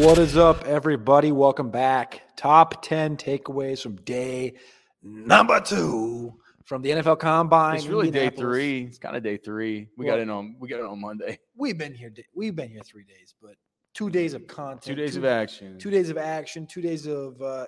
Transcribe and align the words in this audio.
What 0.00 0.16
is 0.16 0.34
up, 0.34 0.64
everybody? 0.64 1.30
Welcome 1.30 1.70
back. 1.70 2.22
Top 2.34 2.82
10 2.82 3.18
takeaways 3.18 3.82
from 3.82 3.96
day 3.96 4.54
number 5.02 5.60
two 5.60 6.32
from 6.64 6.80
the 6.80 6.88
NFL 6.88 7.18
Combine. 7.18 7.76
It's 7.76 7.86
really 7.86 8.10
day 8.10 8.30
three. 8.30 8.84
It's 8.84 8.96
kind 8.96 9.14
of 9.14 9.22
day 9.22 9.36
three. 9.36 9.88
We 9.98 10.06
Well- 10.06 10.16
got 10.16 10.22
in 10.22 10.30
on 10.30 10.56
we 10.58 10.70
got 10.70 10.80
it 10.80 10.86
on 10.86 11.02
Monday. 11.02 11.38
We've 11.54 11.76
been 11.76 11.92
here. 11.92 12.10
We've 12.34 12.56
been 12.56 12.70
here 12.70 12.80
three 12.82 13.04
days, 13.04 13.34
but 13.42 13.56
two 13.92 14.08
days 14.08 14.32
of 14.32 14.46
content. 14.46 14.84
Two 14.84 14.94
days 14.94 15.16
of 15.16 15.26
action. 15.26 15.78
Two 15.78 15.90
days 15.90 16.08
of 16.08 16.16
action. 16.16 16.66
Two 16.66 16.80
days 16.80 17.06
of 17.06 17.42
uh, 17.42 17.66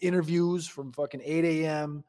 interviews 0.00 0.66
from 0.66 0.92
fucking 0.94 1.20
8 1.22 1.44
a.m. 1.44 2.04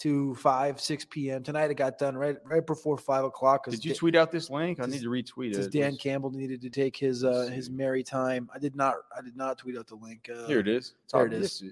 to 0.00 0.34
5, 0.36 0.80
6 0.80 1.04
p.m. 1.10 1.42
Tonight 1.42 1.70
it 1.70 1.74
got 1.74 1.98
done 1.98 2.16
right 2.16 2.36
right 2.44 2.66
before 2.66 2.96
5 2.98 3.24
o'clock. 3.24 3.66
Did 3.68 3.84
you 3.84 3.92
Da- 3.92 3.98
tweet 3.98 4.16
out 4.16 4.30
this 4.30 4.48
link? 4.50 4.80
I 4.80 4.86
need 4.86 5.02
to 5.02 5.08
retweet 5.10 5.54
it. 5.56 5.70
Dan 5.72 5.96
Campbell 5.96 6.30
needed 6.30 6.60
to 6.62 6.70
take 6.70 6.96
his 6.96 7.24
uh, 7.24 7.50
his 7.52 7.70
merry 7.70 8.02
time. 8.02 8.48
I 8.54 8.58
did 8.58 8.74
not. 8.76 8.96
I 9.16 9.20
did 9.22 9.36
not 9.36 9.58
tweet 9.58 9.76
out 9.78 9.86
the 9.86 9.96
link. 9.96 10.28
Uh, 10.34 10.46
Here 10.46 10.60
it 10.60 10.68
is. 10.68 10.94
there 11.12 11.26
it 11.26 11.32
is. 11.32 11.62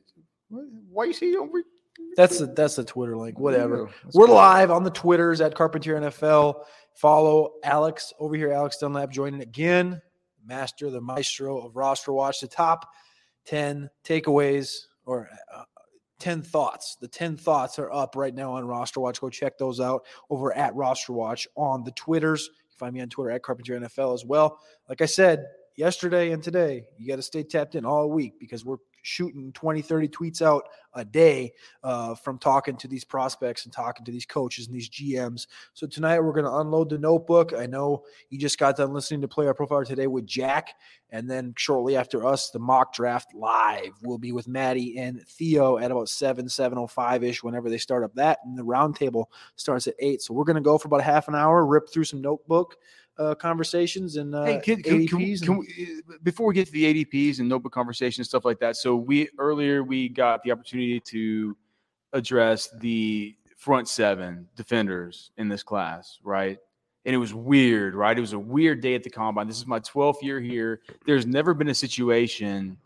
Why 0.48 1.04
you 1.04 1.12
see 1.12 1.36
over? 1.36 1.62
That's 2.16 2.38
the 2.38 2.46
that's 2.46 2.76
the 2.76 2.84
Twitter 2.84 3.16
link. 3.16 3.38
Whatever. 3.38 3.88
Yeah, 3.88 4.10
We're 4.14 4.26
cool. 4.26 4.34
live 4.36 4.70
on 4.70 4.84
the 4.84 4.90
Twitters 4.90 5.40
at 5.40 5.54
Carpentier 5.54 5.98
NFL. 6.00 6.64
Follow 6.94 7.54
Alex 7.64 8.12
over 8.18 8.34
here, 8.34 8.52
Alex 8.52 8.78
Dunlap, 8.78 9.10
joining 9.10 9.40
again, 9.40 10.00
master, 10.44 10.90
the 10.90 11.00
maestro 11.00 11.58
of 11.58 11.76
roster 11.76 12.12
watch. 12.12 12.40
The 12.40 12.48
top 12.48 12.88
ten 13.44 13.88
takeaways 14.04 14.86
or 15.06 15.28
uh, 16.19 16.24
ten 16.24 16.42
thoughts. 16.42 16.97
The 17.00 17.08
ten 17.08 17.36
thoughts 17.36 17.78
are 17.78 17.91
up 17.92 18.16
right 18.16 18.34
now 18.34 18.52
on 18.52 18.66
roster 18.66 19.00
watch. 19.00 19.20
Go 19.20 19.30
check 19.30 19.58
those 19.58 19.80
out 19.80 20.05
over 20.30 20.55
at 20.56 20.75
roster 20.75 21.12
watch 21.12 21.48
on 21.56 21.84
the 21.84 21.92
Twitters. 21.92 22.47
You 22.47 22.70
can 22.70 22.78
find 22.78 22.94
me 22.94 23.00
on 23.00 23.08
Twitter 23.08 23.30
at 23.30 23.42
Carpentier 23.42 23.80
NFL 23.80 24.14
as 24.14 24.25
well. 24.25 24.58
Like 24.88 25.00
I 25.00 25.06
said 25.06 25.47
yesterday 25.76 26.32
and 26.32 26.42
today, 26.42 26.84
you 26.97 27.06
got 27.06 27.16
to 27.16 27.22
stay 27.22 27.42
tapped 27.42 27.75
in 27.75 27.84
all 27.84 28.10
week 28.10 28.34
because 28.38 28.65
we're 28.65 28.78
shooting 29.08 29.52
20, 29.52 29.82
30 29.82 30.08
tweets 30.08 30.42
out 30.42 30.69
a 30.94 31.04
day 31.04 31.52
uh, 31.82 32.14
from 32.14 32.38
talking 32.38 32.76
to 32.76 32.88
these 32.88 33.04
prospects 33.04 33.64
and 33.64 33.72
talking 33.72 34.04
to 34.04 34.12
these 34.12 34.26
coaches 34.26 34.66
and 34.66 34.76
these 34.76 34.88
GMs. 34.88 35.46
So 35.74 35.86
tonight 35.86 36.20
we're 36.20 36.32
going 36.32 36.44
to 36.44 36.56
unload 36.56 36.91
the 36.91 36.98
notebook. 36.98 37.52
I 37.56 37.66
know 37.66 38.04
you 38.30 38.38
just 38.38 38.58
got 38.58 38.76
done 38.76 38.92
listening 38.92 39.20
to 39.22 39.28
PlayerProfiler 39.28 39.86
today 39.86 40.06
with 40.06 40.26
Jack, 40.26 40.74
and 41.10 41.28
then 41.28 41.54
shortly 41.56 41.97
after 41.97 42.26
us, 42.26 42.50
the 42.50 42.58
mock 42.58 42.92
draft 42.92 43.34
live 43.34 43.92
will 44.02 44.18
be 44.18 44.32
with 44.32 44.47
Maddie 44.47 44.98
and 44.98 45.26
Theo 45.26 45.78
at 45.78 45.91
about 45.91 46.08
seven, 46.08 46.48
seven 46.48 46.78
oh 46.78 46.86
five 46.86 47.24
ish. 47.24 47.42
Whenever 47.42 47.70
they 47.70 47.78
start 47.78 48.04
up 48.04 48.14
that, 48.14 48.41
and 48.44 48.58
the 48.58 48.64
roundtable 48.64 49.26
starts 49.56 49.86
at 49.86 49.94
eight. 49.98 50.20
So 50.20 50.34
we're 50.34 50.44
going 50.44 50.56
to 50.56 50.62
go 50.62 50.76
for 50.76 50.88
about 50.88 51.02
half 51.02 51.28
an 51.28 51.34
hour, 51.34 51.64
rip 51.64 51.91
through 51.91 52.04
some 52.04 52.20
notebook. 52.20 52.76
Uh, 53.18 53.34
conversations 53.34 54.16
and 54.16 54.32
uh, 54.34 54.44
Hey, 54.44 54.60
can, 54.60 54.80
can, 54.82 55.06
can, 55.08 55.18
we- 55.18 55.34
ADPs 55.34 55.42
can 55.42 55.58
we, 55.58 56.02
before 56.22 56.46
we 56.46 56.54
get 56.54 56.66
to 56.66 56.72
the 56.72 57.04
ADPs 57.04 57.40
and 57.40 57.48
notebook 57.48 57.72
conversations 57.72 58.28
stuff 58.28 58.44
like 58.44 58.60
that? 58.60 58.76
So 58.76 58.94
we 58.94 59.28
earlier 59.38 59.82
we 59.82 60.08
got 60.08 60.42
the 60.44 60.52
opportunity 60.52 61.00
to 61.00 61.56
address 62.12 62.68
the 62.80 63.34
front 63.56 63.88
seven 63.88 64.48
defenders 64.54 65.32
in 65.36 65.48
this 65.48 65.64
class, 65.64 66.20
right? 66.22 66.58
And 67.04 67.14
it 67.14 67.18
was 67.18 67.34
weird, 67.34 67.94
right? 67.96 68.16
It 68.16 68.20
was 68.20 68.34
a 68.34 68.38
weird 68.38 68.80
day 68.80 68.94
at 68.94 69.02
the 69.02 69.10
combine. 69.10 69.48
This 69.48 69.56
is 69.58 69.66
my 69.66 69.80
12th 69.80 70.22
year 70.22 70.40
here. 70.40 70.82
There's 71.06 71.26
never 71.26 71.54
been 71.54 71.68
a 71.68 71.74
situation 71.74 72.76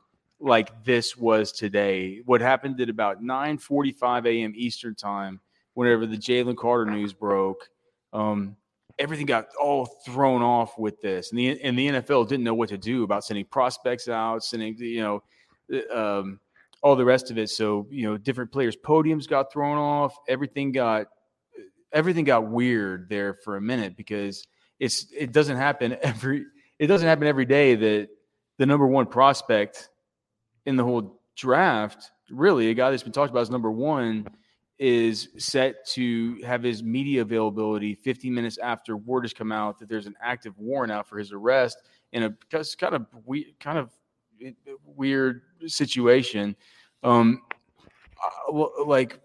like 0.40 0.82
this 0.84 1.16
was 1.16 1.52
today. 1.52 2.20
What 2.24 2.40
happened 2.40 2.80
at 2.80 2.88
about 2.88 3.22
9:45 3.22 4.26
a.m. 4.26 4.52
Eastern 4.56 4.94
time, 4.94 5.40
whenever 5.74 6.06
the 6.06 6.16
Jalen 6.16 6.56
Carter 6.56 6.90
news 6.90 7.12
broke, 7.12 7.68
um, 8.12 8.56
everything 8.98 9.26
got 9.26 9.46
all 9.60 9.86
thrown 10.06 10.42
off 10.42 10.78
with 10.78 11.00
this, 11.00 11.30
and 11.30 11.38
the 11.38 11.60
and 11.62 11.78
the 11.78 11.88
NFL 11.88 12.28
didn't 12.28 12.44
know 12.44 12.54
what 12.54 12.68
to 12.70 12.78
do 12.78 13.04
about 13.04 13.24
sending 13.24 13.44
prospects 13.44 14.08
out, 14.08 14.44
sending 14.44 14.76
you 14.78 15.00
know, 15.00 15.22
uh, 15.72 16.18
um, 16.20 16.40
all 16.82 16.96
the 16.96 17.04
rest 17.04 17.30
of 17.30 17.38
it. 17.38 17.50
So 17.50 17.86
you 17.90 18.08
know, 18.08 18.16
different 18.16 18.52
players' 18.52 18.76
podiums 18.76 19.28
got 19.28 19.52
thrown 19.52 19.78
off. 19.78 20.16
Everything 20.28 20.72
got 20.72 21.06
everything 21.92 22.24
got 22.24 22.48
weird 22.48 23.08
there 23.08 23.34
for 23.34 23.56
a 23.56 23.60
minute 23.60 23.96
because 23.96 24.46
it's 24.80 25.06
it 25.16 25.32
doesn't 25.32 25.56
happen 25.56 25.96
every 26.02 26.44
it 26.78 26.86
doesn't 26.86 27.06
happen 27.06 27.26
every 27.26 27.44
day 27.44 27.74
that 27.74 28.08
the 28.58 28.66
number 28.66 28.86
one 28.86 29.06
prospect 29.06 29.88
in 30.66 30.76
the 30.76 30.84
whole 30.84 31.20
draft, 31.36 32.10
really 32.30 32.70
a 32.70 32.74
guy 32.74 32.90
that's 32.90 33.02
been 33.02 33.12
talked 33.12 33.30
about 33.30 33.40
as 33.40 33.50
number 33.50 33.70
one, 33.70 34.26
is 34.82 35.28
set 35.38 35.86
to 35.86 36.42
have 36.44 36.60
his 36.60 36.82
media 36.82 37.22
availability 37.22 37.94
15 37.94 38.34
minutes 38.34 38.58
after 38.58 38.96
word 38.96 39.22
has 39.22 39.32
come 39.32 39.52
out 39.52 39.78
that 39.78 39.88
there's 39.88 40.06
an 40.06 40.16
active 40.20 40.58
warrant 40.58 40.90
out 40.90 41.08
for 41.08 41.18
his 41.18 41.30
arrest 41.30 41.78
in 42.10 42.24
a 42.24 42.36
kind 42.50 42.96
of 42.96 43.06
we 43.24 43.54
kind 43.60 43.78
of 43.78 43.92
weird 44.96 45.42
situation. 45.68 46.56
Um, 47.04 47.42
uh, 48.52 48.84
like, 48.84 49.20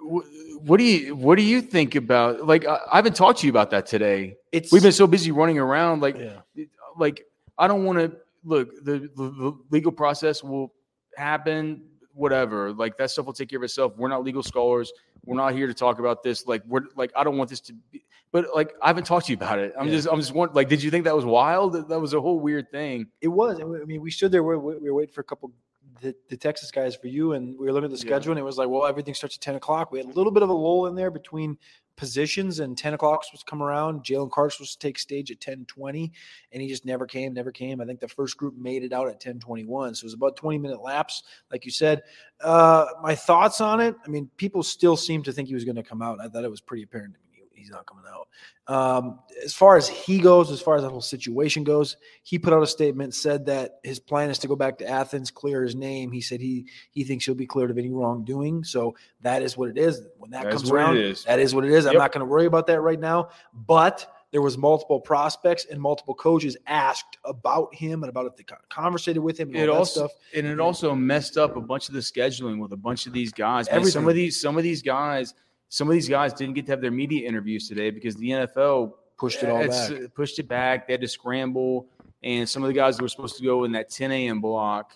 what 0.00 0.78
do 0.78 0.84
you 0.84 1.14
what 1.14 1.36
do 1.36 1.42
you 1.42 1.60
think 1.60 1.94
about? 1.94 2.46
Like, 2.46 2.66
I, 2.66 2.78
I 2.90 2.96
haven't 2.96 3.16
talked 3.16 3.40
to 3.40 3.46
you 3.46 3.52
about 3.52 3.70
that 3.72 3.84
today. 3.84 4.36
it's 4.50 4.72
We've 4.72 4.82
been 4.82 4.92
so 4.92 5.06
busy 5.06 5.30
running 5.30 5.58
around, 5.58 6.00
like, 6.00 6.16
yeah. 6.16 6.64
like 6.96 7.26
I 7.58 7.68
don't 7.68 7.84
want 7.84 7.98
to 7.98 8.16
look. 8.44 8.82
The, 8.82 9.10
the, 9.14 9.28
the 9.28 9.58
legal 9.70 9.92
process 9.92 10.42
will 10.42 10.72
happen. 11.18 11.82
Whatever, 12.18 12.72
like 12.72 12.96
that 12.98 13.10
stuff 13.12 13.26
will 13.26 13.32
take 13.32 13.48
care 13.48 13.58
of 13.58 13.62
itself. 13.62 13.92
We're 13.96 14.08
not 14.08 14.24
legal 14.24 14.42
scholars. 14.42 14.92
We're 15.24 15.36
not 15.36 15.54
here 15.54 15.68
to 15.68 15.74
talk 15.74 16.00
about 16.00 16.22
this. 16.24 16.46
Like 16.46 16.62
we're 16.66 16.82
like 16.96 17.12
I 17.16 17.22
don't 17.22 17.36
want 17.38 17.48
this 17.48 17.60
to 17.60 17.72
be. 17.92 18.02
But 18.32 18.46
like 18.54 18.72
I 18.82 18.88
haven't 18.88 19.04
talked 19.04 19.26
to 19.26 19.32
you 19.32 19.36
about 19.36 19.58
it. 19.60 19.72
I'm 19.78 19.86
Yeah. 19.86 19.92
just 19.94 20.08
I'm 20.10 20.18
just 20.18 20.34
wondering. 20.34 20.56
Like, 20.56 20.68
did 20.68 20.82
you 20.82 20.90
think 20.90 21.04
that 21.04 21.14
was 21.14 21.24
wild? 21.24 21.74
That, 21.74 21.88
that 21.88 22.00
was 22.00 22.14
a 22.14 22.20
whole 22.20 22.40
weird 22.40 22.70
thing. 22.70 23.06
It 23.20 23.28
was. 23.28 23.60
I 23.60 23.64
mean, 23.84 24.00
we 24.02 24.10
stood 24.10 24.32
there. 24.32 24.42
We 24.42 24.56
we 24.56 24.76
we 24.78 24.90
were 24.90 24.94
waiting 24.96 25.12
for 25.14 25.20
a 25.20 25.24
couple, 25.24 25.52
the, 26.00 26.14
the 26.28 26.36
Texas 26.36 26.70
guys 26.72 26.96
for 26.96 27.06
you, 27.06 27.32
and 27.34 27.56
we 27.58 27.66
were 27.66 27.72
looking 27.72 27.84
at 27.86 27.90
the 27.98 28.04
Yeah. 28.04 28.10
schedule, 28.10 28.32
and 28.32 28.38
it 28.38 28.42
was 28.44 28.58
like, 28.58 28.68
well, 28.68 28.84
everything 28.84 29.14
starts 29.14 29.36
at 29.36 29.40
ten 29.40 29.54
o'clock. 29.54 29.92
We 29.92 29.98
had 29.98 30.06
a 30.08 30.12
little 30.12 30.32
bit 30.32 30.42
of 30.42 30.48
a 30.48 30.52
lull 30.52 30.86
in 30.88 30.94
there 30.96 31.10
between 31.10 31.56
positions, 31.98 32.60
and 32.60 32.78
ten 32.78 32.94
o'clock 32.94 33.24
was 33.30 33.40
to 33.40 33.50
come 33.50 33.62
around. 33.62 34.04
Jalen 34.04 34.30
Carter 34.30 34.56
was 34.60 34.72
to 34.72 34.78
take 34.78 34.98
stage 34.98 35.30
at 35.30 35.40
ten 35.40 35.66
twenty, 35.66 36.12
and 36.52 36.62
he 36.62 36.68
just 36.68 36.86
never 36.86 37.06
came, 37.06 37.34
never 37.34 37.52
came. 37.52 37.82
I 37.82 37.84
think 37.84 38.00
the 38.00 38.08
first 38.08 38.38
group 38.38 38.56
made 38.56 38.82
it 38.82 38.94
out 38.94 39.08
at 39.08 39.20
ten 39.20 39.38
twenty 39.38 39.64
one, 39.64 39.94
so 39.94 40.04
it 40.04 40.06
was 40.06 40.14
about 40.14 40.36
twenty 40.36 40.56
minute 40.56 40.80
lapse, 40.80 41.24
like 41.52 41.66
you 41.66 41.70
said. 41.70 42.02
Uh, 42.40 42.86
my 43.02 43.14
thoughts 43.14 43.60
on 43.60 43.80
it. 43.80 43.94
I 44.06 44.08
mean, 44.08 44.30
people 44.38 44.62
still 44.62 44.96
seem 44.96 45.22
to 45.24 45.32
think 45.32 45.48
he 45.48 45.54
was 45.54 45.64
going 45.64 45.76
to 45.76 45.82
come 45.82 46.00
out. 46.00 46.20
I 46.22 46.28
thought 46.28 46.44
it 46.44 46.50
was 46.50 46.60
pretty 46.62 46.84
apparent 46.84 47.14
to 47.14 47.20
me 47.20 47.27
he's 47.68 47.74
not 47.74 47.86
coming 47.86 48.04
out. 48.08 48.28
Um, 48.66 49.20
as 49.44 49.54
far 49.54 49.76
as 49.76 49.88
he 49.88 50.18
goes, 50.18 50.50
as 50.50 50.60
far 50.60 50.76
as 50.76 50.82
that 50.82 50.90
whole 50.90 51.00
situation 51.00 51.64
goes, 51.64 51.96
he 52.22 52.38
put 52.38 52.52
out 52.52 52.62
a 52.62 52.66
statement, 52.66 53.14
said 53.14 53.46
that 53.46 53.78
his 53.82 53.98
plan 53.98 54.30
is 54.30 54.38
to 54.40 54.48
go 54.48 54.56
back 54.56 54.78
to 54.78 54.88
Athens, 54.88 55.30
clear 55.30 55.62
his 55.62 55.74
name. 55.74 56.10
He 56.10 56.20
said 56.20 56.40
he 56.40 56.66
he 56.90 57.04
thinks 57.04 57.24
he'll 57.24 57.34
be 57.34 57.46
cleared 57.46 57.70
of 57.70 57.78
any 57.78 57.90
wrongdoing. 57.90 58.64
So 58.64 58.96
that 59.22 59.42
is 59.42 59.56
what 59.56 59.68
it 59.70 59.78
is. 59.78 60.02
When 60.18 60.30
that, 60.30 60.44
That 60.44 60.52
comes 60.52 60.70
around, 60.70 60.96
is. 60.96 61.24
that 61.24 61.38
is 61.38 61.54
what 61.54 61.64
it 61.64 61.70
is. 61.70 61.86
I'm 61.86 61.94
not 61.94 62.12
going 62.12 62.26
to 62.26 62.30
worry 62.30 62.46
about 62.46 62.66
that 62.68 62.80
right 62.80 63.00
now. 63.00 63.30
But 63.52 64.12
there 64.30 64.42
was 64.42 64.58
multiple 64.58 65.00
prospects 65.00 65.66
and 65.70 65.80
multiple 65.80 66.14
coaches 66.14 66.56
asked 66.66 67.16
about 67.24 67.74
him 67.74 68.02
and 68.02 68.10
about 68.10 68.26
if 68.26 68.36
they 68.36 68.44
conversated 68.68 69.22
with 69.22 69.38
him 69.40 69.48
and 69.48 69.56
it 69.56 69.68
all 69.70 69.78
also 69.78 70.00
stuff. 70.00 70.10
and 70.34 70.46
it 70.46 70.60
also 70.60 70.94
messed 70.94 71.38
up 71.38 71.56
a 71.56 71.60
bunch 71.60 71.88
of 71.88 71.94
the 71.94 72.00
scheduling 72.00 72.60
with 72.60 72.72
a 72.72 72.76
bunch 72.76 73.06
of 73.06 73.14
these 73.14 73.32
guys. 73.32 73.70
Man, 73.70 73.84
some 73.86 74.06
of 74.06 74.14
these 74.14 74.38
some 74.38 74.58
of 74.58 74.62
these 74.62 74.82
guys 74.82 75.32
some 75.68 75.88
of 75.88 75.92
these 75.92 76.08
guys 76.08 76.32
didn't 76.32 76.54
get 76.54 76.66
to 76.66 76.72
have 76.72 76.80
their 76.80 76.90
media 76.90 77.28
interviews 77.28 77.68
today 77.68 77.90
because 77.90 78.16
the 78.16 78.30
NFL 78.30 78.92
Pushed 79.18 79.42
it 79.42 79.50
all 79.50 79.66
back. 79.66 80.14
pushed 80.14 80.38
it 80.38 80.46
back. 80.48 80.86
They 80.86 80.92
had 80.94 81.00
to 81.00 81.08
scramble, 81.08 81.88
and 82.22 82.48
some 82.48 82.62
of 82.62 82.68
the 82.68 82.72
guys 82.74 82.96
that 82.96 83.02
were 83.02 83.08
supposed 83.08 83.36
to 83.38 83.42
go 83.44 83.64
in 83.64 83.72
that 83.72 83.90
10 83.90 84.12
a.m. 84.12 84.40
block 84.40 84.92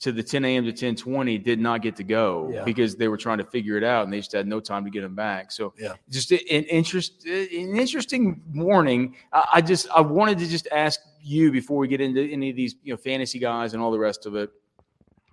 to 0.00 0.10
the 0.10 0.22
10 0.22 0.44
a.m. 0.46 0.64
to 0.64 0.72
10:20 0.72 1.44
did 1.44 1.60
not 1.60 1.82
get 1.82 1.94
to 1.96 2.02
go 2.02 2.50
Yeah. 2.52 2.64
because 2.64 2.96
they 2.96 3.06
were 3.08 3.18
trying 3.18 3.38
to 3.38 3.44
figure 3.44 3.76
it 3.76 3.84
out 3.84 4.04
and 4.04 4.12
they 4.12 4.18
just 4.18 4.32
had 4.32 4.48
no 4.48 4.58
time 4.58 4.84
to 4.84 4.90
get 4.90 5.02
them 5.02 5.14
back. 5.14 5.52
So 5.52 5.74
Yeah. 5.78 5.92
just 6.10 6.32
an 6.32 6.38
interest, 6.38 7.24
an 7.26 7.76
interesting 7.76 8.42
morning. 8.50 9.14
I, 9.32 9.48
I 9.54 9.60
just 9.60 9.86
I 9.94 10.00
wanted 10.00 10.38
to 10.38 10.48
just 10.48 10.66
ask 10.72 10.98
you 11.20 11.52
before 11.52 11.76
we 11.78 11.86
get 11.88 12.00
into 12.00 12.20
any 12.22 12.50
of 12.50 12.56
these 12.56 12.74
you 12.82 12.94
know 12.94 12.96
fantasy 12.96 13.38
guys 13.38 13.74
and 13.74 13.82
all 13.82 13.92
the 13.92 13.98
rest 13.98 14.24
of 14.26 14.34
it. 14.34 14.50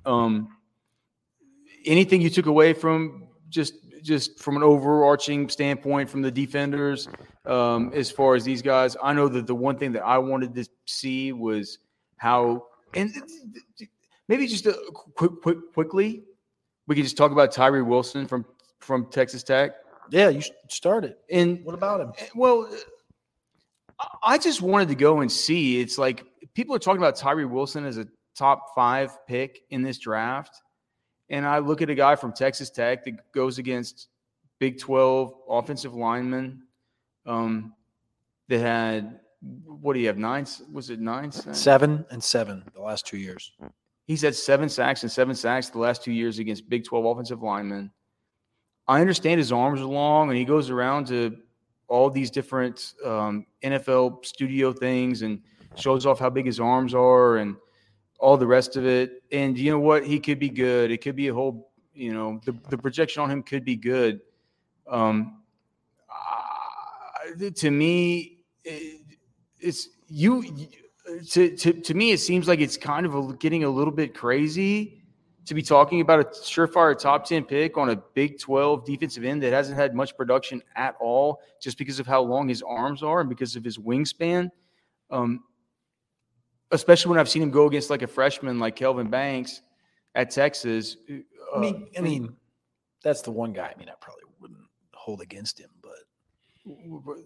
Um, 0.05 0.55
anything 1.85 2.21
you 2.21 2.29
took 2.29 2.45
away 2.47 2.73
from 2.73 3.28
just 3.49 3.73
just 4.01 4.39
from 4.39 4.55
an 4.57 4.63
overarching 4.63 5.49
standpoint 5.49 6.09
from 6.09 6.21
the 6.21 6.31
defenders 6.31 7.07
um, 7.45 7.91
as 7.93 8.09
far 8.11 8.35
as 8.35 8.43
these 8.43 8.61
guys? 8.61 8.95
I 9.03 9.13
know 9.13 9.27
that 9.27 9.47
the 9.47 9.55
one 9.55 9.77
thing 9.77 9.91
that 9.93 10.03
I 10.05 10.17
wanted 10.17 10.55
to 10.55 10.65
see 10.85 11.31
was 11.33 11.79
how 12.17 12.65
and 12.93 13.11
maybe 14.27 14.47
just 14.47 14.65
a 14.65 14.73
quick, 14.93 15.31
quick 15.41 15.57
quickly 15.73 16.23
we 16.87 16.95
could 16.95 17.03
just 17.03 17.17
talk 17.17 17.31
about 17.31 17.51
Tyree 17.51 17.81
Wilson 17.81 18.25
from 18.25 18.45
from 18.79 19.07
Texas 19.11 19.43
Tech. 19.43 19.71
Yeah, 20.11 20.29
you 20.29 20.41
started. 20.69 21.15
And 21.29 21.63
What 21.63 21.75
about 21.75 22.01
him? 22.01 22.13
well, 22.35 22.67
I- 23.99 24.05
I 24.23 24.37
just 24.37 24.61
wanted 24.61 24.87
to 24.87 24.95
go 24.95 25.19
and 25.19 25.29
see. 25.31 25.81
It's 25.81 25.97
like 25.97 26.23
people 26.53 26.73
are 26.73 26.79
talking 26.79 27.01
about 27.01 27.15
Tyree 27.17 27.45
Wilson 27.45 27.85
as 27.85 27.97
a 27.97 28.07
top 28.35 28.73
five 28.73 29.11
pick 29.27 29.59
in 29.71 29.81
this 29.81 29.97
draft. 29.99 30.55
And 31.29 31.45
I 31.45 31.59
look 31.59 31.81
at 31.81 31.89
a 31.89 31.95
guy 31.95 32.15
from 32.15 32.33
Texas 32.33 32.69
Tech 32.69 33.03
that 33.05 33.31
goes 33.31 33.57
against 33.57 34.07
Big 34.59 34.79
12 34.79 35.33
offensive 35.47 35.93
linemen 35.93 36.63
um, 37.25 37.73
that 38.47 38.59
had, 38.59 39.19
what 39.65 39.93
do 39.93 39.99
you 39.99 40.07
have, 40.07 40.17
nine? 40.17 40.45
Was 40.71 40.89
it 40.89 40.99
nine? 40.99 41.31
sacks? 41.31 41.57
Seven 41.57 42.05
and 42.09 42.23
seven 42.23 42.63
the 42.73 42.81
last 42.81 43.05
two 43.05 43.17
years. 43.17 43.51
He's 44.05 44.21
had 44.21 44.35
seven 44.35 44.69
sacks 44.69 45.03
and 45.03 45.11
seven 45.11 45.35
sacks 45.35 45.69
the 45.69 45.77
last 45.77 46.03
two 46.03 46.11
years 46.11 46.39
against 46.39 46.67
Big 46.67 46.83
12 46.83 47.05
offensive 47.05 47.43
linemen. 47.43 47.91
I 48.87 49.01
understand 49.01 49.37
his 49.37 49.51
arms 49.51 49.81
are 49.81 49.85
long 49.85 50.29
and 50.29 50.37
he 50.37 50.45
goes 50.45 50.71
around 50.71 51.07
to 51.07 51.37
all 51.87 52.09
these 52.09 52.31
different 52.31 52.93
um, 53.05 53.45
NFL 53.63 54.25
studio 54.25 54.73
things 54.73 55.21
and 55.21 55.41
shows 55.75 56.05
off 56.05 56.19
how 56.19 56.29
big 56.29 56.47
his 56.47 56.59
arms 56.59 56.95
are 56.95 57.37
and 57.37 57.55
all 58.19 58.37
the 58.37 58.47
rest 58.47 58.75
of 58.75 58.85
it. 58.85 59.23
And 59.31 59.57
you 59.57 59.71
know 59.71 59.79
what? 59.79 60.05
He 60.05 60.19
could 60.19 60.39
be 60.39 60.49
good. 60.49 60.91
It 60.91 61.01
could 61.01 61.15
be 61.15 61.29
a 61.29 61.33
whole, 61.33 61.71
you 61.93 62.13
know, 62.13 62.39
the, 62.45 62.53
the 62.69 62.77
projection 62.77 63.23
on 63.23 63.31
him 63.31 63.41
could 63.41 63.65
be 63.65 63.75
good. 63.75 64.21
Um, 64.87 65.41
uh, 66.09 67.49
to 67.55 67.71
me, 67.71 68.39
it, 68.63 69.01
it's 69.59 69.89
you 70.07 70.43
to, 71.31 71.55
to 71.55 71.73
to 71.73 71.93
me 71.93 72.11
it 72.11 72.19
seems 72.19 72.47
like 72.47 72.59
it's 72.59 72.77
kind 72.77 73.05
of 73.05 73.15
a, 73.15 73.33
getting 73.33 73.63
a 73.63 73.69
little 73.69 73.93
bit 73.93 74.13
crazy 74.13 75.03
to 75.45 75.53
be 75.55 75.61
talking 75.61 76.01
about 76.01 76.19
a 76.19 76.23
surefire 76.25 76.97
top 76.97 77.25
10 77.25 77.45
pick 77.45 77.77
on 77.77 77.89
a 77.89 77.95
big 78.13 78.39
12 78.39 78.85
defensive 78.85 79.23
end 79.23 79.41
that 79.41 79.51
hasn't 79.51 79.77
had 79.77 79.95
much 79.95 80.15
production 80.15 80.61
at 80.75 80.95
all 80.99 81.41
just 81.59 81.77
because 81.77 81.99
of 81.99 82.05
how 82.05 82.21
long 82.21 82.47
his 82.47 82.61
arms 82.61 83.01
are 83.01 83.21
and 83.21 83.29
because 83.29 83.55
of 83.55 83.63
his 83.63 83.77
wingspan 83.77 84.49
um, 85.09 85.43
especially 86.71 87.09
when 87.09 87.19
i've 87.19 87.29
seen 87.29 87.41
him 87.41 87.51
go 87.51 87.67
against 87.67 87.89
like 87.89 88.01
a 88.01 88.07
freshman 88.07 88.59
like 88.59 88.75
kelvin 88.75 89.09
banks 89.09 89.61
at 90.15 90.29
texas 90.29 90.97
uh, 91.11 91.15
I 91.55 91.59
mean, 91.59 91.87
I 91.97 92.01
mean, 92.01 92.35
that's 93.03 93.21
the 93.21 93.31
one 93.31 93.53
guy. 93.53 93.71
I 93.73 93.79
mean, 93.79 93.89
I 93.89 93.93
probably 93.99 94.23
wouldn't 94.39 94.59
hold 94.93 95.21
against 95.21 95.59
him, 95.59 95.69
but 95.81 95.91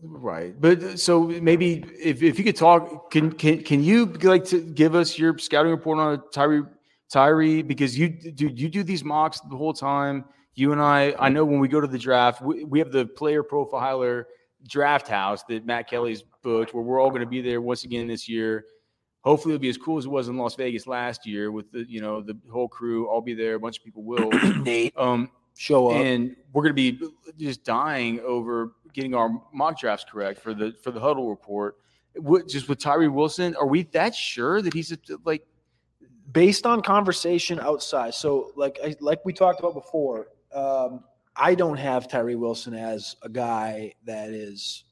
Right, 0.02 0.60
but 0.60 0.82
uh, 0.82 0.96
so 0.96 1.24
maybe 1.24 1.84
if, 2.02 2.24
if 2.24 2.38
you 2.38 2.46
could 2.46 2.56
talk, 2.56 3.12
can 3.12 3.32
can 3.32 3.62
can 3.64 3.84
you 3.84 4.06
like 4.06 4.46
to 4.46 4.62
give 4.62 4.96
us 4.96 5.18
your 5.18 5.38
scouting 5.38 5.72
report 5.72 6.00
on 6.00 6.22
Tyree 6.32 6.64
Tyree 7.12 7.62
because 7.62 7.98
you 7.98 8.10
do 8.10 8.48
you 8.48 8.70
do 8.70 8.84
these 8.84 9.04
mocks 9.04 9.42
the 9.42 9.58
whole 9.58 9.74
time. 9.74 10.24
You 10.56 10.72
and 10.72 10.80
I, 10.80 11.16
I 11.20 11.30
know 11.30 11.44
when 11.44 11.60
we 11.60 11.68
go 11.68 11.82
to 11.82 11.88
the 11.88 11.98
draft, 11.98 12.42
we, 12.42 12.64
we 12.64 12.80
have 12.80 12.92
the 12.92 13.06
player 13.06 13.44
profiler 13.44 14.26
draft 14.66 15.08
house 15.08 15.44
that 15.50 15.66
Matt 15.66 15.90
Kelly's 15.90 16.24
booked, 16.44 16.74
where 16.74 16.84
we're 16.84 17.02
all 17.02 17.10
going 17.10 17.22
to 17.22 17.28
be 17.28 17.42
there 17.42 17.60
once 17.60 17.84
again 17.84 18.08
this 18.08 18.30
year. 18.30 18.66
Hopefully, 19.24 19.54
it'll 19.54 19.62
be 19.62 19.70
as 19.70 19.78
cool 19.78 19.98
as 19.98 20.06
it 20.06 20.10
was 20.10 20.28
in 20.28 20.38
Las 20.38 20.56
Vegas 20.56 20.86
last 20.86 21.26
year 21.26 21.52
with 21.52 21.72
the 21.72 21.86
you 21.90 22.02
know 22.02 22.22
the 22.22 22.38
whole 22.52 22.68
crew. 22.68 23.10
I'll 23.10 23.22
be 23.22 23.34
there. 23.34 23.56
A 23.56 23.60
bunch 23.60 23.78
of 23.80 23.84
people 23.84 24.04
will. 24.04 24.30
Um, 24.96 25.32
show 25.56 25.90
up. 25.90 25.98
and 25.98 26.36
we're 26.52 26.64
going 26.64 26.76
to 26.76 26.92
be 26.92 27.00
just 27.38 27.64
dying 27.64 28.20
over 28.22 28.72
getting 28.92 29.14
our 29.14 29.30
mock 29.54 29.80
drafts 29.80 30.06
correct 30.10 30.40
for 30.40 30.54
the 30.54 30.74
for 30.84 30.92
the 30.92 31.00
huddle 31.00 31.30
report. 31.30 31.78
What, 32.16 32.48
just 32.48 32.70
with 32.70 32.80
Tyree 32.80 33.08
Wilson, 33.08 33.56
are 33.56 33.66
we 33.66 33.84
that 33.94 34.14
sure 34.14 34.62
that 34.62 34.74
he's 34.74 34.92
a, 34.92 34.98
like? 35.26 35.46
based 36.32 36.66
on 36.66 36.82
conversation 36.82 37.60
outside. 37.60 38.14
So, 38.14 38.52
like 38.56 38.80
I, 38.84 38.96
like 39.00 39.24
we 39.26 39.34
talked 39.34 39.60
about 39.60 39.74
before, 39.74 40.28
um, 40.54 41.04
I 41.36 41.56
don't 41.56 41.78
have 41.78 42.08
Tyree 42.08 42.36
Wilson 42.36 42.74
as 42.74 43.16
a 43.22 43.30
guy 43.30 43.94
that 44.06 44.30
is 44.30 44.84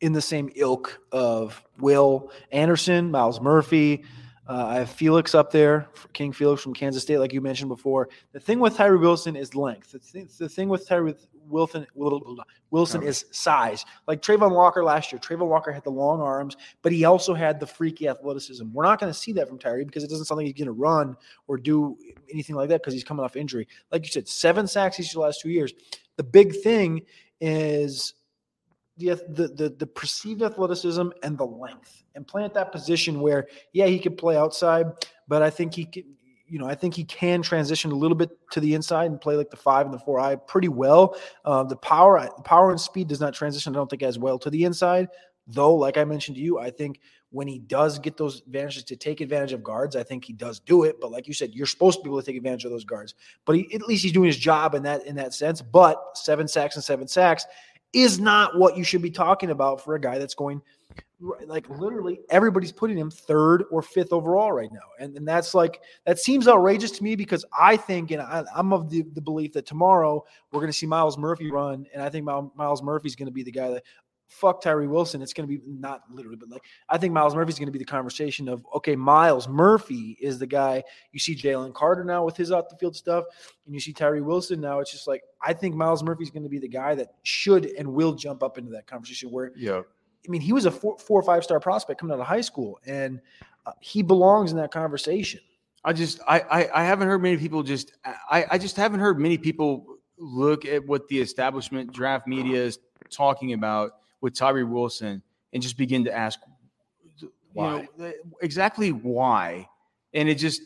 in 0.00 0.12
the 0.12 0.22
same 0.22 0.50
ilk 0.54 1.00
of 1.12 1.62
Will 1.78 2.30
Anderson, 2.52 3.10
Myles 3.10 3.40
Murphy. 3.40 4.04
Uh, 4.48 4.66
I 4.66 4.74
have 4.76 4.90
Felix 4.90 5.34
up 5.34 5.52
there, 5.52 5.88
King 6.14 6.32
Felix 6.32 6.62
from 6.62 6.72
Kansas 6.72 7.02
State, 7.02 7.18
like 7.18 7.34
you 7.34 7.42
mentioned 7.42 7.68
before. 7.68 8.08
The 8.32 8.40
thing 8.40 8.60
with 8.60 8.76
Tyree 8.76 8.96
Wilson 8.96 9.36
is 9.36 9.54
length. 9.54 9.92
The 9.92 9.98
thing, 9.98 10.26
the 10.38 10.48
thing 10.48 10.70
with 10.70 10.88
Tyree 10.88 11.14
Wilson, 11.48 11.86
Wilson 12.70 13.02
is 13.02 13.26
size. 13.30 13.84
Like 14.06 14.22
Travon 14.22 14.54
Walker 14.54 14.82
last 14.82 15.12
year. 15.12 15.18
Travon 15.18 15.48
Walker 15.48 15.70
had 15.70 15.84
the 15.84 15.90
long 15.90 16.22
arms, 16.22 16.56
but 16.80 16.92
he 16.92 17.04
also 17.04 17.34
had 17.34 17.60
the 17.60 17.66
freaky 17.66 18.08
athleticism. 18.08 18.64
We're 18.72 18.84
not 18.84 18.98
going 18.98 19.12
to 19.12 19.18
see 19.18 19.32
that 19.32 19.48
from 19.48 19.58
Tyree 19.58 19.84
because 19.84 20.02
it 20.02 20.08
doesn't 20.08 20.24
sound 20.24 20.38
like 20.38 20.46
he's 20.46 20.54
going 20.54 20.66
to 20.66 20.72
run 20.72 21.14
or 21.46 21.58
do 21.58 21.98
anything 22.32 22.56
like 22.56 22.70
that 22.70 22.80
because 22.80 22.94
he's 22.94 23.04
coming 23.04 23.24
off 23.24 23.36
injury. 23.36 23.68
Like 23.92 24.04
you 24.04 24.10
said, 24.10 24.28
seven 24.28 24.66
sacks 24.66 24.98
each 24.98 25.08
of 25.08 25.14
the 25.14 25.20
last 25.20 25.42
two 25.42 25.50
years. 25.50 25.74
The 26.16 26.24
big 26.24 26.56
thing 26.62 27.02
is 27.40 28.14
the, 28.98 29.48
the 29.48 29.74
the 29.78 29.86
perceived 29.86 30.42
athleticism 30.42 31.08
and 31.22 31.38
the 31.38 31.46
length, 31.46 32.04
and 32.14 32.26
playing 32.26 32.46
at 32.46 32.54
that 32.54 32.72
position 32.72 33.20
where 33.20 33.46
yeah 33.72 33.86
he 33.86 33.98
could 33.98 34.18
play 34.18 34.36
outside, 34.36 34.86
but 35.26 35.42
I 35.42 35.50
think 35.50 35.74
he 35.74 35.84
can. 35.84 36.04
You 36.50 36.58
know, 36.58 36.66
I 36.66 36.74
think 36.74 36.94
he 36.94 37.04
can 37.04 37.42
transition 37.42 37.90
a 37.90 37.94
little 37.94 38.16
bit 38.16 38.30
to 38.52 38.60
the 38.60 38.72
inside 38.72 39.10
and 39.10 39.20
play 39.20 39.36
like 39.36 39.50
the 39.50 39.56
five 39.58 39.84
and 39.84 39.92
the 39.92 39.98
four 39.98 40.18
eye 40.18 40.34
pretty 40.34 40.68
well. 40.68 41.20
Uh, 41.44 41.62
the 41.62 41.76
power, 41.76 42.18
the 42.22 42.42
power 42.42 42.70
and 42.70 42.80
speed 42.80 43.06
does 43.08 43.20
not 43.20 43.34
transition. 43.34 43.74
I 43.74 43.78
don't 43.78 43.90
think 43.90 44.02
as 44.02 44.18
well 44.18 44.38
to 44.38 44.48
the 44.48 44.64
inside, 44.64 45.08
though. 45.46 45.74
Like 45.74 45.98
I 45.98 46.04
mentioned 46.04 46.38
to 46.38 46.42
you, 46.42 46.58
I 46.58 46.70
think 46.70 47.00
when 47.30 47.46
he 47.46 47.58
does 47.58 47.98
get 47.98 48.16
those 48.16 48.40
advantages 48.46 48.84
to 48.84 48.96
take 48.96 49.20
advantage 49.20 49.52
of 49.52 49.62
guards, 49.62 49.94
I 49.94 50.02
think 50.02 50.24
he 50.24 50.32
does 50.32 50.60
do 50.60 50.84
it. 50.84 50.98
But 51.00 51.10
like 51.10 51.28
you 51.28 51.34
said, 51.34 51.54
you're 51.54 51.66
supposed 51.66 51.98
to 51.98 52.02
be 52.02 52.08
able 52.08 52.20
to 52.20 52.26
take 52.26 52.36
advantage 52.36 52.64
of 52.64 52.70
those 52.70 52.84
guards. 52.84 53.14
But 53.44 53.56
he, 53.56 53.74
at 53.74 53.82
least 53.82 54.02
he's 54.02 54.12
doing 54.12 54.28
his 54.28 54.38
job 54.38 54.74
in 54.74 54.82
that 54.84 55.04
in 55.04 55.16
that 55.16 55.34
sense. 55.34 55.60
But 55.60 56.02
seven 56.14 56.48
sacks 56.48 56.76
and 56.76 56.84
seven 56.84 57.06
sacks 57.08 57.44
is 57.92 58.20
not 58.20 58.58
what 58.58 58.76
you 58.76 58.84
should 58.84 59.02
be 59.02 59.10
talking 59.10 59.50
about 59.50 59.82
for 59.82 59.94
a 59.94 60.00
guy 60.00 60.18
that's 60.18 60.34
going 60.34 60.60
like 61.46 61.68
literally 61.68 62.20
everybody's 62.30 62.70
putting 62.70 62.96
him 62.96 63.10
third 63.10 63.64
or 63.72 63.82
fifth 63.82 64.12
overall 64.12 64.52
right 64.52 64.70
now. 64.72 64.78
And, 65.00 65.16
and 65.16 65.26
that's 65.26 65.52
like 65.52 65.80
that 66.06 66.18
seems 66.18 66.46
outrageous 66.46 66.92
to 66.92 67.02
me 67.02 67.16
because 67.16 67.44
I 67.58 67.76
think 67.76 68.12
and 68.12 68.22
I, 68.22 68.44
I'm 68.54 68.72
of 68.72 68.88
the, 68.88 69.04
the 69.14 69.20
belief 69.20 69.52
that 69.54 69.66
tomorrow 69.66 70.24
we're 70.52 70.60
going 70.60 70.72
to 70.72 70.78
see 70.78 70.86
Myles 70.86 71.18
Murphy 71.18 71.50
run, 71.50 71.86
and 71.92 72.02
I 72.02 72.08
think 72.08 72.24
Myles 72.24 72.82
Murphy's 72.82 73.16
going 73.16 73.26
to 73.26 73.32
be 73.32 73.42
the 73.42 73.50
guy 73.50 73.70
that 73.70 73.82
fuck 74.28 74.60
Tyree 74.60 74.86
Wilson. 74.86 75.22
It's 75.22 75.32
going 75.32 75.48
to 75.48 75.58
be 75.58 75.62
not 75.66 76.02
literally, 76.10 76.36
but 76.36 76.48
like 76.50 76.62
I 76.88 76.98
think 76.98 77.12
Myles 77.12 77.34
Murphy 77.34 77.50
is 77.50 77.58
going 77.58 77.66
to 77.66 77.72
be 77.72 77.78
the 77.78 77.84
conversation 77.84 78.48
of 78.48 78.64
okay, 78.76 78.94
Myles 78.94 79.48
Murphy 79.48 80.16
is 80.20 80.38
the 80.38 80.46
guy. 80.46 80.84
You 81.12 81.18
see 81.18 81.34
Jalen 81.34 81.74
Carter 81.74 82.04
now 82.04 82.24
with 82.24 82.36
his 82.36 82.52
off 82.52 82.68
the 82.68 82.76
field 82.76 82.94
stuff, 82.94 83.24
and 83.66 83.74
you 83.74 83.80
see 83.80 83.92
Tyree 83.92 84.20
Wilson 84.20 84.60
now. 84.60 84.80
It's 84.80 84.92
just 84.92 85.08
like 85.08 85.22
I 85.42 85.52
think 85.52 85.74
Myles 85.74 86.02
Murphy 86.02 86.22
is 86.22 86.30
going 86.30 86.44
to 86.44 86.48
be 86.48 86.58
the 86.58 86.68
guy 86.68 86.94
that 86.94 87.14
should 87.22 87.66
and 87.66 87.92
will 87.92 88.14
jump 88.14 88.42
up 88.42 88.58
into 88.58 88.70
that 88.72 88.86
conversation. 88.86 89.30
Where 89.30 89.52
yeah, 89.56 89.80
I 90.26 90.30
mean, 90.30 90.40
he 90.40 90.52
was 90.52 90.66
a 90.66 90.70
four, 90.70 90.98
four 90.98 91.18
or 91.18 91.24
five 91.24 91.42
star 91.42 91.58
prospect 91.58 92.00
coming 92.00 92.14
out 92.14 92.20
of 92.20 92.26
high 92.26 92.42
school, 92.42 92.78
and 92.86 93.20
uh, 93.66 93.72
he 93.80 94.02
belongs 94.02 94.50
in 94.50 94.58
that 94.58 94.70
conversation. 94.70 95.40
I 95.84 95.92
just 95.92 96.20
I, 96.28 96.40
I 96.40 96.82
I 96.82 96.84
haven't 96.84 97.08
heard 97.08 97.22
many 97.22 97.36
people 97.36 97.62
just 97.62 97.94
I 98.04 98.44
I 98.50 98.58
just 98.58 98.76
haven't 98.76 99.00
heard 99.00 99.18
many 99.18 99.38
people 99.38 99.98
look 100.18 100.66
at 100.66 100.84
what 100.86 101.06
the 101.08 101.20
establishment 101.20 101.92
draft 101.92 102.26
media 102.26 102.62
is 102.62 102.78
talking 103.10 103.52
about 103.52 103.92
with 104.20 104.34
Tyree 104.34 104.64
Wilson 104.64 105.22
and 105.52 105.62
just 105.62 105.76
begin 105.76 106.04
to 106.04 106.16
ask 106.16 106.40
Why? 107.52 107.80
you 107.80 107.88
know, 107.98 108.12
exactly 108.42 108.92
why. 108.92 109.68
And 110.14 110.28
it 110.28 110.36
just 110.36 110.62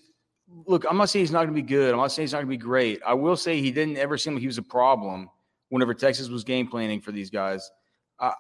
look, 0.66 0.84
I'm 0.88 0.96
not 0.96 1.10
saying 1.10 1.22
he's 1.24 1.32
not 1.32 1.44
going 1.44 1.54
to 1.54 1.62
be 1.62 1.66
good. 1.66 1.92
I'm 1.92 1.98
not 1.98 2.12
saying 2.12 2.24
he's 2.24 2.32
not 2.32 2.38
going 2.38 2.48
to 2.48 2.50
be 2.50 2.56
great. 2.56 3.00
I 3.06 3.14
will 3.14 3.36
say 3.36 3.60
he 3.60 3.70
didn't 3.70 3.96
ever 3.96 4.18
seem 4.18 4.34
like 4.34 4.40
he 4.40 4.46
was 4.46 4.58
a 4.58 4.62
problem 4.62 5.30
whenever 5.68 5.94
Texas 5.94 6.28
was 6.28 6.44
game 6.44 6.66
planning 6.68 7.00
for 7.00 7.12
these 7.12 7.30
guys. 7.30 7.70
Uh, 8.18 8.32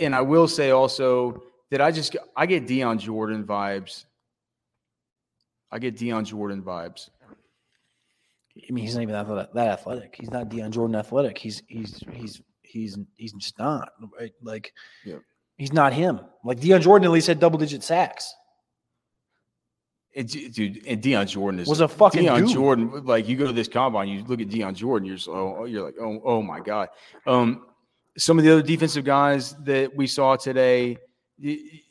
and 0.00 0.14
I 0.14 0.22
will 0.22 0.48
say 0.48 0.70
also 0.70 1.42
that 1.70 1.80
I 1.80 1.90
just 1.90 2.16
I 2.36 2.46
get 2.46 2.66
Dion 2.66 2.98
Jordan 2.98 3.44
vibes. 3.44 4.04
I 5.70 5.78
get 5.78 5.96
Dion 5.96 6.24
Jordan 6.24 6.62
vibes. 6.62 7.10
I 8.56 8.72
mean, 8.72 8.84
he's 8.84 8.94
not 8.94 9.02
even 9.02 9.14
that, 9.14 9.54
that 9.54 9.68
athletic. 9.68 10.14
He's 10.18 10.30
not 10.30 10.48
Dion 10.48 10.72
Jordan 10.72 10.96
athletic. 10.96 11.36
He's 11.36 11.62
he's 11.66 12.02
he's 12.12 12.40
he's 12.66 12.98
he's 13.16 13.32
just 13.32 13.58
not 13.58 13.92
right? 14.18 14.32
like. 14.42 14.72
Yeah. 15.04 15.16
He's 15.58 15.72
not 15.72 15.94
him. 15.94 16.20
Like 16.44 16.60
Dion 16.60 16.82
Jordan 16.82 17.06
at 17.06 17.12
least 17.12 17.28
had 17.28 17.40
double 17.40 17.58
digit 17.58 17.82
sacks. 17.82 18.34
And, 20.14 20.28
dude, 20.28 20.86
and 20.86 21.00
Dion 21.00 21.26
Jordan 21.26 21.60
is 21.60 21.68
Was 21.68 21.80
a 21.80 21.88
fucking 21.88 22.22
Dion 22.22 22.40
dude. 22.40 22.50
Jordan. 22.50 23.04
Like 23.06 23.26
you 23.26 23.38
go 23.38 23.46
to 23.46 23.54
this 23.54 23.66
combine, 23.66 24.08
you 24.08 24.22
look 24.24 24.40
at 24.42 24.50
Dion 24.50 24.74
Jordan, 24.74 25.06
you're 25.06 25.16
just, 25.16 25.28
oh, 25.28 25.64
you're 25.64 25.82
like, 25.82 25.94
oh, 25.98 26.20
oh 26.24 26.42
my 26.42 26.60
god. 26.60 26.90
Um, 27.26 27.66
some 28.18 28.38
of 28.38 28.44
the 28.44 28.52
other 28.52 28.62
defensive 28.62 29.04
guys 29.04 29.54
that 29.64 29.94
we 29.94 30.06
saw 30.06 30.36
today, 30.36 30.98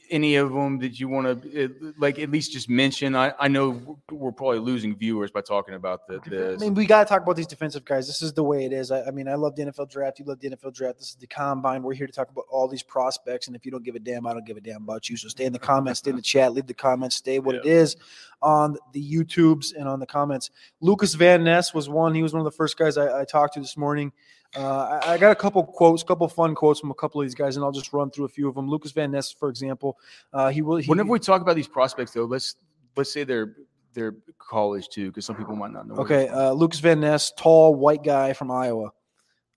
any 0.10 0.36
of 0.36 0.52
them 0.52 0.80
that 0.80 1.00
you 1.00 1.08
want 1.08 1.44
to 1.44 1.64
eh, 1.64 1.68
like 1.98 2.20
at 2.20 2.30
least 2.30 2.52
just 2.52 2.70
mention? 2.70 3.16
I, 3.16 3.34
I 3.40 3.48
know 3.48 4.00
we're 4.12 4.32
probably 4.32 4.60
losing 4.60 4.96
viewers 4.96 5.32
by 5.32 5.42
talking 5.42 5.76
about 5.76 6.08
the, 6.08 6.22
I 6.26 6.30
this. 6.30 6.62
mean, 6.62 6.74
we 6.74 6.86
got 6.86 7.04
to 7.04 7.10
talk 7.10 7.22
about 7.24 7.36
these 7.36 7.48
defensive 7.48 7.86
guys. 7.86 8.08
This 8.08 8.22
is 8.22 8.34
the 8.34 8.44
way 8.44 8.66
it 8.66 8.74
is. 8.74 8.92
I, 8.92 9.04
I 9.04 9.12
mean, 9.12 9.28
I 9.28 9.36
love 9.36 9.56
the 9.56 9.64
NFL 9.64 9.90
draft. 9.90 10.20
You 10.20 10.26
love 10.26 10.40
the 10.40 10.50
NFL 10.50 10.74
draft. 10.74 11.00
This 11.00 11.10
is 11.10 11.16
the 11.16 11.28
combine. 11.28 11.84
We're 11.84 11.94
here 11.94 12.08
to 12.08 12.14
talk 12.14 12.30
about 12.30 12.46
all 12.50 12.68
these 12.68 12.84
prospects. 12.84 13.48
And 13.48 13.56
if 13.56 13.66
you 13.66 13.72
don't 13.72 13.84
give 13.84 13.96
a 13.96 14.00
damn, 14.00 14.26
I 14.28 14.34
don't 14.34 14.46
give 14.46 14.58
a 14.58 14.62
damn 14.62 14.84
about 14.84 15.10
you. 15.10 15.18
So 15.18 15.28
stay 15.28 15.46
in 15.46 15.54
the 15.54 15.60
comments, 15.60 16.00
stay 16.00 16.12
in 16.12 16.16
the 16.16 16.22
chat, 16.24 16.54
leave 16.54 16.68
the 16.68 16.74
comments, 16.74 17.16
stay 17.16 17.40
what 17.40 17.56
it 17.56 17.66
is 17.66 17.96
on 18.42 18.78
the 18.94 19.04
YouTubes 19.04 19.76
and 19.76 19.88
on 19.88 20.00
the 20.00 20.06
comments. 20.06 20.52
Lucas 20.82 21.14
Van 21.16 21.44
Ness 21.44 21.74
was 21.74 21.90
one. 21.90 22.14
He 22.14 22.24
was 22.24 22.34
one 22.34 22.42
of 22.42 22.46
the 22.46 22.56
first 22.56 22.78
guys 22.78 22.98
I, 22.98 23.22
I 23.22 23.26
talked 23.26 23.56
to 23.56 23.60
this 23.60 23.78
morning. 23.78 24.12
Uh, 24.56 25.00
I, 25.04 25.14
I 25.14 25.18
got 25.18 25.32
a 25.32 25.36
couple 25.36 25.64
quotes, 25.64 26.02
a 26.02 26.06
couple 26.06 26.28
fun 26.28 26.56
quotes 26.56 26.80
from 26.80 26.92
a 26.92 26.94
couple 26.94 27.20
of 27.22 27.28
these 27.28 27.36
guys, 27.36 27.56
and 27.56 27.66
I'll 27.66 27.72
just 27.72 27.92
run 27.92 28.10
through 28.10 28.26
a 28.26 28.30
few 28.30 28.48
of 28.48 28.56
them. 28.56 28.70
Lucas 28.70 28.92
Van 28.92 29.12
Ness, 29.12 29.32
for 29.32 29.50
example, 29.50 29.98
uh, 30.34 30.50
he 30.50 30.62
will. 30.62 30.78
He, 30.78 30.88
Whenever 30.88 31.10
we 31.10 31.20
talk 31.20 31.42
about 31.42 31.56
these 31.56 31.68
prospects, 31.68 32.12
though, 32.12 32.26
let's 32.26 32.56
let's 32.96 33.12
say 33.12 33.24
they're 33.24 33.56
they're 33.94 34.16
college 34.38 34.88
too, 34.90 35.08
because 35.08 35.26
some 35.26 35.36
people 35.36 35.56
might 35.56 35.72
not 35.72 35.88
know. 35.88 35.96
Okay, 35.96 36.28
uh, 36.30 36.52
Lucas 36.52 36.80
Van 36.80 37.00
Ness, 37.00 37.32
tall 37.38 37.76
white 37.76 38.04
guy 38.04 38.34
from 38.34 38.52
Iowa. 38.52 38.92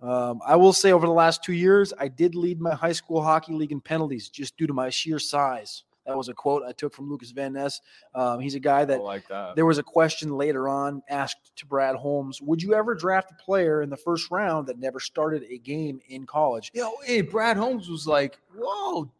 Um, 0.01 0.41
I 0.47 0.57
will 0.57 0.73
say 0.73 0.93
over 0.93 1.07
the 1.07 1.13
last 1.13 1.43
two 1.43 1.53
years, 1.53 1.93
I 1.99 2.09
did 2.09 2.35
lead 2.35 2.61
my 2.61 2.75
high 2.75 2.93
school 2.93 3.21
hockey 3.21 3.53
league 3.53 3.73
in 3.73 3.81
penalties 3.81 4.29
just 4.29 4.57
due 4.57 4.67
to 4.67 4.73
my 4.73 4.91
sheer 4.91 5.19
size. 5.19 5.85
That 6.09 6.17
was 6.17 6.31
a 6.31 6.35
quote 6.35 6.63
I 6.67 6.73
took 6.73 6.95
from 6.95 7.11
Lucas 7.11 7.33
Van 7.33 7.53
Ness. 7.53 7.83
Um, 8.15 8.41
he's 8.41 8.55
a 8.55 8.61
guy 8.61 8.87
that 8.87 9.03
like 9.03 9.29
that. 9.29 9.55
there 9.57 9.67
was 9.67 9.77
a 9.77 9.83
question 9.83 10.37
later 10.37 10.67
on 10.67 11.03
asked 11.09 11.55
to 11.57 11.67
Brad 11.67 11.95
Holmes 11.97 12.41
Would 12.41 12.63
you 12.63 12.75
ever 12.75 12.95
draft 12.95 13.31
a 13.31 13.35
player 13.35 13.83
in 13.83 13.91
the 13.91 13.97
first 13.97 14.31
round 14.31 14.67
that 14.69 14.79
never 14.79 15.01
started 15.01 15.45
a 15.51 15.59
game 15.59 16.01
in 16.09 16.25
college? 16.25 16.71
Yo, 16.73 16.93
hey, 17.05 17.21
Brad 17.21 17.59
Holmes 17.59 17.91
was 17.91 18.07
like, 18.07 18.39
"Whoa, 18.57 19.11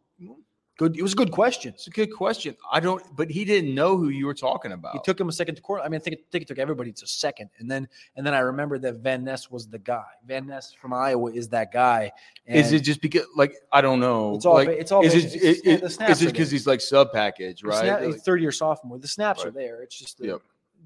Good. 0.79 0.97
It 0.97 1.03
was 1.03 1.11
a 1.11 1.15
good 1.17 1.31
question. 1.31 1.73
it's 1.73 1.87
a 1.87 1.89
good 1.89 2.07
question." 2.13 2.55
I 2.71 2.79
don't, 2.79 3.03
but 3.17 3.29
he 3.29 3.43
didn't 3.43 3.75
know 3.75 3.97
who 3.97 4.07
you 4.07 4.25
were 4.25 4.33
talking 4.33 4.71
about. 4.71 4.93
He 4.93 4.99
took 5.03 5.19
him 5.19 5.27
a 5.27 5.31
second 5.33 5.55
to 5.55 5.61
court. 5.61 5.81
I 5.83 5.89
mean, 5.89 5.99
I 5.99 6.03
think, 6.03 6.13
it, 6.15 6.25
think 6.31 6.43
it 6.43 6.47
took 6.47 6.57
everybody 6.57 6.93
to 6.93 7.03
a 7.03 7.07
second, 7.07 7.49
and 7.59 7.69
then 7.69 7.85
and 8.15 8.25
then 8.25 8.33
I 8.33 8.39
remember 8.39 8.79
that 8.79 8.95
Van 8.95 9.25
Ness 9.25 9.51
was 9.51 9.67
the 9.67 9.77
guy. 9.79 10.05
Van 10.25 10.47
Ness 10.47 10.71
from 10.71 10.93
Iowa 10.93 11.31
is 11.33 11.49
that 11.49 11.73
guy. 11.73 12.13
Is 12.45 12.71
it 12.71 12.79
just 12.79 13.01
because, 13.01 13.25
like, 13.35 13.53
I 13.73 13.81
don't 13.81 13.99
know? 13.99 14.35
It's 14.35 14.45
all 14.45 14.53
like, 14.55 14.69
it's 14.69 14.93
all 14.93 15.03
is 15.05 15.13
it, 15.15 15.35
it's- 15.35 15.59
it- 15.65 15.81
the 15.81 15.85
it- 15.87 15.89
snaps 15.91 16.11
is 16.13 16.21
it 16.23 16.31
because 16.31 16.49
he's 16.49 16.65
like 16.65 16.79
sub 16.79 17.11
package, 17.11 17.61
right? 17.61 17.81
snap- 17.81 18.01
Like- 18.01 18.15
third 18.21 18.39
year 18.41 18.53
sophomore. 18.53 18.99
The 18.99 19.07
snaps 19.09 19.43
are 19.43 19.51
there. 19.51 19.83
It's 19.83 19.99
just 19.99 20.17
the, 20.17 20.27
Yep. 20.27 20.41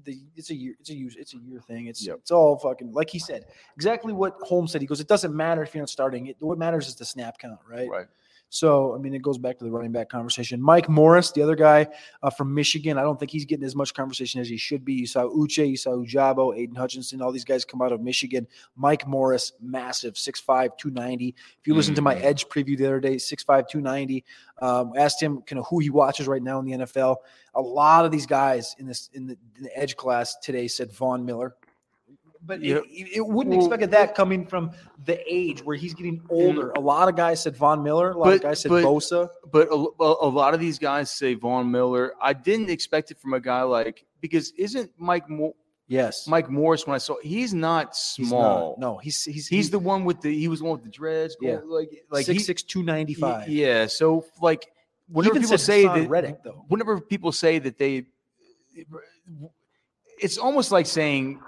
the 0.06 0.18
it's 0.34 0.50
a 0.50 0.54
year 0.56 0.74
it's 0.80 0.90
a 0.90 0.94
year 0.96 1.10
it's 1.16 1.34
a 1.34 1.38
year 1.38 1.60
thing. 1.60 1.86
It's 1.86 2.04
Yep. 2.04 2.16
it's 2.22 2.32
all 2.32 2.58
fucking 2.58 2.92
like 2.92 3.10
he 3.10 3.20
said 3.20 3.46
exactly 3.76 4.12
what 4.12 4.34
Holmes 4.42 4.72
said. 4.72 4.80
He 4.80 4.88
goes, 4.88 5.00
it 5.00 5.06
doesn't 5.06 5.34
matter 5.34 5.62
if 5.62 5.72
you're 5.72 5.82
not 5.82 5.88
starting. 5.88 6.26
It 6.26 6.36
what 6.40 6.58
matters 6.58 6.88
is 6.88 6.96
the 6.96 7.04
snap 7.04 7.38
count, 7.38 7.60
right? 7.70 7.88
right. 7.88 8.06
So, 8.54 8.94
I 8.94 8.98
mean, 8.98 9.14
it 9.14 9.20
goes 9.20 9.36
back 9.36 9.58
to 9.58 9.64
the 9.64 9.70
running 9.72 9.90
back 9.90 10.08
conversation. 10.08 10.62
Mike 10.62 10.88
Morris, 10.88 11.32
the 11.32 11.42
other 11.42 11.56
guy 11.56 11.88
uh, 12.22 12.30
from 12.30 12.54
Michigan, 12.54 12.98
I 12.98 13.02
don't 13.02 13.18
think 13.18 13.32
he's 13.32 13.44
getting 13.44 13.64
as 13.64 13.74
much 13.74 13.92
conversation 13.94 14.40
as 14.40 14.48
he 14.48 14.56
should 14.56 14.84
be. 14.84 14.92
You 14.92 15.08
saw 15.08 15.24
Uche, 15.24 15.68
you 15.68 15.76
saw 15.76 15.90
Ojabo, 15.90 16.56
Aidan 16.56 16.76
Hutchinson, 16.76 17.20
all 17.20 17.32
these 17.32 17.44
guys 17.44 17.64
come 17.64 17.82
out 17.82 17.90
of 17.90 18.00
Michigan. 18.00 18.46
Mike 18.76 19.08
Morris, 19.08 19.54
massive, 19.60 20.14
6'5, 20.14 20.78
290. 20.78 21.34
If 21.60 21.66
you 21.66 21.74
listen 21.74 21.96
to 21.96 22.00
my 22.00 22.14
Mhm. 22.14 22.22
Edge 22.22 22.48
preview 22.48 22.78
the 22.78 22.86
other 22.86 23.00
day, 23.00 23.16
6'5, 23.16 23.66
290, 23.68 24.24
um, 24.62 24.92
asked 24.96 25.20
him 25.20 25.42
kind 25.42 25.58
of 25.58 25.66
who 25.66 25.80
he 25.80 25.90
watches 25.90 26.28
right 26.28 26.42
now 26.42 26.60
in 26.60 26.64
the 26.64 26.74
NFL. 26.74 27.16
A 27.56 27.60
lot 27.60 28.04
of 28.04 28.12
these 28.12 28.26
guys 28.26 28.76
in 28.78 28.86
this 28.86 29.10
in 29.14 29.26
the, 29.26 29.36
in 29.56 29.64
the 29.64 29.76
Edge 29.76 29.96
class 29.96 30.36
today 30.36 30.68
said 30.68 30.92
Von 30.92 31.24
Miller. 31.24 31.56
But 32.46 32.60
Yeah. 32.62 32.76
it, 32.76 32.84
it, 32.90 33.16
it 33.16 33.26
wouldn't 33.26 33.56
Well, 33.56 33.66
expect 33.66 33.90
that 33.92 34.14
coming 34.14 34.46
from 34.46 34.72
the 35.04 35.18
age 35.26 35.64
where 35.64 35.76
he's 35.76 35.94
getting 35.94 36.22
older. 36.28 36.70
A 36.72 36.80
lot 36.80 37.08
of 37.08 37.16
guys 37.16 37.42
said 37.42 37.56
Von 37.56 37.82
Miller. 37.82 38.10
A 38.10 38.18
lot 38.18 38.34
of 38.34 38.42
guys 38.42 38.60
said 38.60 38.68
but- 38.70 38.84
Bosa. 38.84 39.28
But 39.50 39.68
a, 39.68 39.74
a, 39.74 40.26
a 40.26 40.30
lot 40.30 40.52
of 40.54 40.60
these 40.60 40.78
guys 40.78 41.10
say 41.10 41.34
Von 41.34 41.70
Miller. 41.70 42.12
I 42.20 42.32
didn't 42.32 42.70
expect 42.70 43.10
it 43.10 43.18
from 43.18 43.32
a 43.34 43.40
guy 43.40 43.62
like 43.62 44.04
because 44.20 44.52
isn't 44.58 44.90
Mike 44.98 45.28
Mo- 45.30 45.54
Yes, 45.86 46.26
Mike 46.26 46.48
Morris 46.48 46.86
when 46.86 46.94
I 46.94 46.98
saw 46.98 47.16
he's 47.22 47.52
not 47.52 47.88
He's 48.16 48.28
small. 48.28 48.70
not. 48.70 48.78
No, 48.80 48.96
he's 48.98 49.22
he's 49.22 49.46
He's 49.48 49.68
the 49.68 49.78
one 49.78 50.06
with 50.06 50.22
the 50.22 50.34
he 50.34 50.48
was 50.48 50.60
the 50.60 50.64
one 50.64 50.72
with 50.78 50.82
the 50.84 50.90
dreads. 50.90 51.36
Yeah. 51.42 51.58
like 51.66 51.90
like 52.10 52.24
six 52.24 52.38
he- 52.38 52.44
six 52.44 52.62
two 52.62 52.82
ninety 52.82 53.12
five. 53.12 53.48
Yeah. 53.48 53.86
So 53.86 54.24
like 54.40 54.66
whenever 55.08 55.38
people 55.38 55.58
say 55.58 55.84
Haason 55.84 55.94
that 56.04 56.08
Reddick, 56.08 56.42
though. 56.42 56.64
whenever 56.68 56.98
people 57.02 57.32
say 57.32 57.58
that 57.58 57.76
they 57.76 58.06
it's 60.18 60.38
almost 60.38 60.72
like 60.72 60.86
saying 60.86 61.40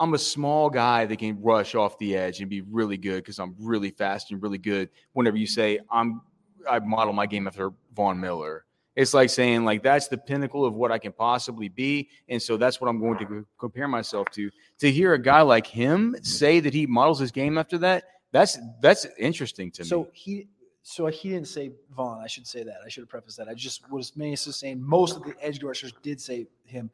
I'm 0.00 0.14
a 0.14 0.18
small 0.18 0.70
guy 0.70 1.04
that 1.04 1.18
can 1.18 1.40
rush 1.42 1.74
off 1.74 1.98
the 1.98 2.16
edge 2.16 2.40
and 2.40 2.48
be 2.48 2.62
really 2.62 2.96
good 2.96 3.16
because 3.16 3.38
I'm 3.38 3.54
really 3.58 3.90
fast 3.90 4.32
and 4.32 4.42
really 4.42 4.58
good. 4.58 4.88
Whenever 5.12 5.36
you 5.36 5.46
say 5.46 5.78
I'm 5.90 6.22
I 6.68 6.78
model 6.78 7.12
my 7.12 7.26
game 7.26 7.46
after 7.46 7.70
Von 7.94 8.18
Miller. 8.18 8.64
It's 8.96 9.14
like 9.14 9.30
saying 9.30 9.64
like 9.64 9.82
that's 9.82 10.08
the 10.08 10.18
pinnacle 10.18 10.64
of 10.64 10.74
what 10.74 10.90
I 10.90 10.98
can 10.98 11.12
possibly 11.12 11.68
be, 11.68 12.08
and 12.28 12.42
so 12.42 12.56
that's 12.56 12.80
what 12.80 12.88
I'm 12.88 12.98
going 12.98 13.18
to 13.18 13.46
compare 13.58 13.86
myself 13.88 14.28
to. 14.32 14.50
To 14.80 14.90
hear 14.90 15.14
a 15.14 15.22
guy 15.22 15.42
like 15.42 15.66
him 15.66 16.16
say 16.22 16.60
that 16.60 16.74
he 16.74 16.86
models 16.86 17.18
his 17.18 17.30
game 17.30 17.56
after 17.56 17.78
that, 17.78 18.04
that's 18.32 18.58
that's 18.82 19.06
interesting 19.18 19.70
to 19.72 19.82
me. 19.82 19.88
So 19.88 20.08
he 20.12 20.48
so 20.82 21.06
he 21.06 21.28
didn't 21.30 21.48
say 21.48 21.70
Von. 21.94 22.20
I 22.20 22.26
should 22.26 22.46
say 22.46 22.62
that. 22.64 22.78
I 22.84 22.88
should 22.88 23.02
have 23.02 23.08
prefaced 23.08 23.36
that. 23.36 23.48
I 23.48 23.54
just 23.54 23.88
was 23.90 24.16
mainly 24.16 24.36
saying 24.36 24.82
most 24.82 25.16
of 25.16 25.22
the 25.22 25.34
edge 25.40 25.62
rushers 25.62 25.92
did 26.02 26.20
say 26.20 26.46
him. 26.64 26.90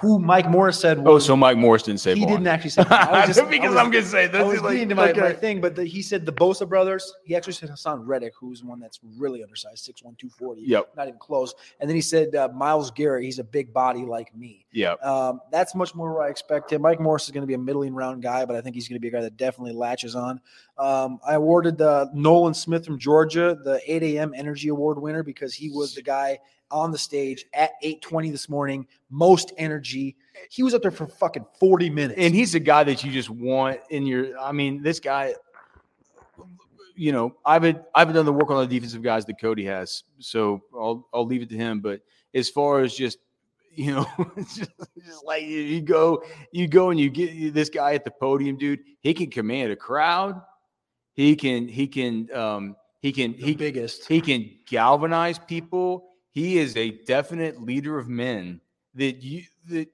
Who 0.00 0.18
Mike 0.18 0.48
Morris 0.48 0.78
said 0.78 1.02
oh, 1.04 1.18
so 1.18 1.36
Mike 1.36 1.56
Morris 1.56 1.82
didn't 1.82 2.00
say 2.00 2.14
he 2.14 2.20
Von. 2.20 2.30
didn't 2.30 2.46
actually 2.46 2.70
say. 2.70 2.84
I 2.90 3.26
was 3.26 3.36
just, 3.36 3.50
because 3.50 3.76
I 3.76 3.80
I'm 3.80 3.90
gonna 3.90 4.04
say 4.04 4.24
I 4.24 4.28
this 4.28 4.44
was 4.44 4.54
is 4.56 4.62
like, 4.62 4.88
my, 4.88 5.10
okay. 5.10 5.20
my 5.20 5.32
thing, 5.32 5.60
but 5.60 5.76
the, 5.76 5.84
he 5.84 6.02
said 6.02 6.26
the 6.26 6.32
Bosa 6.32 6.68
brothers. 6.68 7.12
He 7.24 7.36
actually 7.36 7.54
said 7.54 7.70
Haason 7.70 8.02
Reddick, 8.06 8.32
who's 8.38 8.64
one 8.64 8.80
that's 8.80 9.00
really 9.16 9.42
undersized, 9.42 9.86
6'1", 9.86 10.18
240. 10.18 10.62
Yep. 10.62 10.96
not 10.96 11.08
even 11.08 11.18
close. 11.18 11.54
And 11.80 11.88
then 11.88 11.94
he 11.94 12.02
said 12.02 12.34
uh, 12.34 12.48
Myles 12.54 12.90
Garrett. 12.90 13.24
He's 13.24 13.38
a 13.38 13.44
big 13.44 13.72
body 13.72 14.04
like 14.04 14.34
me. 14.34 14.66
Yeah. 14.72 14.92
Um, 14.94 15.40
that's 15.50 15.74
much 15.74 15.94
more 15.94 16.12
where 16.14 16.22
I 16.22 16.30
expect 16.30 16.72
him. 16.72 16.82
Mike 16.82 17.00
Morris 17.00 17.24
is 17.24 17.30
going 17.30 17.42
to 17.42 17.46
be 17.46 17.54
a 17.54 17.58
middling 17.58 17.94
round 17.94 18.22
guy, 18.22 18.44
but 18.44 18.56
I 18.56 18.60
think 18.60 18.74
he's 18.74 18.88
going 18.88 18.96
to 18.96 19.00
be 19.00 19.08
a 19.08 19.12
guy 19.12 19.20
that 19.20 19.36
definitely 19.36 19.74
latches 19.74 20.14
on. 20.16 20.40
Um, 20.78 21.20
I 21.26 21.34
awarded 21.34 21.80
uh, 21.80 22.06
Nolan 22.14 22.54
Smith 22.54 22.84
from 22.84 22.98
Georgia 22.98 23.56
the 23.62 23.80
8 23.86 24.02
a.m. 24.02 24.32
Energy 24.34 24.68
Award 24.68 25.00
winner 25.00 25.22
because 25.22 25.54
he 25.54 25.70
was 25.70 25.94
the 25.94 26.02
guy 26.02 26.38
on 26.72 26.90
the 26.90 26.98
stage 26.98 27.44
at 27.54 27.72
8:20 27.84 28.30
this 28.32 28.48
morning, 28.48 28.86
most 29.10 29.52
energy. 29.58 30.16
He 30.50 30.62
was 30.62 30.74
up 30.74 30.82
there 30.82 30.90
for 30.90 31.06
fucking 31.06 31.46
40 31.60 31.90
minutes. 31.90 32.18
And 32.18 32.34
he's 32.34 32.54
a 32.54 32.60
guy 32.60 32.82
that 32.84 33.04
you 33.04 33.12
just 33.12 33.30
want 33.30 33.78
in 33.90 34.06
your. 34.06 34.36
I 34.38 34.50
mean, 34.52 34.82
this 34.82 34.98
guy. 34.98 35.34
You 36.94 37.10
know, 37.12 37.34
I've 37.44 37.64
I've 37.94 38.12
done 38.12 38.26
the 38.26 38.32
work 38.32 38.50
on 38.50 38.66
the 38.68 38.74
defensive 38.74 39.02
guys 39.02 39.24
that 39.24 39.40
Cody 39.40 39.64
has, 39.64 40.04
so 40.18 40.62
I'll 40.74 41.08
I'll 41.14 41.24
leave 41.26 41.40
it 41.42 41.48
to 41.50 41.56
him. 41.56 41.80
But 41.80 42.00
as 42.34 42.50
far 42.50 42.80
as 42.80 42.94
just 42.94 43.18
you 43.74 43.92
know, 43.94 44.06
just, 44.36 44.70
just 45.02 45.24
like 45.24 45.42
you- 45.42 45.60
you 45.60 45.80
go, 45.80 46.22
you 46.52 46.68
go 46.68 46.90
and 46.90 47.00
you 47.00 47.08
get 47.08 47.54
this 47.54 47.70
guy 47.70 47.94
at 47.94 48.04
the 48.04 48.10
podium, 48.10 48.56
dude. 48.58 48.80
He 49.00 49.14
can 49.14 49.30
command 49.30 49.72
a 49.72 49.76
crowd. 49.76 50.40
He 51.14 51.34
can 51.34 51.66
he 51.66 51.86
can 51.86 52.30
um 52.34 52.76
he 53.00 53.10
can 53.10 53.32
the 53.32 53.38
he 53.46 53.54
biggest. 53.54 54.06
he 54.06 54.20
can 54.20 54.50
galvanize 54.66 55.38
people. 55.38 56.11
He 56.32 56.58
is 56.58 56.76
a 56.76 56.90
definite 56.90 57.62
leader 57.62 57.98
of 57.98 58.08
men 58.08 58.60
that 58.94 59.22
you 59.22 59.44
that 59.68 59.88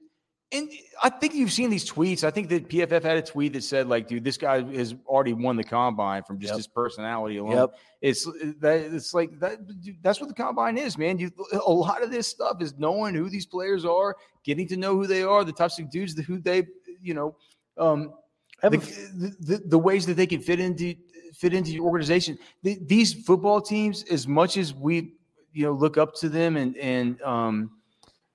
and 0.51 0.71
I 1.03 1.11
think 1.11 1.35
you've 1.35 1.53
seen 1.53 1.69
these 1.69 1.89
tweets. 1.91 2.25
I 2.25 2.31
think 2.31 2.49
that 2.49 2.71
PFF 2.71 3.03
had 3.03 3.19
a 3.19 3.23
tweet 3.23 3.53
that 3.53 3.63
said, 3.63 3.87
like, 3.87 4.09
dude, 4.09 4.25
this 4.25 4.39
guy 4.39 4.63
has 4.73 4.95
already 5.07 5.35
won 5.35 5.57
the 5.57 5.65
combine 5.65 6.23
from 6.23 6.39
just 6.39 6.53
Yep. 6.53 6.57
his 6.57 6.67
personality 6.67 7.37
alone. 7.37 7.57
Yep. 7.57 7.75
It's 8.01 8.25
that 8.61 8.81
it's 8.81 9.13
like 9.13 9.39
that 9.41 9.59
that's 10.01 10.21
what 10.21 10.29
the 10.29 10.35
combine 10.35 10.79
is, 10.79 10.97
man. 10.97 11.19
You 11.19 11.31
a 11.53 11.71
lot 11.71 12.03
of 12.03 12.11
this 12.11 12.29
stuff 12.29 12.63
is 12.63 12.79
knowing 12.79 13.15
who 13.15 13.29
these 13.29 13.45
players 13.45 13.85
are, 13.85 14.17
getting 14.43 14.67
to 14.69 14.77
know 14.77 14.95
who 14.95 15.07
they 15.07 15.23
are, 15.23 15.45
the 15.45 15.53
types 15.53 15.79
of 15.79 15.91
dudes 15.91 16.15
that 16.15 16.25
who 16.25 16.39
they, 16.39 16.67
you 17.03 17.13
know, 17.13 17.37
um 17.77 18.15
the, 18.63 18.71
the, 18.71 19.37
the, 19.41 19.63
the 19.67 19.79
ways 19.79 20.07
that 20.07 20.15
they 20.15 20.27
can 20.27 20.41
fit 20.41 20.61
into 20.61 20.95
fit 21.35 21.53
into 21.53 21.73
your 21.73 21.85
organization. 21.85 22.39
The, 22.63 22.79
these 22.87 23.13
football 23.13 23.61
teams, 23.61 24.03
as 24.11 24.27
much 24.27 24.57
as 24.57 24.73
we 24.73 25.18
you 25.53 25.65
know 25.65 25.73
look 25.73 25.97
up 25.97 26.15
to 26.17 26.29
them 26.29 26.57
and 26.57 26.77
and 26.77 27.21
um 27.23 27.71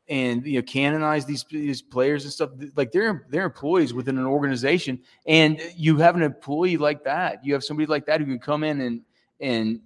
and 0.10 0.46
you 0.46 0.60
know 0.60 0.64
canonize 0.64 1.26
these 1.26 1.46
these 1.50 1.82
players 1.82 2.24
and 2.24 2.34
stuff, 2.34 2.50
like 2.76 2.92
they're 2.92 3.26
they're 3.30 3.46
employees 3.46 3.94
within 3.94 4.18
an 4.18 4.26
organization, 4.26 5.00
and 5.26 5.62
you 5.76 5.98
have 5.98 6.16
an 6.16 6.24
employee 6.24 6.78
like 6.78 7.04
that. 7.04 7.44
You 7.46 7.54
have 7.54 7.64
somebody 7.64 7.88
like 7.88 8.06
that 8.08 8.20
who 8.20 8.26
can 8.26 8.40
come 8.40 8.64
in 8.64 8.82
and 8.82 9.02
and 9.40 9.80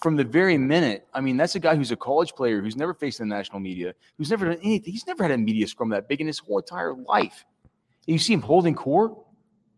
from 0.00 0.16
the 0.16 0.24
very 0.24 0.58
minute. 0.58 1.06
I 1.14 1.20
mean, 1.20 1.36
that's 1.36 1.54
a 1.54 1.60
guy 1.60 1.76
who's 1.76 1.90
a 1.92 1.96
college 1.96 2.34
player 2.34 2.60
who's 2.60 2.76
never 2.76 2.94
faced 2.94 3.18
the 3.18 3.26
national 3.26 3.60
media, 3.60 3.94
who's 4.16 4.30
never 4.30 4.46
done 4.46 4.58
anything. 4.62 4.92
He's 4.92 5.06
never 5.06 5.22
had 5.22 5.32
a 5.32 5.38
media 5.38 5.68
scrum 5.68 5.90
that 5.90 6.08
big 6.08 6.20
in 6.20 6.26
his 6.26 6.38
whole 6.38 6.58
entire 6.58 6.94
life. 6.94 7.44
And 8.06 8.12
you 8.12 8.18
see 8.18 8.32
him 8.32 8.42
holding 8.42 8.74
court. 8.74 9.14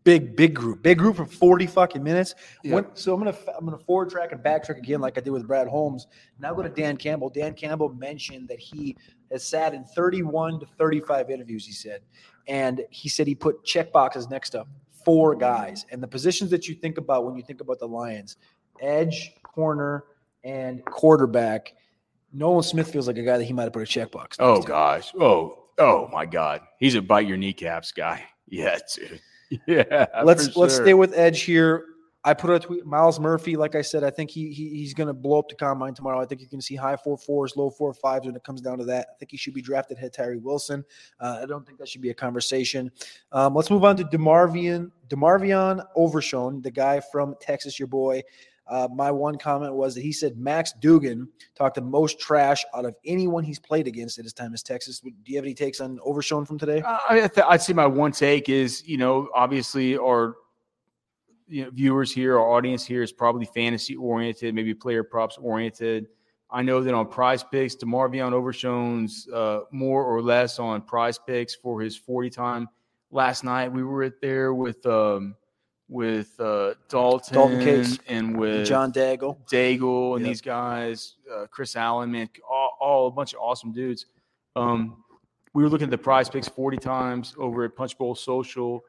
Big, 0.07 0.37
big 0.37 0.53
group, 0.53 0.81
big 0.81 0.97
group 0.97 1.17
for 1.17 1.25
40 1.25 1.67
fucking 1.67 2.01
minutes. 2.01 2.33
Yeah. 2.63 2.79
So 2.93 3.13
I'm 3.13 3.19
gonna 3.19 3.35
I'm 3.57 3.65
gonna 3.65 3.77
forward 3.77 4.09
track 4.09 4.31
and 4.31 4.41
backtrack 4.41 4.77
again, 4.77 5.01
like 5.01 5.17
I 5.17 5.19
did 5.21 5.31
with 5.31 5.45
Brad 5.45 5.67
Holmes. 5.67 6.07
Now 6.39 6.53
go 6.53 6.61
to 6.61 6.69
Dan 6.69 6.95
Campbell. 6.95 7.29
Dan 7.29 7.53
Campbell 7.53 7.89
mentioned 7.89 8.47
that 8.47 8.57
he 8.57 8.95
has 9.33 9.43
sat 9.43 9.73
in 9.73 9.83
31 9.83 10.61
to 10.61 10.65
35 10.65 11.29
interviews. 11.29 11.65
He 11.65 11.73
said, 11.73 12.03
and 12.47 12.85
he 12.89 13.09
said 13.09 13.27
he 13.27 13.35
put 13.35 13.65
check 13.65 13.91
boxes 13.91 14.29
next 14.29 14.51
to 14.51 14.65
four 15.03 15.35
guys. 15.35 15.85
And 15.91 16.01
the 16.01 16.07
positions 16.07 16.51
that 16.51 16.69
you 16.69 16.75
think 16.75 16.97
about 16.97 17.25
when 17.25 17.35
you 17.35 17.43
think 17.43 17.59
about 17.59 17.77
the 17.77 17.87
Lions, 17.89 18.37
edge, 18.79 19.33
corner, 19.43 20.05
and 20.45 20.85
quarterback. 20.85 21.73
Nolan 22.31 22.63
Smith 22.63 22.89
feels 22.89 23.07
like 23.07 23.17
a 23.17 23.23
guy 23.23 23.37
that 23.37 23.43
he 23.43 23.51
might 23.51 23.63
have 23.63 23.73
put 23.73 23.83
a 23.83 23.85
checkbox. 23.85 24.37
Oh 24.39 24.61
to. 24.61 24.67
gosh. 24.69 25.11
Oh, 25.19 25.65
oh 25.77 26.07
my 26.13 26.25
God. 26.25 26.61
He's 26.79 26.95
a 26.95 27.01
bite 27.01 27.27
your 27.27 27.35
kneecaps 27.35 27.91
guy. 27.91 28.23
Yeah, 28.49 28.77
dude. 28.95 29.19
Yeah. 29.67 30.07
let's 30.23 30.55
let's 30.55 30.75
sure. 30.75 30.85
stay 30.85 30.93
with 30.93 31.13
Edge 31.13 31.41
here. 31.41 31.85
I 32.23 32.33
put 32.33 32.49
a 32.49 32.59
tweet. 32.59 32.85
Myles 32.85 33.21
Murphy, 33.21 33.55
like 33.55 33.73
I 33.73 33.81
said, 33.81 34.03
I 34.03 34.09
think 34.09 34.29
he, 34.29 34.51
he 34.51 34.69
he's 34.69 34.93
going 34.93 35.07
to 35.07 35.13
blow 35.13 35.39
up 35.39 35.47
the 35.47 35.55
combine 35.55 35.93
tomorrow. 35.93 36.19
I 36.19 36.25
think 36.25 36.41
you're 36.41 36.49
going 36.49 36.59
to 36.59 36.65
see 36.65 36.75
high 36.75 36.97
four 36.97 37.17
fours, 37.17 37.55
low 37.55 37.69
four 37.69 37.93
fives 37.93 38.25
when 38.25 38.35
it 38.35 38.43
comes 38.43 38.59
down 38.59 38.77
to 38.79 38.85
that. 38.85 39.07
I 39.13 39.17
think 39.17 39.31
he 39.31 39.37
should 39.37 39.53
be 39.53 39.61
drafted 39.61 39.97
ahead 39.97 40.11
Tyree 40.11 40.37
Wilson. 40.37 40.83
Uh, 41.21 41.39
I 41.41 41.45
don't 41.45 41.65
think 41.65 41.77
that 41.79 41.87
should 41.87 42.01
be 42.01 42.09
a 42.09 42.13
conversation. 42.13 42.91
Um, 43.31 43.55
let's 43.55 43.69
move 43.69 43.85
on 43.85 43.95
to 43.97 44.03
Demarvian 44.03 44.91
Demarvion 45.07 45.85
Overshown, 45.95 46.61
the 46.61 46.71
guy 46.71 46.99
from 46.99 47.35
Texas, 47.39 47.79
your 47.79 47.87
boy. 47.87 48.21
Uh, 48.69 48.87
my 48.93 49.09
one 49.11 49.37
comment 49.37 49.73
was 49.73 49.95
that 49.95 50.01
he 50.01 50.11
said 50.11 50.37
Max 50.37 50.73
Duggan 50.73 51.27
talked 51.55 51.75
the 51.75 51.81
most 51.81 52.19
trash 52.19 52.65
out 52.75 52.85
of 52.85 52.95
anyone 53.05 53.43
he's 53.43 53.59
played 53.59 53.87
against 53.87 54.19
at 54.19 54.25
his 54.25 54.33
time 54.33 54.53
as 54.53 54.61
Texas. 54.61 54.99
Do 54.99 55.11
you 55.25 55.37
have 55.37 55.45
any 55.45 55.53
takes 55.53 55.79
on 55.79 55.99
Overshown 56.03 56.45
from 56.45 56.57
today? 56.57 56.81
Uh, 56.81 56.97
I, 57.09 57.19
th- 57.19 57.45
I'd 57.47 57.61
say 57.61 57.73
my 57.73 57.85
one 57.85 58.11
take 58.11 58.49
is, 58.49 58.85
you 58.85 58.97
know, 58.97 59.29
obviously 59.33 59.97
our 59.97 60.35
you 61.47 61.63
know, 61.63 61.71
viewers 61.71 62.11
here, 62.11 62.37
our 62.37 62.51
audience 62.51 62.85
here 62.85 63.01
is 63.01 63.11
probably 63.11 63.45
fantasy 63.45 63.95
oriented, 63.95 64.53
maybe 64.53 64.73
player 64.73 65.03
props 65.03 65.37
oriented. 65.37 66.07
I 66.49 66.61
know 66.61 66.81
that 66.81 66.93
on 66.93 67.07
PrizePicks, 67.07 67.77
Demarvion 67.77 68.31
Overshown's 68.31 69.27
uh, 69.33 69.61
more 69.71 70.03
or 70.03 70.21
less 70.21 70.59
on 70.59 70.81
PrizePicks 70.81 71.53
for 71.61 71.81
his 71.81 71.95
40 71.95 72.29
time. 72.29 72.69
Last 73.11 73.43
night 73.43 73.71
we 73.71 73.83
were 73.83 74.09
there 74.21 74.53
with 74.53 74.85
um, 74.85 75.35
with 75.89 76.37
uh, 76.39 76.73
Dalton, 76.89 77.33
Dalton 77.33 77.59
Kates. 77.59 77.99
and 78.07 78.37
with 78.37 78.67
John 78.67 78.91
Daigle. 78.91 79.37
Daigle 79.51 80.15
and 80.17 80.25
Yep. 80.25 80.29
these 80.29 80.41
guys, 80.41 81.15
uh, 81.33 81.45
Chris 81.49 81.75
Allen, 81.75 82.11
man, 82.11 82.29
all, 82.49 82.77
all 82.81 83.07
a 83.07 83.11
bunch 83.11 83.33
of 83.33 83.39
awesome 83.39 83.71
dudes. 83.71 84.05
Um, 84.55 85.03
we 85.53 85.63
were 85.63 85.69
looking 85.69 85.85
at 85.85 85.91
the 85.91 85.97
prize 85.97 86.29
picks 86.29 86.47
40 86.47 86.77
times 86.77 87.35
over 87.37 87.63
at 87.63 87.75
Punch 87.75 87.97
Bowl 87.97 88.15
Social. 88.15 88.83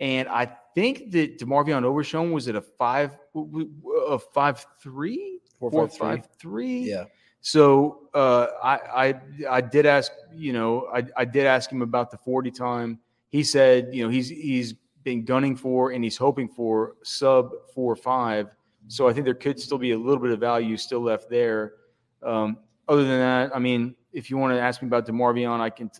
And 0.00 0.28
I 0.28 0.50
think 0.74 1.10
that 1.12 1.38
DeMarvion 1.38 1.84
Overshown 1.84 2.32
was 2.32 2.48
at 2.48 2.56
a 2.56 2.62
five, 2.62 3.16
a 3.34 4.18
five 4.18 4.64
three, 4.82 5.38
Four, 5.58 5.70
four 5.70 5.88
five, 5.88 5.92
three. 5.92 6.06
five 6.08 6.28
three. 6.38 6.80
Yeah. 6.90 7.04
So 7.42 8.08
uh, 8.14 8.46
I, 8.62 8.78
I 9.08 9.14
I 9.48 9.60
did 9.60 9.84
ask, 9.86 10.10
you 10.34 10.52
know, 10.54 10.88
I, 10.92 11.04
I 11.16 11.24
did 11.26 11.46
ask 11.46 11.70
him 11.70 11.82
about 11.82 12.10
the 12.10 12.16
40 12.18 12.50
time. 12.50 12.98
He 13.28 13.42
said, 13.42 13.90
you 13.94 14.02
know, 14.02 14.08
he's 14.10 14.28
he's 14.30 14.74
been 15.02 15.24
gunning 15.24 15.56
for 15.56 15.92
and 15.92 16.04
he's 16.04 16.16
hoping 16.16 16.48
for 16.48 16.96
sub 17.02 17.50
four 17.74 17.96
five. 17.96 18.48
So 18.88 19.08
I 19.08 19.12
think 19.12 19.24
there 19.24 19.34
could 19.34 19.60
still 19.60 19.78
be 19.78 19.92
a 19.92 19.98
little 19.98 20.22
bit 20.22 20.32
of 20.32 20.40
value 20.40 20.76
still 20.76 21.00
left 21.00 21.30
there. 21.30 21.74
Um, 22.22 22.58
other 22.88 23.02
than 23.04 23.18
that, 23.18 23.54
I 23.54 23.58
mean, 23.58 23.94
if 24.12 24.30
you 24.30 24.36
want 24.36 24.54
to 24.54 24.60
ask 24.60 24.82
me 24.82 24.88
about 24.88 25.06
Demarvion, 25.06 25.60
I 25.60 25.70
can. 25.70 25.90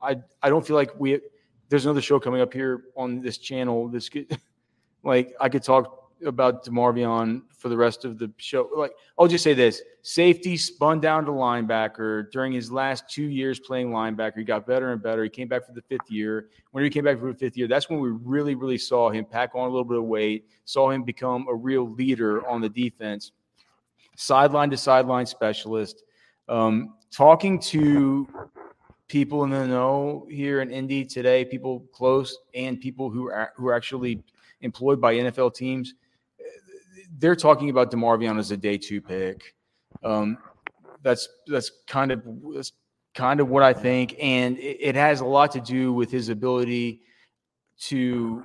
I 0.00 0.16
I 0.42 0.48
don't 0.48 0.66
feel 0.66 0.76
like 0.76 0.98
we. 0.98 1.20
There's 1.68 1.86
another 1.86 2.02
show 2.02 2.20
coming 2.20 2.40
up 2.40 2.52
here 2.52 2.84
on 2.96 3.20
this 3.20 3.38
channel. 3.38 3.88
This 3.88 4.08
could, 4.08 4.38
like 5.02 5.34
I 5.40 5.48
could 5.48 5.62
talk 5.62 6.01
about 6.24 6.64
Demarvion 6.64 7.42
for 7.56 7.68
the 7.68 7.76
rest 7.76 8.04
of 8.04 8.18
the 8.18 8.30
show. 8.36 8.68
Like 8.76 8.92
I'll 9.18 9.28
just 9.28 9.44
say 9.44 9.54
this: 9.54 9.82
safety 10.02 10.56
spun 10.56 11.00
down 11.00 11.24
to 11.26 11.30
linebacker 11.30 12.30
during 12.30 12.52
his 12.52 12.70
last 12.70 13.08
two 13.08 13.24
years 13.24 13.60
playing 13.60 13.90
linebacker. 13.90 14.38
He 14.38 14.44
got 14.44 14.66
better 14.66 14.92
and 14.92 15.02
better. 15.02 15.22
He 15.22 15.30
came 15.30 15.48
back 15.48 15.66
for 15.66 15.72
the 15.72 15.82
fifth 15.82 16.10
year. 16.10 16.48
When 16.72 16.84
he 16.84 16.90
came 16.90 17.04
back 17.04 17.18
for 17.18 17.32
the 17.32 17.38
fifth 17.38 17.56
year, 17.56 17.68
that's 17.68 17.88
when 17.88 18.00
we 18.00 18.10
really, 18.10 18.54
really 18.54 18.78
saw 18.78 19.10
him 19.10 19.24
pack 19.24 19.50
on 19.54 19.68
a 19.68 19.70
little 19.70 19.84
bit 19.84 19.98
of 19.98 20.04
weight. 20.04 20.46
Saw 20.64 20.90
him 20.90 21.02
become 21.02 21.46
a 21.48 21.54
real 21.54 21.88
leader 21.88 22.46
on 22.46 22.60
the 22.60 22.68
defense. 22.68 23.32
Sideline 24.16 24.70
to 24.70 24.76
sideline 24.76 25.26
specialist. 25.26 26.04
Um, 26.48 26.94
talking 27.10 27.58
to 27.60 28.26
people 29.08 29.44
in 29.44 29.50
the 29.50 29.66
know 29.66 30.26
here 30.30 30.62
in 30.62 30.70
Indy 30.70 31.04
today, 31.04 31.44
people 31.44 31.80
close 31.92 32.38
and 32.54 32.80
people 32.80 33.10
who 33.10 33.28
are 33.28 33.52
who 33.56 33.68
are 33.68 33.74
actually 33.74 34.22
employed 34.62 35.00
by 35.00 35.14
NFL 35.14 35.54
teams, 35.54 35.94
they're 37.18 37.36
talking 37.36 37.70
about 37.70 37.90
Demarvion 37.90 38.38
as 38.38 38.50
a 38.50 38.56
day 38.56 38.78
two 38.78 39.00
pick. 39.00 39.54
Um, 40.02 40.38
that's 41.02 41.28
that's 41.46 41.70
kind 41.86 42.12
of 42.12 42.22
that's 42.54 42.72
kind 43.14 43.40
of 43.40 43.48
what 43.48 43.62
I 43.62 43.72
think, 43.72 44.16
and 44.20 44.58
it, 44.58 44.78
it 44.80 44.94
has 44.94 45.20
a 45.20 45.24
lot 45.24 45.52
to 45.52 45.60
do 45.60 45.92
with 45.92 46.10
his 46.10 46.28
ability 46.28 47.02
to 47.80 48.44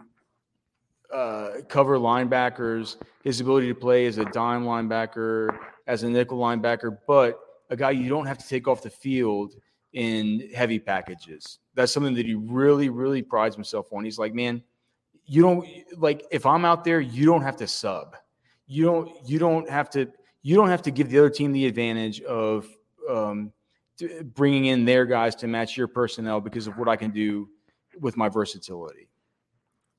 uh, 1.13 1.49
cover 1.69 1.97
linebackers, 1.97 2.97
his 3.23 3.39
ability 3.39 3.67
to 3.67 3.75
play 3.75 4.05
as 4.07 4.17
a 4.17 4.25
dime 4.25 4.63
linebacker, 4.63 5.57
as 5.85 6.03
a 6.03 6.09
nickel 6.09 6.37
linebacker, 6.37 6.97
but 7.07 7.39
a 7.69 7.75
guy 7.75 7.91
you 7.91 8.09
don't 8.09 8.25
have 8.25 8.37
to 8.37 8.47
take 8.47 8.67
off 8.67 8.81
the 8.81 8.89
field 8.89 9.53
in 9.93 10.49
heavy 10.53 10.79
packages. 10.79 11.59
That's 11.75 11.91
something 11.91 12.13
that 12.15 12.25
he 12.25 12.35
really, 12.35 12.89
really 12.89 13.21
prides 13.21 13.55
himself 13.55 13.87
on. 13.93 14.03
He's 14.03 14.19
like, 14.19 14.33
man, 14.33 14.61
you 15.25 15.41
don't 15.41 15.67
like 15.97 16.25
if 16.31 16.45
I'm 16.45 16.65
out 16.65 16.83
there, 16.83 16.99
you 16.99 17.25
don't 17.25 17.41
have 17.41 17.57
to 17.57 17.67
sub. 17.67 18.15
You 18.67 18.85
don't. 18.85 19.11
You 19.25 19.39
don't 19.39 19.69
have 19.69 19.89
to. 19.91 20.07
You 20.43 20.55
don't 20.55 20.69
have 20.69 20.81
to 20.83 20.91
give 20.91 21.09
the 21.09 21.17
other 21.19 21.29
team 21.29 21.51
the 21.51 21.65
advantage 21.65 22.21
of 22.21 22.67
um, 23.09 23.51
bringing 24.35 24.65
in 24.65 24.85
their 24.85 25.05
guys 25.05 25.35
to 25.35 25.47
match 25.47 25.75
your 25.75 25.87
personnel 25.87 26.39
because 26.39 26.67
of 26.67 26.77
what 26.77 26.87
I 26.87 26.95
can 26.95 27.11
do 27.11 27.49
with 27.99 28.15
my 28.17 28.29
versatility. 28.29 29.06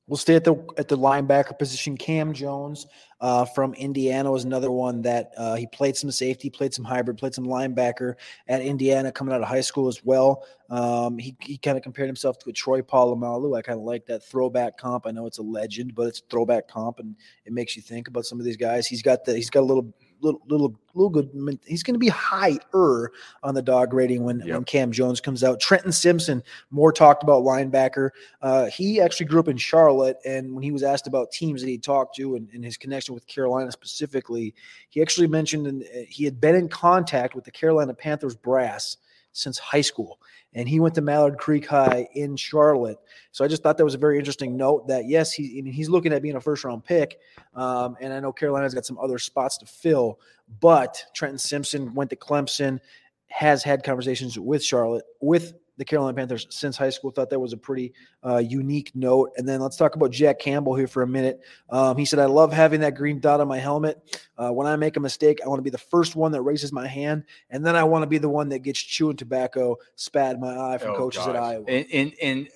We'll 0.09 0.17
stay 0.17 0.33
at 0.33 0.43
the 0.43 0.55
at 0.75 0.87
the 0.87 0.97
linebacker 0.97 1.57
position. 1.59 1.95
Cam 1.95 2.33
Jones 2.33 2.87
uh, 3.21 3.45
from 3.45 3.75
Indiana 3.75 4.31
was 4.31 4.43
another 4.43 4.71
one 4.71 5.03
that 5.03 5.31
uh, 5.37 5.53
he 5.53 5.67
played 5.67 5.95
some 5.95 6.09
safety, 6.09 6.49
played 6.49 6.73
some 6.73 6.83
hybrid, 6.83 7.19
played 7.19 7.35
some 7.35 7.45
linebacker 7.45 8.15
at 8.47 8.63
Indiana 8.63 9.11
coming 9.11 9.35
out 9.35 9.41
of 9.41 9.47
high 9.47 9.61
school 9.61 9.87
as 9.87 10.03
well. 10.03 10.47
Um, 10.71 11.19
he 11.19 11.37
he 11.41 11.59
kind 11.59 11.77
of 11.77 11.83
compared 11.83 12.09
himself 12.09 12.39
to 12.39 12.49
a 12.49 12.53
Troy 12.53 12.81
Polamalu. 12.81 13.55
I 13.55 13.61
kind 13.61 13.77
of 13.77 13.85
like 13.85 14.07
that 14.07 14.23
throwback 14.23 14.79
comp. 14.79 15.05
I 15.05 15.11
know 15.11 15.27
it's 15.27 15.37
a 15.37 15.43
legend, 15.43 15.93
but 15.93 16.07
it's 16.07 16.21
a 16.21 16.23
throwback 16.31 16.67
comp, 16.67 16.97
and 16.97 17.15
it 17.45 17.53
makes 17.53 17.75
you 17.75 17.83
think 17.83 18.07
about 18.07 18.25
some 18.25 18.39
of 18.39 18.45
these 18.45 18.57
guys. 18.57 18.87
He's 18.87 19.03
got 19.03 19.25
the 19.25 19.35
he's 19.35 19.51
got 19.51 19.59
a 19.59 19.69
little 19.69 19.93
little 20.21 20.41
little 20.47 20.75
little 20.93 21.09
good. 21.09 21.29
He's 21.65 21.83
going 21.83 21.93
to 21.95 21.99
be 21.99 22.09
higher 22.09 23.11
on 23.43 23.53
the 23.53 23.61
dog 23.61 23.93
rating 23.93 24.23
when, 24.23 24.39
Yep. 24.39 24.47
when 24.49 24.63
Cam 24.63 24.91
Jones 24.91 25.21
comes 25.21 25.43
out. 25.43 25.59
Trenton 25.59 25.91
Simpson, 25.91 26.43
more 26.71 26.91
talked 26.91 27.23
about 27.23 27.43
linebacker. 27.43 28.09
Uh, 28.41 28.65
he 28.65 28.99
actually 28.99 29.27
grew 29.27 29.39
up 29.39 29.47
in 29.47 29.57
Charlotte, 29.57 30.17
and 30.25 30.53
when 30.53 30.63
he 30.63 30.71
was 30.71 30.83
asked 30.83 31.07
about 31.07 31.31
teams 31.31 31.61
that 31.61 31.67
he 31.67 31.77
talked 31.77 32.15
to 32.15 32.35
and, 32.35 32.49
and 32.53 32.63
his 32.63 32.75
connection 32.77 33.13
with 33.13 33.25
Carolina 33.27 33.71
specifically, 33.71 34.53
he 34.89 35.01
actually 35.01 35.27
mentioned 35.27 35.83
he 36.07 36.25
had 36.25 36.41
been 36.41 36.55
in 36.55 36.67
contact 36.67 37.35
with 37.35 37.45
the 37.45 37.51
Carolina 37.51 37.93
Panthers 37.93 38.35
brass 38.35 38.97
since 39.31 39.57
high 39.57 39.81
school, 39.81 40.19
and 40.53 40.67
he 40.67 40.79
went 40.79 40.95
to 40.95 41.01
Mallard 41.01 41.37
Creek 41.37 41.65
High 41.67 42.07
in 42.13 42.35
Charlotte. 42.35 42.97
So 43.31 43.45
I 43.45 43.47
just 43.47 43.63
thought 43.63 43.77
that 43.77 43.85
was 43.85 43.95
a 43.95 43.99
very 43.99 44.17
interesting 44.17 44.57
note. 44.57 44.87
That 44.87 45.07
yes, 45.07 45.31
he 45.31 45.59
I 45.59 45.61
mean, 45.61 45.73
he's 45.73 45.89
looking 45.89 46.13
at 46.13 46.21
being 46.21 46.35
a 46.35 46.41
first 46.41 46.63
round 46.63 46.83
pick, 46.83 47.19
um, 47.55 47.97
and 47.99 48.13
I 48.13 48.19
know 48.19 48.31
Carolina's 48.31 48.73
got 48.73 48.85
some 48.85 48.97
other 48.97 49.19
spots 49.19 49.57
to 49.59 49.65
fill, 49.65 50.19
but 50.59 51.05
Trenton 51.13 51.37
Simpson 51.37 51.93
went 51.93 52.09
to 52.09 52.15
Clemson, 52.15 52.79
has 53.27 53.63
had 53.63 53.83
conversations 53.83 54.37
with 54.37 54.63
Charlotte 54.63 55.05
with 55.21 55.53
the 55.79 55.85
Carolina 55.85 56.13
Panthers 56.15 56.45
since 56.51 56.77
high 56.77 56.89
school. 56.91 57.09
Thought 57.09 57.29
that 57.31 57.39
was 57.39 57.53
a 57.53 57.57
pretty 57.57 57.93
uh, 58.23 58.37
unique 58.37 58.91
note. 58.93 59.31
And 59.37 59.47
then 59.47 59.61
let's 59.61 59.77
talk 59.77 59.95
about 59.95 60.11
Jack 60.11 60.37
Campbell 60.37 60.75
here 60.75 60.87
for 60.87 61.01
a 61.03 61.07
minute. 61.07 61.39
Um, 61.69 61.97
he 61.97 62.03
said, 62.05 62.19
I 62.19 62.25
love 62.25 62.53
having 62.53 62.81
that 62.81 62.95
green 62.95 63.19
dot 63.19 63.39
on 63.39 63.47
my 63.47 63.57
helmet. 63.57 64.21
Uh, 64.37 64.51
when 64.51 64.67
I 64.67 64.75
make 64.75 64.97
a 64.97 64.99
mistake, 64.99 65.39
I 65.43 65.47
want 65.47 65.57
to 65.59 65.63
be 65.63 65.69
the 65.69 65.77
first 65.77 66.15
one 66.15 66.31
that 66.33 66.41
raises 66.41 66.71
my 66.73 66.85
hand. 66.85 67.23
And 67.49 67.65
then 67.65 67.75
I 67.75 67.83
want 67.85 68.03
to 68.03 68.07
be 68.07 68.17
the 68.17 68.29
one 68.29 68.49
that 68.49 68.59
gets 68.59 68.79
chewing 68.79 69.15
tobacco 69.15 69.77
spat 69.95 70.35
in 70.35 70.41
my 70.41 70.55
eye 70.55 70.77
from 70.77 70.91
Oh, 70.91 70.97
coaches 70.97 71.25
at. 71.25 71.35
Iowa. 71.35 71.65
And, 71.67 71.85
and 71.91 72.13
and 72.21 72.47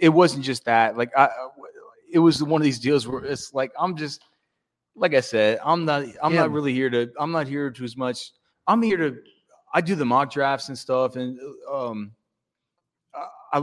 it 0.00 0.08
wasn't 0.08 0.42
just 0.42 0.64
that. 0.64 0.96
Like 0.96 1.16
I, 1.16 1.28
it 2.10 2.18
was 2.18 2.42
one 2.42 2.60
of 2.60 2.64
these 2.64 2.78
deals 2.80 3.06
where 3.06 3.22
it's 3.24 3.52
like 3.54 3.72
I'm 3.78 3.94
just, 3.94 4.24
like 4.96 5.14
I 5.14 5.20
said, 5.20 5.60
I'm 5.64 5.84
not. 5.84 6.04
I'm 6.22 6.32
Yeah. 6.32 6.40
not 6.40 6.50
really 6.50 6.72
here 6.72 6.90
to. 6.90 7.10
I'm 7.18 7.30
not 7.30 7.46
here 7.46 7.70
to 7.70 7.84
as 7.84 7.96
much. 7.96 8.32
I'm 8.66 8.80
here 8.82 8.96
to. 8.96 9.16
I 9.72 9.80
do 9.80 9.94
the 9.94 10.04
mock 10.04 10.32
drafts 10.32 10.68
and 10.68 10.76
stuff, 10.76 11.14
and 11.14 11.38
um, 11.70 12.10
I- 13.52 13.58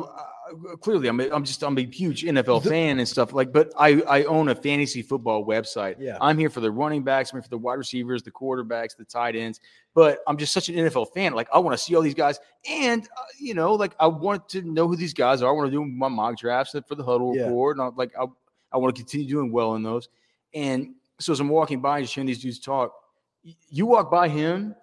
I, 0.47 0.75
clearly 0.79 1.09
I'm 1.09 1.19
a, 1.19 1.29
I'm 1.29 1.43
just 1.43 1.61
I'm 1.61 1.77
a 1.77 1.81
huge 1.85 2.23
NFL 2.23 2.63
fan 2.69 2.99
and 2.99 3.07
stuff 3.07 3.33
like. 3.33 3.51
But 3.51 3.73
I 3.77 4.01
I 4.07 4.23
own 4.23 4.47
a 4.47 4.55
fantasy 4.55 5.01
football 5.01 5.45
website. 5.45 5.95
Yeah. 5.99 6.17
I'm 6.21 6.37
here 6.37 6.49
for 6.49 6.61
the 6.61 6.71
running 6.71 7.03
backs. 7.03 7.31
I'm 7.31 7.37
here 7.37 7.43
for 7.43 7.49
the 7.49 7.57
wide 7.57 7.73
receivers, 7.73 8.23
the 8.23 8.31
quarterbacks, 8.31 8.95
the 8.95 9.03
tight 9.03 9.35
ends. 9.35 9.59
But 9.93 10.19
I'm 10.25 10.37
just 10.37 10.53
such 10.53 10.69
an 10.69 10.75
NFL 10.75 11.13
fan. 11.13 11.33
Like 11.33 11.49
I 11.53 11.59
want 11.59 11.77
to 11.77 11.83
see 11.83 11.95
all 11.95 12.01
these 12.01 12.13
guys, 12.13 12.39
and 12.69 13.03
uh, 13.03 13.21
you 13.37 13.53
know, 13.55 13.73
like 13.73 13.93
I 13.99 14.07
want 14.07 14.47
to 14.49 14.61
know 14.61 14.87
who 14.87 14.95
these 14.95 15.13
guys 15.13 15.41
are. 15.41 15.49
I 15.49 15.51
want 15.51 15.67
to 15.67 15.71
do 15.71 15.83
my 15.83 16.07
mock 16.07 16.37
drafts 16.37 16.73
for 16.87 16.95
the 16.95 17.03
huddle 17.03 17.35
Yeah. 17.35 17.43
report, 17.43 17.77
and 17.77 17.85
I, 17.85 17.89
like 17.95 18.13
I 18.17 18.25
I 18.71 18.77
want 18.77 18.95
to 18.95 19.01
continue 19.01 19.27
doing 19.27 19.51
well 19.51 19.75
in 19.75 19.83
those. 19.83 20.07
And 20.53 20.95
so 21.19 21.33
as 21.33 21.41
I'm 21.41 21.49
walking 21.49 21.81
by 21.81 21.97
and 21.97 22.05
just 22.05 22.15
hearing 22.15 22.27
these 22.27 22.41
dudes 22.41 22.59
talk, 22.59 22.93
you 23.69 23.85
walk 23.85 24.09
by 24.09 24.29
him, 24.29 24.75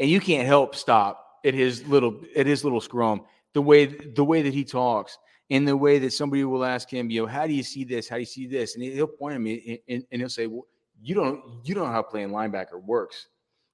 and 0.00 0.10
you 0.10 0.18
can't 0.20 0.46
help 0.46 0.74
stop 0.74 1.24
at 1.44 1.54
his 1.54 1.86
little 1.86 2.20
at 2.36 2.46
his 2.46 2.64
little 2.64 2.80
scrum. 2.80 3.22
The 3.58 3.62
way 3.62 3.86
the 3.86 4.24
way 4.24 4.42
that 4.42 4.54
he 4.54 4.62
talks, 4.62 5.18
and 5.50 5.66
the 5.66 5.76
way 5.76 5.98
that 5.98 6.12
somebody 6.12 6.44
will 6.44 6.64
ask 6.64 6.88
him, 6.88 7.10
you 7.10 7.22
know, 7.22 7.26
how 7.26 7.44
do 7.44 7.52
you 7.52 7.64
see 7.64 7.82
this? 7.82 8.08
How 8.08 8.14
do 8.16 8.20
you 8.20 8.26
see 8.26 8.46
this? 8.46 8.76
And 8.76 8.84
he'll 8.84 9.08
point 9.08 9.34
at 9.34 9.40
me 9.40 9.80
and, 9.88 10.04
and 10.12 10.20
he'll 10.20 10.28
say, 10.28 10.46
well, 10.46 10.66
you 11.02 11.14
don't 11.14 11.42
you 11.64 11.74
don't 11.74 11.86
know 11.86 11.92
how 11.92 12.02
playing 12.02 12.30
linebacker 12.30 12.80
works 12.80 13.26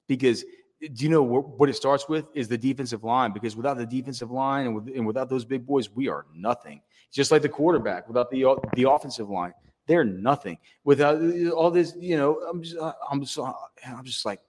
because 0.08 0.42
do 0.80 1.04
you 1.04 1.10
know 1.10 1.22
what, 1.22 1.58
what 1.58 1.68
it 1.68 1.74
starts 1.74 2.08
with 2.08 2.26
is 2.34 2.48
the 2.48 2.58
defensive 2.58 3.04
line 3.04 3.32
because 3.32 3.56
without 3.56 3.76
the 3.76 3.86
defensive 3.86 4.30
line 4.30 4.66
and, 4.66 4.74
with, 4.74 4.88
and 4.88 5.06
without 5.06 5.28
those 5.28 5.44
big 5.44 5.66
boys 5.66 5.90
we 5.90 6.08
are 6.08 6.26
nothing 6.34 6.80
just 7.12 7.30
like 7.30 7.42
the 7.42 7.48
quarterback 7.48 8.06
without 8.08 8.30
the 8.30 8.44
the 8.74 8.88
offensive 8.88 9.30
line 9.30 9.54
they're 9.86 10.04
nothing 10.04 10.58
without 10.84 11.16
all 11.52 11.70
this 11.70 11.94
you 11.98 12.16
know 12.16 12.40
i'm 12.50 12.62
just 12.62 12.76
i'm 13.10 13.20
just 13.20 13.38
i'm 13.38 14.04
just 14.04 14.26
like 14.26 14.40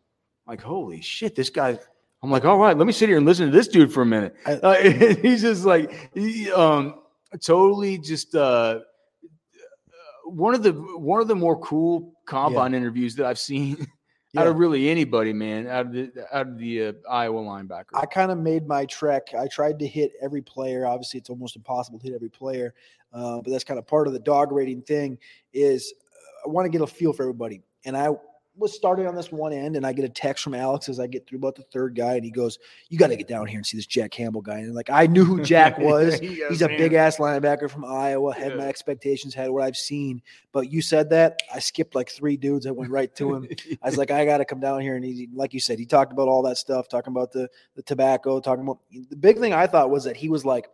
like 0.47 0.61
holy 0.61 0.99
shit 0.99 1.35
this 1.35 1.49
guy 1.49 1.79
i'm 2.25 2.31
like 2.31 2.43
all 2.43 2.57
right 2.57 2.75
let 2.77 2.87
me 2.87 2.93
sit 2.93 3.07
here 3.07 3.17
and 3.17 3.25
listen 3.25 3.45
to 3.45 3.51
this 3.51 3.67
dude 3.67 3.93
for 3.93 4.01
a 4.01 4.05
minute 4.05 4.35
I- 4.45 4.53
uh, 4.53 5.15
he's 5.21 5.41
just 5.41 5.63
like 5.63 6.09
he, 6.13 6.51
um 6.51 6.95
totally 7.41 7.97
just 7.99 8.33
uh 8.33 8.79
one 10.25 10.55
of 10.55 10.63
the 10.63 10.71
one 10.73 11.21
of 11.21 11.27
the 11.27 11.35
more 11.35 11.59
cool 11.59 12.13
combine 12.25 12.73
interviews 12.73 13.15
that 13.17 13.27
i've 13.27 13.37
seen 13.39 13.85
out 14.37 14.47
of 14.47 14.57
really 14.57 14.89
anybody, 14.89 15.31
man, 15.31 15.67
out 15.67 15.85
of 15.85 15.91
the 15.93 16.11
out 16.33 16.47
of 16.47 16.57
the 16.57 16.87
uh, 16.87 16.93
Iowa 17.09 17.41
linebacker. 17.41 17.93
I 17.93 18.05
kind 18.05 18.31
of 18.31 18.37
made 18.37 18.67
my 18.67 18.85
trek. 18.85 19.29
I 19.37 19.47
tried 19.47 19.79
to 19.79 19.87
hit 19.87 20.11
every 20.21 20.41
player. 20.41 20.85
Obviously, 20.85 21.19
it's 21.19 21.29
almost 21.29 21.55
impossible 21.55 21.99
to 21.99 22.03
hit 22.05 22.13
every 22.13 22.29
player, 22.29 22.73
uh, 23.13 23.37
but 23.41 23.49
that's 23.51 23.63
kind 23.63 23.77
of 23.77 23.87
part 23.87 24.07
of 24.07 24.13
the 24.13 24.19
dog 24.19 24.51
rating 24.51 24.81
thing. 24.81 25.17
Is 25.53 25.93
uh, 26.11 26.49
I 26.49 26.51
want 26.51 26.65
to 26.65 26.69
get 26.69 26.81
a 26.81 26.87
feel 26.87 27.13
for 27.13 27.23
everybody, 27.23 27.61
and 27.85 27.95
I 27.95 28.09
was 28.57 28.73
starting 28.73 29.05
on 29.07 29.15
this 29.15 29.31
one 29.31 29.51
end, 29.53 29.75
and 29.75 29.85
I 29.85 29.91
get 29.93 30.05
a 30.05 30.09
text 30.09 30.43
from 30.43 30.53
Alex 30.53 30.87
as 30.89 30.99
I 30.99 31.07
get 31.07 31.27
through 31.27 31.39
about 31.39 31.55
the 31.55 31.63
third 31.63 31.95
guy, 31.95 32.15
and 32.15 32.23
he 32.23 32.31
goes, 32.31 32.57
"You 32.89 32.97
got 32.97 33.07
to 33.07 33.15
get 33.15 33.27
down 33.27 33.47
here 33.47 33.57
and 33.57 33.65
see 33.65 33.77
this 33.77 33.85
Jack 33.85 34.11
Campbell 34.11 34.41
guy." 34.41 34.59
And 34.59 34.73
like 34.73 34.89
I 34.89 35.07
knew 35.07 35.25
who 35.25 35.41
Jack 35.43 35.77
was. 35.79 36.21
Yeah, 36.21 36.49
He's 36.49 36.61
a 36.61 36.67
man. 36.67 36.77
big 36.77 36.93
ass 36.93 37.17
linebacker 37.17 37.69
from 37.69 37.83
Iowa. 37.85 38.33
Had 38.33 38.51
Yeah. 38.51 38.57
my 38.57 38.67
expectations, 38.67 39.33
had 39.33 39.49
what 39.49 39.63
I've 39.63 39.75
seen. 39.77 40.21
But 40.51 40.71
you 40.71 40.81
said 40.81 41.09
that 41.09 41.39
I 41.53 41.59
skipped 41.59 41.95
like 41.95 42.09
three 42.09 42.37
dudes. 42.37 42.65
I 42.65 42.71
went 42.71 42.91
right 42.91 43.13
to 43.15 43.35
him. 43.35 43.47
I 43.83 43.87
was 43.89 43.97
like, 43.97 44.11
I 44.11 44.25
got 44.25 44.37
to 44.37 44.45
come 44.45 44.59
down 44.59 44.79
here, 44.81 44.95
and 44.95 45.03
he, 45.03 45.27
like 45.33 45.53
you 45.53 45.59
said, 45.59 45.77
he 45.79 45.85
talked 45.85 46.11
about 46.13 46.27
all 46.27 46.41
that 46.43 46.57
stuff, 46.57 46.87
talking 46.87 47.11
about 47.11 47.31
the 47.31 47.49
the 47.75 47.83
tobacco, 47.83 48.39
talking 48.39 48.63
about 48.63 48.79
the 49.09 49.15
big 49.17 49.39
thing. 49.39 49.53
I 49.53 49.67
thought 49.67 49.89
was 49.89 50.05
that 50.05 50.15
he 50.17 50.29
was 50.29 50.45
like, 50.45 50.67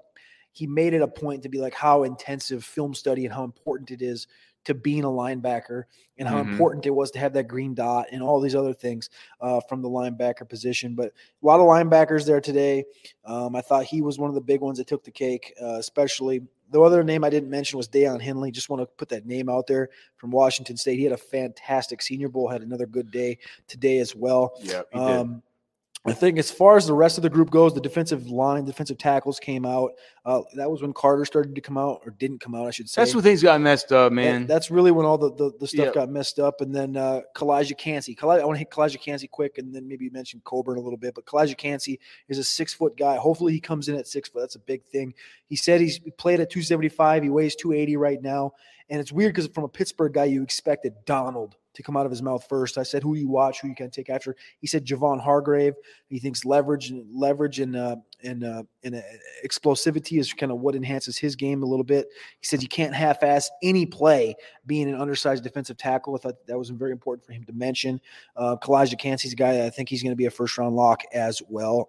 he 0.54 0.68
made 0.68 0.94
it 0.94 1.02
a 1.02 1.08
point 1.08 1.44
to 1.44 1.50
be 1.50 1.60
like 1.60 1.74
how 1.74 2.04
intensive 2.04 2.64
film 2.64 2.94
study 2.94 3.26
and 3.26 3.34
how 3.34 3.44
important 3.46 3.90
it 3.90 4.02
is 4.02 4.28
to 4.66 4.74
being 4.74 5.04
a 5.04 5.08
linebacker, 5.08 5.84
and 6.18 6.28
how 6.28 6.38
Mhm. 6.38 6.52
important 6.52 6.86
it 6.86 6.92
was 6.92 7.10
to 7.12 7.20
have 7.20 7.34
that 7.34 7.48
green 7.48 7.74
dot 7.74 8.08
and 8.12 8.22
all 8.22 8.40
these 8.40 8.56
other 8.56 8.74
things 8.74 9.10
uh, 9.40 9.60
from 9.68 9.82
the 9.82 9.90
linebacker 9.90 10.48
position. 10.48 10.94
But 10.96 11.14
a 11.42 11.46
lot 11.46 11.60
of 11.60 11.66
linebackers 11.66 12.26
there 12.26 12.42
today. 12.42 12.86
Um, 13.26 13.56
I 13.56 13.62
thought 13.62 13.86
he 13.86 14.02
was 14.02 14.20
one 14.20 14.30
of 14.30 14.36
the 14.36 14.42
big 14.42 14.62
ones 14.62 14.78
that 14.78 14.88
took 14.88 15.04
the 15.04 15.12
cake, 15.12 15.54
uh, 15.62 15.78
especially. 15.80 16.42
The 16.70 16.82
other 16.82 17.04
name 17.04 17.24
I 17.26 17.30
didn't 17.30 17.50
mention 17.50 17.76
was 17.78 17.90
Daiyan 17.90 18.22
Henley. 18.22 18.50
Just 18.52 18.70
want 18.70 18.82
to 18.82 18.86
put 18.86 19.10
that 19.10 19.26
name 19.26 19.50
out 19.50 19.68
there 19.68 19.90
from 20.16 20.32
Washington 20.32 20.78
State. 20.78 20.98
He 20.98 21.04
had 21.04 21.12
a 21.12 21.18
fantastic 21.18 22.02
Senior 22.02 22.30
Bowl. 22.30 22.48
Had 22.48 22.62
another 22.62 22.86
good 22.86 23.12
day 23.12 23.40
today 23.68 24.00
as 24.00 24.16
well. 24.16 24.54
yeah. 24.62 24.84
Um, 24.94 25.44
I 26.04 26.14
think 26.14 26.40
as 26.40 26.50
far 26.50 26.78
as 26.78 26.88
the 26.88 26.96
rest 26.96 27.20
of 27.20 27.22
the 27.22 27.30
group 27.30 27.52
goes, 27.52 27.76
the 27.76 27.80
defensive 27.82 28.26
line, 28.28 28.66
defensive 28.66 28.98
tackles 28.98 29.40
came 29.40 29.68
out. 29.68 29.92
Uh, 30.26 30.42
that 30.56 30.70
was 30.72 30.82
when 30.82 30.94
Carter 30.94 31.26
started 31.26 31.54
to 31.54 31.62
come 31.62 31.78
out, 31.78 32.02
or 32.04 32.12
didn't 32.12 32.40
come 32.40 32.56
out, 32.56 32.66
I 32.66 32.72
should 32.72 32.90
say. 32.90 33.02
That's 33.04 33.14
when 33.14 33.24
things 33.24 33.44
got 33.44 33.62
messed 33.62 33.92
up, 33.92 34.10
That- 34.10 34.16
man. 34.16 34.48
that's 34.48 34.72
really 34.72 34.90
when 34.90 35.06
all 35.06 35.20
the, 35.20 35.32
the, 35.36 35.52
the 35.60 35.68
stuff 35.68 35.86
Yep. 35.86 35.94
got 35.94 36.10
messed 36.10 36.40
up. 36.40 36.60
And 36.62 36.74
then 36.74 36.98
uh, 36.98 37.22
Calijah 37.36 37.78
Kancey. 37.78 38.18
I 38.20 38.26
want 38.26 38.56
to 38.56 38.58
hit 38.58 38.72
Calijah 38.72 39.00
Kancey 39.00 39.28
quick 39.28 39.60
and 39.60 39.76
then 39.76 39.88
maybe 39.88 40.10
mention 40.10 40.42
Coburn 40.44 40.78
a 40.78 40.82
little 40.82 40.98
bit. 40.98 41.14
But 41.14 41.26
Calijah 41.26 41.56
Kancey 41.58 42.00
is 42.30 42.40
a 42.40 42.44
six 42.44 42.74
foot 42.74 42.98
guy. 42.98 43.18
Hopefully 43.18 43.54
he 43.54 43.60
comes 43.60 43.88
in 43.88 43.96
at 43.96 44.08
six 44.08 44.28
foot. 44.28 44.40
That's 44.40 44.56
a 44.56 44.60
big 44.60 44.84
thing. 44.86 45.14
He 45.46 45.56
said 45.56 45.82
he's 45.82 45.98
he 46.04 46.10
played 46.10 46.40
at 46.40 46.50
275. 46.50 47.22
He 47.22 47.30
weighs 47.30 47.56
280 47.56 47.98
right 47.98 48.22
now. 48.24 48.54
And 48.90 49.00
it's 49.00 49.12
weird 49.12 49.36
because 49.36 49.48
from 49.54 49.66
a 49.66 49.70
Pittsburgh 49.70 50.14
guy, 50.14 50.26
you 50.26 50.42
expected 50.42 50.94
Donald 51.06 51.58
to 51.74 51.84
come 51.84 51.96
out 51.96 52.06
of 52.06 52.12
his 52.12 52.22
mouth 52.22 52.46
first. 52.48 52.78
I 52.78 52.84
said, 52.84 53.04
who 53.04 53.16
you 53.16 53.28
watch, 53.28 53.62
who 53.62 53.68
you 53.68 53.76
can 53.76 53.90
take 53.90 54.10
after. 54.10 54.36
He 54.60 54.68
said 54.68 54.86
Javon 54.86 55.22
Hargrave. 55.22 55.74
He 56.08 56.20
thinks 56.20 56.46
leverage 56.46 56.90
and 56.90 57.06
leverage 57.14 57.60
and 57.60 57.76
uh, 57.76 57.96
and 58.24 58.44
uh, 58.44 58.64
and 58.84 58.96
uh, 58.96 59.02
explosivity 59.46 60.20
is 60.20 60.34
kind 60.34 60.52
of 60.52 60.60
what 60.60 60.76
enhances 60.76 61.18
his 61.18 61.36
game 61.36 61.64
a 61.64 61.66
little 61.66 61.84
bit. 61.84 62.08
He 62.40 62.46
said 62.46 62.62
you 62.62 62.70
can't 62.70 62.94
half-ass 62.94 63.50
any 63.64 63.86
play 63.86 64.36
being 64.66 64.90
an 64.90 65.00
undersized 65.00 65.44
defensive 65.44 65.78
tackle. 65.78 66.16
I 66.16 66.20
thought 66.20 66.46
that 66.48 66.58
was 66.58 66.70
very 66.70 66.92
important 66.92 67.26
for 67.26 67.34
him 67.34 67.44
to 67.46 67.54
mention. 67.54 68.00
Uh, 68.36 68.58
Calijah 68.62 69.00
Kancey's 69.00 69.34
a 69.34 69.36
guy 69.36 69.54
that 69.54 69.66
I 69.66 69.70
think 69.70 69.90
he's 69.90 70.04
going 70.04 70.12
to 70.12 70.18
be 70.18 70.26
a 70.26 70.32
first-round 70.32 70.76
lock 70.76 71.04
as 71.14 71.42
well. 71.50 71.88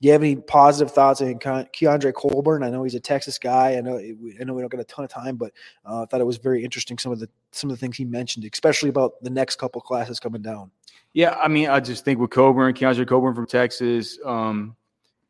Do 0.00 0.08
you 0.08 0.12
have 0.12 0.22
any 0.22 0.36
positive 0.36 0.92
thoughts 0.92 1.22
on 1.22 1.34
Keondre 1.38 2.12
Coburn? 2.12 2.62
I 2.62 2.68
know 2.70 2.82
he's 2.82 2.94
a 2.94 3.00
Texas 3.00 3.38
guy. 3.38 3.76
I 3.76 3.80
know 3.80 3.96
I 3.98 4.44
know 4.44 4.52
we 4.52 4.60
don't 4.60 4.70
get 4.70 4.80
a 4.80 4.84
ton 4.84 5.04
of 5.04 5.10
time, 5.10 5.36
but 5.36 5.52
uh, 5.86 6.02
I 6.02 6.06
thought 6.06 6.20
it 6.20 6.24
was 6.24 6.36
very 6.36 6.62
interesting 6.64 6.98
some 6.98 7.12
of 7.12 7.20
the 7.20 7.28
some 7.52 7.70
of 7.70 7.76
the 7.76 7.80
things 7.80 7.96
he 7.96 8.04
mentioned, 8.04 8.48
especially 8.52 8.88
about 8.90 9.22
the 9.22 9.30
next 9.30 9.56
couple 9.56 9.80
classes 9.80 10.20
coming 10.20 10.42
down. 10.42 10.70
Yeah, 11.14 11.38
I 11.42 11.48
mean, 11.48 11.68
I 11.70 11.80
just 11.80 12.04
think 12.04 12.18
with 12.18 12.30
Coburn, 12.30 12.74
Keondre 12.74 13.06
Coburn 13.08 13.34
from 13.34 13.46
Texas, 13.46 14.18
um, 14.24 14.76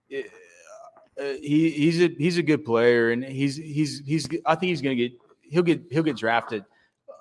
it- 0.09 0.31
uh, 1.21 1.35
he 1.41 1.71
he's 1.71 2.03
a 2.03 2.09
he's 2.19 2.39
a 2.39 2.43
good 2.43 2.65
player, 2.65 3.13
and 3.13 3.23
he's 3.23 3.55
he's 3.55 4.01
he's. 4.05 4.27
I 4.45 4.57
think 4.57 4.71
he's 4.71 4.83
gonna 4.83 4.97
get 4.97 5.13
he'll 5.43 5.63
get 5.63 5.83
he'll 5.91 6.03
get 6.03 6.17
drafted. 6.17 6.65
Uh, 7.09 7.13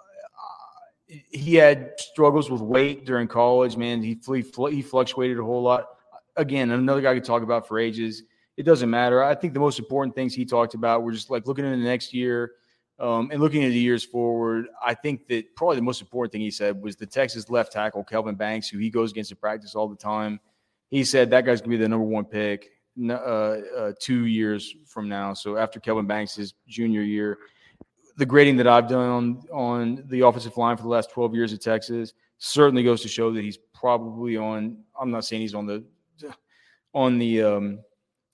he 1.29 1.53
had 1.53 1.91
struggles 1.99 2.49
with 2.49 2.61
weight 2.61 3.05
during 3.05 3.27
college. 3.27 3.77
Man, 3.77 4.01
he 4.01 4.17
he 4.25 4.81
fluctuated 4.81 5.37
a 5.37 5.43
whole 5.43 5.61
lot. 5.61 5.89
Again, 6.35 6.71
another 6.71 7.01
guy 7.01 7.13
could 7.13 7.23
talk 7.23 7.43
about 7.43 7.67
for 7.67 7.79
ages. 7.79 8.23
It 8.57 8.63
doesn't 8.63 8.89
matter. 8.89 9.23
I 9.23 9.35
think 9.35 9.53
the 9.53 9.59
most 9.59 9.79
important 9.79 10.15
things 10.15 10.33
he 10.33 10.45
talked 10.45 10.73
about 10.73 11.03
were 11.03 11.11
just 11.11 11.29
like 11.29 11.47
looking 11.47 11.65
into 11.65 11.77
the 11.77 11.83
next 11.83 12.13
year. 12.13 12.51
Um, 12.99 13.31
and 13.31 13.41
looking 13.41 13.63
at 13.63 13.69
the 13.69 13.79
years 13.79 14.03
forward, 14.03 14.67
I 14.85 14.93
think 14.93 15.27
that 15.27 15.55
probably 15.55 15.77
the 15.77 15.81
most 15.81 15.99
important 15.99 16.31
thing 16.31 16.41
he 16.41 16.51
said 16.51 16.79
was 16.81 16.95
the 16.95 17.07
Texas 17.07 17.49
left 17.49 17.71
tackle, 17.71 18.03
Kelvin 18.03 18.35
Banks, 18.35 18.69
who 18.69 18.77
he 18.77 18.89
goes 18.91 19.11
against 19.11 19.31
in 19.31 19.37
practice 19.37 19.73
all 19.73 19.87
the 19.87 19.95
time. 19.95 20.39
He 20.89 21.03
said 21.03 21.31
that 21.31 21.43
guy's 21.43 21.59
going 21.59 21.71
to 21.71 21.77
be 21.77 21.83
the 21.83 21.89
number 21.89 22.05
one 22.05 22.25
pick 22.25 22.69
uh, 23.09 23.13
uh, 23.13 23.91
two 23.99 24.25
years 24.25 24.75
from 24.85 25.09
now. 25.09 25.33
So 25.33 25.57
after 25.57 25.79
Kelvin 25.79 26.05
Banks' 26.05 26.53
junior 26.67 27.01
year, 27.01 27.39
the 28.17 28.25
grading 28.25 28.57
that 28.57 28.67
I've 28.67 28.87
done 28.87 29.09
on, 29.09 29.43
on 29.51 30.03
the 30.07 30.21
offensive 30.21 30.55
line 30.55 30.77
for 30.77 30.83
the 30.83 30.89
last 30.89 31.09
12 31.09 31.33
years 31.33 31.51
at 31.51 31.61
Texas 31.61 32.13
certainly 32.37 32.83
goes 32.83 33.01
to 33.01 33.07
show 33.07 33.31
that 33.33 33.43
he's 33.43 33.57
probably 33.73 34.37
on, 34.37 34.77
I'm 34.99 35.09
not 35.09 35.25
saying 35.25 35.41
he's 35.41 35.55
on 35.55 35.65
the, 35.65 35.83
on 36.93 37.17
the, 37.17 37.41
um, 37.43 37.79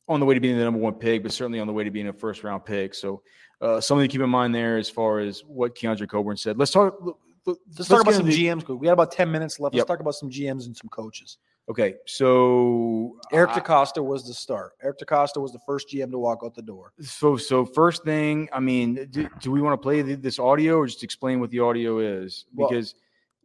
on 0.08 0.20
the 0.20 0.26
way 0.26 0.34
to 0.34 0.40
being 0.40 0.58
the 0.58 0.64
number 0.64 0.80
one 0.80 0.96
pick, 0.96 1.24
but 1.24 1.32
certainly 1.32 1.60
on 1.60 1.68
the 1.68 1.74
way 1.74 1.84
to 1.84 1.92
being 1.92 2.08
a 2.08 2.14
first 2.14 2.44
round 2.44 2.66
pick. 2.66 2.94
So 2.96 3.22
uh, 3.62 3.80
something 3.80 4.08
to 4.08 4.12
keep 4.12 4.22
in 4.22 4.30
mind 4.30 4.54
there 4.56 4.78
as 4.78 4.90
far 4.90 5.20
as 5.20 5.42
what 5.42 5.76
Keondre 5.76 6.08
Coburn 6.08 6.38
said. 6.38 6.58
Let's 6.58 6.72
talk. 6.72 6.98
Let's, 7.46 7.60
Let's, 7.78 7.90
talk 7.90 8.02
about 8.02 8.14
some 8.16 8.26
the- 8.26 8.46
GMs. 8.48 8.68
We 8.68 8.86
got 8.88 8.94
about 8.94 9.12
ten 9.12 9.32
minutes 9.32 9.60
left. 9.60 9.74
Let's 9.76 9.88
talk 9.88 10.00
about 10.02 10.16
some 10.16 10.30
GMs 10.30 10.66
and 10.66 10.76
some 10.76 10.90
coaches. 10.90 11.38
Okay, 11.70 11.96
so 12.08 13.16
Eric 13.32 13.52
DeCosta 13.52 14.04
was 14.04 14.26
the 14.26 14.34
start. 14.34 14.72
Eric 14.82 14.98
DeCosta 15.00 15.40
was 15.40 15.52
the 15.52 15.60
first 15.68 15.88
GM 15.90 16.10
to 16.10 16.18
walk 16.18 16.40
out 16.44 16.56
the 16.56 16.64
door. 16.64 16.94
So, 17.00 17.38
so 17.38 17.64
first 17.64 18.04
thing, 18.04 18.50
I 18.52 18.60
mean, 18.60 19.08
do, 19.12 19.30
do 19.40 19.52
we 19.52 19.62
want 19.62 19.74
to 19.74 19.78
play 19.84 20.02
th- 20.02 20.20
this 20.20 20.40
audio 20.40 20.78
or 20.78 20.88
just 20.88 21.04
explain 21.04 21.40
what 21.40 21.52
the 21.52 21.60
audio 21.60 22.00
is? 22.00 22.46
Well- 22.56 22.70
Because 22.70 22.96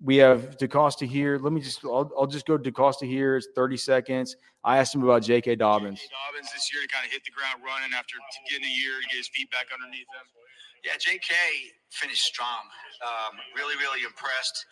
we 0.03 0.17
have 0.17 0.57
DeCosta 0.59 1.07
here. 1.07 1.39
Let 1.39 1.53
me 1.53 1.61
just, 1.61 1.85
I'll, 1.85 2.11
I'll 2.19 2.27
just 2.27 2.47
go 2.47 2.59
to 2.59 2.71
DeCosta 2.71 3.07
here. 3.07 3.37
It's 3.37 3.49
30 3.55 3.77
seconds. 3.77 4.37
I 4.65 4.79
asked 4.79 4.95
him 4.95 5.03
about 5.03 5.23
J.K. 5.23 5.57
Dobbins. 5.57 6.01
J.K. 6.01 6.13
Dobbins 6.13 6.53
this 6.53 6.73
year 6.73 6.83
to 6.83 6.89
kind 6.89 7.05
of 7.05 7.13
hit 7.13 7.25
the 7.25 7.31
ground 7.31 7.61
running 7.61 7.93
after 7.97 8.17
getting 8.51 8.67
a 8.67 8.75
year 8.81 9.01
to 9.01 9.07
get 9.09 9.19
his 9.19 9.29
feet 9.29 9.51
back 9.51 9.69
underneath 9.73 10.09
him. 10.09 10.27
Yeah, 10.85 11.01
J.K. 11.01 11.33
finished 11.91 12.25
strong. 12.25 12.69
Um, 13.01 13.41
really, 13.57 13.77
really 13.77 14.05
impressed 14.05 14.65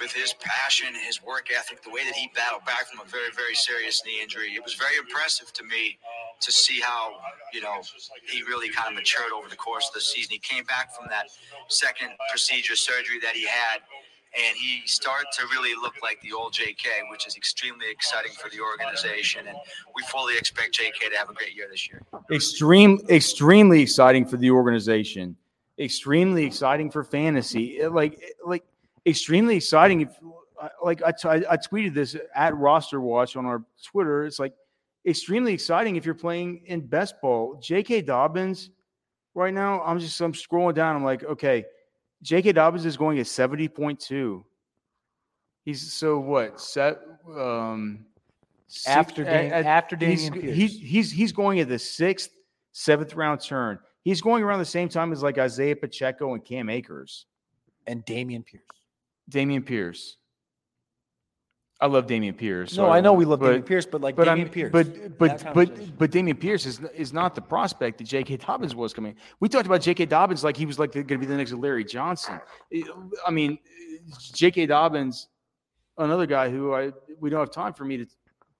with 0.00 0.10
his 0.12 0.34
passion, 0.42 0.94
his 0.94 1.22
work 1.22 1.50
ethic, 1.54 1.82
the 1.82 1.90
way 1.90 2.04
that 2.04 2.14
he 2.14 2.30
battled 2.34 2.64
back 2.64 2.90
from 2.90 3.06
a 3.06 3.08
very, 3.08 3.30
very 3.34 3.54
serious 3.54 4.02
knee 4.04 4.18
injury. 4.22 4.54
It 4.54 4.62
was 4.62 4.74
very 4.74 4.98
impressive 4.98 5.52
to 5.54 5.62
me 5.62 5.98
to 6.40 6.50
see 6.50 6.80
how, 6.80 7.14
you 7.52 7.62
know, 7.62 7.82
he 8.26 8.42
really 8.42 8.68
kind 8.68 8.88
of 8.88 8.94
matured 8.94 9.30
over 9.30 9.48
the 9.48 9.56
course 9.56 9.88
of 9.88 9.94
the 9.94 10.00
season. 10.00 10.34
He 10.34 10.42
came 10.42 10.64
back 10.64 10.94
from 10.94 11.06
that 11.10 11.30
second 11.68 12.10
procedure 12.30 12.76
surgery 12.76 13.18
that 13.22 13.34
he 13.34 13.46
had, 13.46 13.78
and 14.36 14.56
he 14.56 14.82
started 14.86 15.26
to 15.38 15.46
really 15.46 15.74
look 15.80 15.94
like 16.02 16.20
the 16.20 16.32
old 16.32 16.52
JK, 16.52 17.10
which 17.10 17.26
is 17.26 17.36
extremely 17.36 17.86
exciting 17.90 18.32
for 18.32 18.50
the 18.50 18.60
organization. 18.60 19.46
And 19.46 19.56
we 19.94 20.02
fully 20.04 20.36
expect 20.36 20.78
JK 20.78 21.10
to 21.12 21.16
have 21.16 21.30
a 21.30 21.34
great 21.34 21.54
year 21.54 21.66
this 21.70 21.88
year. 21.88 22.02
Extreme, 22.30 23.00
extremely 23.08 23.80
exciting 23.80 24.26
for 24.26 24.36
the 24.36 24.50
organization. 24.50 25.36
Extremely 25.78 26.44
exciting 26.44 26.90
for 26.90 27.04
fantasy. 27.04 27.86
Like, 27.86 28.20
like 28.44 28.64
extremely 29.06 29.56
exciting. 29.56 30.00
If, 30.00 30.18
like 30.82 31.02
I, 31.02 31.12
t- 31.12 31.46
I 31.48 31.56
tweeted 31.56 31.94
this 31.94 32.16
at 32.34 32.56
Roster 32.56 33.00
Watch 33.00 33.36
on 33.36 33.46
our 33.46 33.62
Twitter. 33.84 34.24
It's 34.24 34.38
like 34.38 34.54
extremely 35.06 35.52
exciting 35.52 35.96
if 35.96 36.04
you're 36.04 36.14
playing 36.14 36.62
in 36.66 36.80
best 36.80 37.20
ball. 37.20 37.58
J.K. 37.62 38.02
Dobbins, 38.02 38.70
right 39.34 39.52
now, 39.52 39.82
I'm 39.82 39.98
just 39.98 40.20
I'm 40.20 40.32
scrolling 40.32 40.74
down. 40.74 40.96
I'm 40.96 41.04
like, 41.04 41.24
okay, 41.24 41.64
J.K. 42.24 42.52
Dobbins 42.52 42.86
is 42.86 42.96
going 42.96 43.18
at 43.18 43.26
seventy 43.26 43.68
point 43.68 44.00
two. 44.00 44.44
He's 45.64 45.92
so 45.92 46.18
what? 46.18 46.58
Set 46.60 46.98
um 47.36 48.06
After 48.86 49.24
Dan- 49.24 49.52
after 49.66 49.94
he's, 49.96 50.30
Dameon 50.30 50.40
Pierce. 50.40 50.56
he's 50.56 50.78
he's 50.80 51.12
he's 51.12 51.32
going 51.32 51.60
at 51.60 51.68
the 51.68 51.78
sixth, 51.78 52.30
seventh 52.72 53.14
round 53.14 53.40
turn. 53.42 53.78
He's 54.02 54.20
going 54.22 54.42
around 54.42 54.58
the 54.58 54.64
same 54.64 54.88
time 54.88 55.12
as 55.12 55.22
like 55.22 55.38
Isaiah 55.38 55.76
Pacheco 55.76 56.32
and 56.34 56.44
Cam 56.44 56.68
Akers, 56.70 57.26
and 57.86 58.04
Dameon 58.06 58.44
Pierce. 58.44 58.62
Dameon 59.30 59.64
Pierce. 59.64 60.16
I 61.84 61.86
love 61.86 62.06
Dameon 62.06 62.34
Pierce. 62.34 62.74
No, 62.78 62.84
so 62.84 62.90
I 62.90 63.02
know 63.02 63.12
we 63.12 63.26
love 63.26 63.40
but- 63.40 63.60
Dameon 63.60 63.66
Pierce, 63.66 63.84
but 63.84 64.00
like 64.00 64.16
but 64.16 64.26
Dameon 64.26 64.40
I'm, 64.46 64.48
Pierce. 64.48 64.72
but 64.72 65.18
but 65.18 65.52
but 65.52 65.98
but 65.98 66.10
Dameon 66.10 66.40
Pierce 66.40 66.64
is 66.64 66.80
is 66.94 67.12
not 67.12 67.34
the 67.34 67.42
prospect 67.42 67.98
that 67.98 68.04
J.K. 68.04 68.38
Dobbins 68.38 68.74
was 68.74 68.94
coming. 68.94 69.14
We 69.40 69.50
talked 69.50 69.66
about 69.66 69.82
J.K. 69.82 70.06
Dobbins 70.06 70.42
like 70.42 70.56
he 70.56 70.64
was 70.64 70.78
like 70.78 70.92
going 70.92 71.06
to 71.06 71.18
be 71.18 71.26
the 71.26 71.36
next 71.36 71.52
Larry 71.52 71.84
Johnson. 71.84 72.40
I 73.26 73.30
mean, 73.30 73.58
J.K. 74.32 74.64
Dobbins, 74.64 75.28
another 75.98 76.24
guy 76.24 76.48
who 76.48 76.72
I 76.72 76.90
we 77.20 77.28
don't 77.28 77.40
have 77.40 77.50
time 77.50 77.74
for 77.74 77.84
me 77.84 77.98
to 77.98 78.06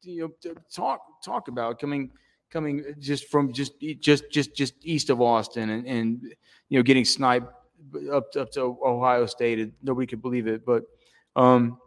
you 0.02 0.20
know 0.20 0.28
to 0.42 0.54
talk 0.70 1.00
talk 1.24 1.48
about 1.48 1.78
coming 1.80 2.10
coming 2.50 2.84
just 2.98 3.28
from 3.28 3.54
just 3.54 3.72
just 4.00 4.30
just 4.30 4.54
just 4.54 4.74
east 4.82 5.08
of 5.08 5.22
Austin 5.22 5.70
and 5.70 5.86
and 5.86 6.34
you 6.68 6.78
know 6.78 6.82
getting 6.82 7.06
sniped 7.06 7.50
up 8.12 8.26
up 8.36 8.50
to 8.52 8.76
Ohio 8.84 9.24
State. 9.24 9.60
and 9.60 9.72
Nobody 9.82 10.06
could 10.06 10.20
believe 10.20 10.46
it, 10.46 10.66
but 10.66 10.82
um 11.36 11.78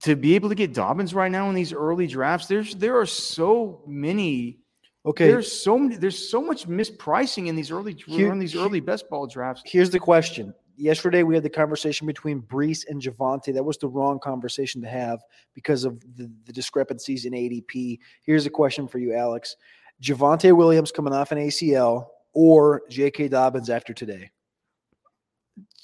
to 0.00 0.16
be 0.16 0.34
able 0.34 0.48
to 0.48 0.54
get 0.54 0.72
Dobbins 0.72 1.14
right 1.14 1.30
now 1.30 1.48
in 1.48 1.54
these 1.54 1.72
early 1.72 2.06
drafts, 2.06 2.46
there's 2.46 2.74
there 2.74 2.98
are 2.98 3.06
so 3.06 3.82
many. 3.86 4.58
okay, 5.04 5.26
There's 5.26 5.50
so 5.50 5.78
many. 5.78 5.96
There's 5.96 6.30
so 6.30 6.40
much 6.40 6.68
mispricing 6.68 7.48
in 7.48 7.56
these 7.56 7.70
early 7.70 7.94
Here- 8.06 8.32
in 8.32 8.38
these 8.38 8.54
early 8.56 8.80
best 8.80 9.08
ball 9.10 9.26
drafts. 9.26 9.62
here's 9.66 9.90
the 9.90 9.98
question. 10.00 10.54
Yesterday 10.76 11.24
we 11.24 11.34
had 11.34 11.42
the 11.42 11.50
conversation 11.50 12.06
between 12.06 12.40
Breece 12.40 12.86
and 12.88 13.02
Javonte. 13.02 13.52
That 13.52 13.62
was 13.64 13.76
the 13.76 13.88
wrong 13.88 14.18
conversation 14.18 14.80
to 14.80 14.88
have 14.88 15.20
because 15.54 15.84
of 15.84 16.00
the, 16.16 16.30
the 16.46 16.52
discrepancies 16.54 17.26
in 17.26 17.34
ADP. 17.34 17.98
Here's 18.22 18.46
a 18.46 18.50
question 18.50 18.88
for 18.88 18.98
you, 18.98 19.12
Alex. 19.14 19.56
Javonte 20.02 20.56
Williams 20.56 20.90
coming 20.90 21.12
off 21.12 21.32
an 21.32 21.38
ACL 21.38 22.06
or 22.32 22.80
J.K. 22.88 23.28
Dobbins 23.28 23.68
after 23.68 23.92
today? 23.92 24.30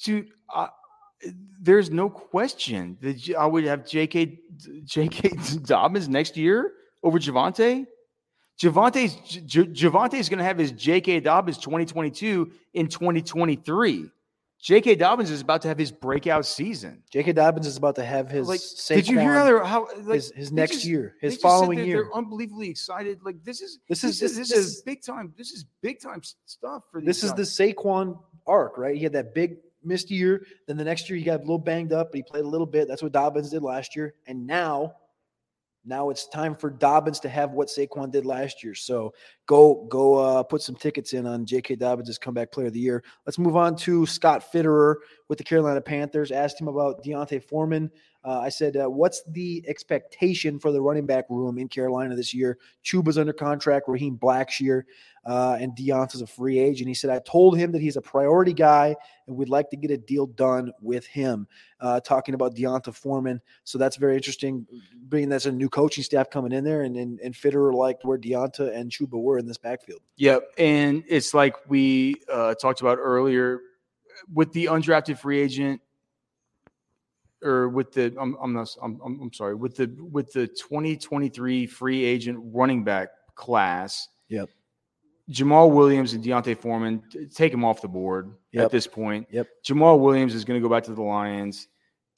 Dude, 0.03 0.29
I, 0.51 0.69
there's 1.61 1.91
no 1.91 2.09
question 2.09 2.97
that 3.01 3.35
I 3.39 3.47
would 3.47 3.65
have 3.65 3.87
J.K. 3.87 4.39
J.K. 4.85 5.31
Dobbins 5.65 6.09
next 6.09 6.37
year 6.37 6.73
over 7.03 7.19
Javonte. 7.19 7.87
Javonte's 8.61 9.17
Javonte's 9.47 10.29
going 10.29 10.39
to 10.39 10.45
have 10.45 10.59
his 10.59 10.73
J.K. 10.73 11.21
Dobbins 11.21 11.59
2022 11.59 12.51
in 12.75 12.89
2023. 12.89 14.11
J.K. 14.59 14.95
Dobbins 14.95 15.31
is 15.31 15.43
about 15.43 15.62
to 15.62 15.69
have 15.69 15.77
his 15.77 15.93
breakout 15.93 16.47
season. 16.47 17.03
J.K. 17.11 17.33
Dobbins 17.33 17.67
is 17.67 17.77
about 17.77 17.97
to 17.97 18.05
have 18.05 18.31
his 18.31 18.49
like, 18.49 18.61
did 18.89 19.07
you 19.07 19.19
hear 19.19 19.35
how 19.35 19.45
they're 19.45 19.62
how 19.65 19.87
like 20.05 20.15
his, 20.15 20.33
his 20.35 20.53
next 20.53 20.73
just- 20.73 20.87
year, 20.87 21.15
his 21.21 21.37
following 21.37 21.79
year? 21.79 22.05
They're 22.05 22.17
unbelievably 22.17 22.71
excited. 22.71 23.21
Like 23.23 23.45
this 23.45 23.61
is 23.61 23.79
This 23.89 24.03
is 24.03 24.12
is 24.15 24.21
this, 24.21 24.37
this, 24.37 24.49
this 24.49 24.59
is 24.59 24.67
is 24.77 24.83
big 24.83 25.03
time. 25.03 25.35
This 25.37 25.53
is 25.53 25.67
big 25.83 26.01
time 26.01 26.23
stuff 26.47 26.85
for 26.91 27.03
this 27.03 27.23
is 27.23 27.35
the 27.35 27.43
Saquon 27.43 28.19
arc, 28.47 28.79
right? 28.79 28.97
He 28.97 29.03
had 29.03 29.12
that 29.12 29.35
big 29.35 29.59
missed 29.87 30.11
a 30.11 30.14
year. 30.14 30.44
Then 30.66 30.77
the 30.77 30.85
next 30.85 31.09
year 31.09 31.18
he 31.18 31.25
got 31.25 31.38
a 31.40 31.42
little 31.42 31.59
banged 31.59 31.92
up, 31.92 32.11
but 32.11 32.16
he 32.16 32.22
played 32.22 32.44
a 32.44 32.49
little 32.49 32.66
bit. 32.66 32.88
That's 32.88 33.03
what 33.03 33.12
Dobbins 33.12 33.51
did 33.51 33.62
last 33.62 33.96
year. 33.96 34.14
And 34.27 34.46
now, 34.46 34.94
now 35.85 36.11
it's 36.11 36.27
time 36.27 36.57
for 36.57 36.68
Dobbins 36.68 37.20
to 37.20 37.29
have 37.29 37.53
what 37.53 37.68
Saquon 37.68 38.11
did 38.11 38.27
last 38.27 38.64
year. 38.64 38.75
So 38.75 39.14
go 39.46 39.87
go 39.88 40.16
uh, 40.16 40.42
put 40.42 40.62
some 40.62 40.75
tickets 40.75 41.12
in 41.12 41.27
on 41.27 41.46
J.K. 41.46 41.77
Dobbins' 41.77 42.18
comeback 42.18 42.51
player 42.51 42.66
of 42.66 42.72
the 42.72 42.81
year. 42.81 43.05
Let's 43.25 43.38
move 43.38 43.57
on 43.57 43.77
to 43.77 44.05
Scott 44.07 44.44
Fitterer 44.53 44.96
with 45.29 45.38
the 45.38 45.44
Carolina 45.44 45.81
Panthers. 45.81 46.33
Asked 46.33 46.61
him 46.61 46.68
about 46.68 47.05
D'Onta 47.05 47.42
Foreman. 47.42 47.90
Uh, 48.27 48.41
I 48.41 48.49
said, 48.49 48.77
uh, 48.77 48.91
"What's 48.91 49.23
the 49.29 49.65
expectation 49.69 50.59
for 50.59 50.73
the 50.73 50.83
running 50.83 51.07
back 51.07 51.27
room 51.31 51.59
in 51.59 51.69
Carolina 51.69 52.17
this 52.17 52.35
year?" 52.35 52.59
Chuba's 52.85 53.19
under 53.19 53.33
contract, 53.33 53.87
Raheem 53.87 54.19
Blackshear, 54.19 54.83
uh, 55.25 55.57
and 55.61 55.77
D'Onta's 55.77 56.23
a 56.23 56.27
free 56.27 56.59
agent. 56.59 56.89
He 56.89 56.95
said, 56.95 57.11
"I 57.11 57.21
told 57.21 57.57
him 57.57 57.71
that 57.71 57.81
he's 57.81 57.97
a 57.97 58.03
priority 58.03 58.53
guy, 58.53 58.97
and 59.29 59.37
we'd 59.37 59.49
like 59.49 59.71
to 59.71 59.77
get 59.77 59.93
a 59.93 59.97
deal 59.97 60.27
done 60.27 60.73
with 60.83 61.07
him." 61.07 61.47
Uh, 61.79 62.01
talking 62.01 62.35
about 62.35 62.57
D'Onta 62.57 62.93
Foreman, 62.93 63.41
so 63.62 63.79
that's 63.79 63.95
very 63.95 64.17
interesting. 64.17 64.67
Being 65.09 65.29
that's 65.29 65.47
a 65.47 65.53
new 65.53 65.69
coaching 65.69 66.03
staff 66.03 66.29
coming 66.29 66.51
in 66.51 66.65
there, 66.65 66.83
and 66.83 66.97
and, 66.97 67.21
and 67.21 67.33
Fitterer 67.33 67.73
liked 67.73 68.05
where 68.05 68.19
D'Onta 68.19 68.75
and 68.75 68.91
Chuba 68.91 69.23
were 69.23 69.39
in 69.39 69.47
this 69.47 69.59
backfield. 69.59 70.01
Yep, 70.17 70.43
and 70.59 71.05
it's 71.09 71.33
like 71.33 71.55
we 71.69 72.17
uh, 72.29 72.55
talked 72.55 72.81
about 72.81 72.99
earlier 73.01 73.61
with 74.33 74.53
the 74.53 74.65
undrafted 74.67 75.19
free 75.19 75.41
agent, 75.41 75.81
or 77.47 77.69
with 77.69 77.93
the 77.93 78.15
I'm 78.21 78.37
I'm 78.43 78.53
not 78.53 78.69
I'm 78.83 79.01
I'm, 79.05 79.33
sorry 79.33 79.55
with 79.55 79.77
the 79.77 79.91
with 79.99 80.33
the 80.33 80.47
2023 80.47 81.67
free 81.67 82.05
agent 82.05 82.39
running 82.43 82.85
back 82.85 83.09
class. 83.35 84.09
Yep. 84.29 84.51
Jamaal 85.31 85.73
Williams 85.73 86.13
and 86.13 86.23
D'Onta 86.23 86.57
Foreman 86.57 87.03
take 87.35 87.53
him 87.53 87.65
off 87.65 87.81
the 87.83 87.89
board 87.89 88.33
Yep. 88.53 88.65
at 88.65 88.71
this 88.71 88.87
point. 88.87 89.27
Yep. 89.31 89.49
Jamaal 89.65 89.99
Williams 89.99 90.35
is 90.35 90.45
going 90.45 90.61
to 90.61 90.67
go 90.67 90.73
back 90.73 90.85
to 90.85 90.95
the 90.95 91.03
Lions. 91.03 91.69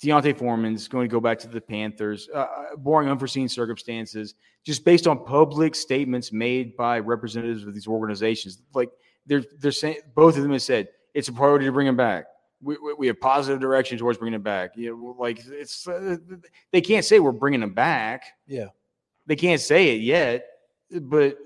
D'Onta 0.01 0.37
Foreman 0.37 0.75
is 0.75 0.87
going 0.89 1.09
to 1.09 1.13
go 1.13 1.21
back 1.21 1.39
to 1.41 1.49
the 1.49 1.61
Panthers, 1.61 2.29
uh, 2.33 2.39
uh, 2.39 2.77
barring 2.77 3.09
unforeseen 3.09 3.49
circumstances, 3.49 4.35
just 4.65 4.85
based 4.85 5.07
on 5.07 5.25
public 5.25 5.75
statements 5.75 6.33
made 6.33 6.77
by 6.77 7.01
representatives 7.01 7.65
of 7.67 7.75
these 7.75 7.89
organizations. 7.89 8.63
Like 8.75 8.91
they're 9.27 9.45
they're 9.59 9.73
saying, 9.73 9.99
both 10.15 10.37
of 10.37 10.43
them 10.43 10.53
have 10.53 10.63
said 10.63 10.89
it's 11.15 11.29
a 11.29 11.33
priority 11.33 11.65
to 11.65 11.73
bring 11.73 11.87
him 11.87 11.97
back. 11.97 12.27
We, 12.61 12.77
we, 12.99 13.07
have 13.07 13.21
positive 13.21 13.61
direction 13.61 13.99
towards 13.99 14.19
bringing 14.19 14.35
him 14.35 14.43
back. 14.43 14.77
You 14.77 14.91
know, 14.97 15.17
like 15.19 15.41
it's 15.47 15.87
uh, 15.87 16.17
they 16.73 16.81
can't 16.81 17.05
say 17.05 17.21
we're 17.21 17.31
bringing 17.33 17.63
him 17.63 17.73
back. 17.73 18.25
Yeah. 18.47 18.67
They 19.27 19.37
can't 19.37 19.61
say 19.61 19.95
it 19.95 20.01
yet, 20.01 20.45
but 20.91 21.37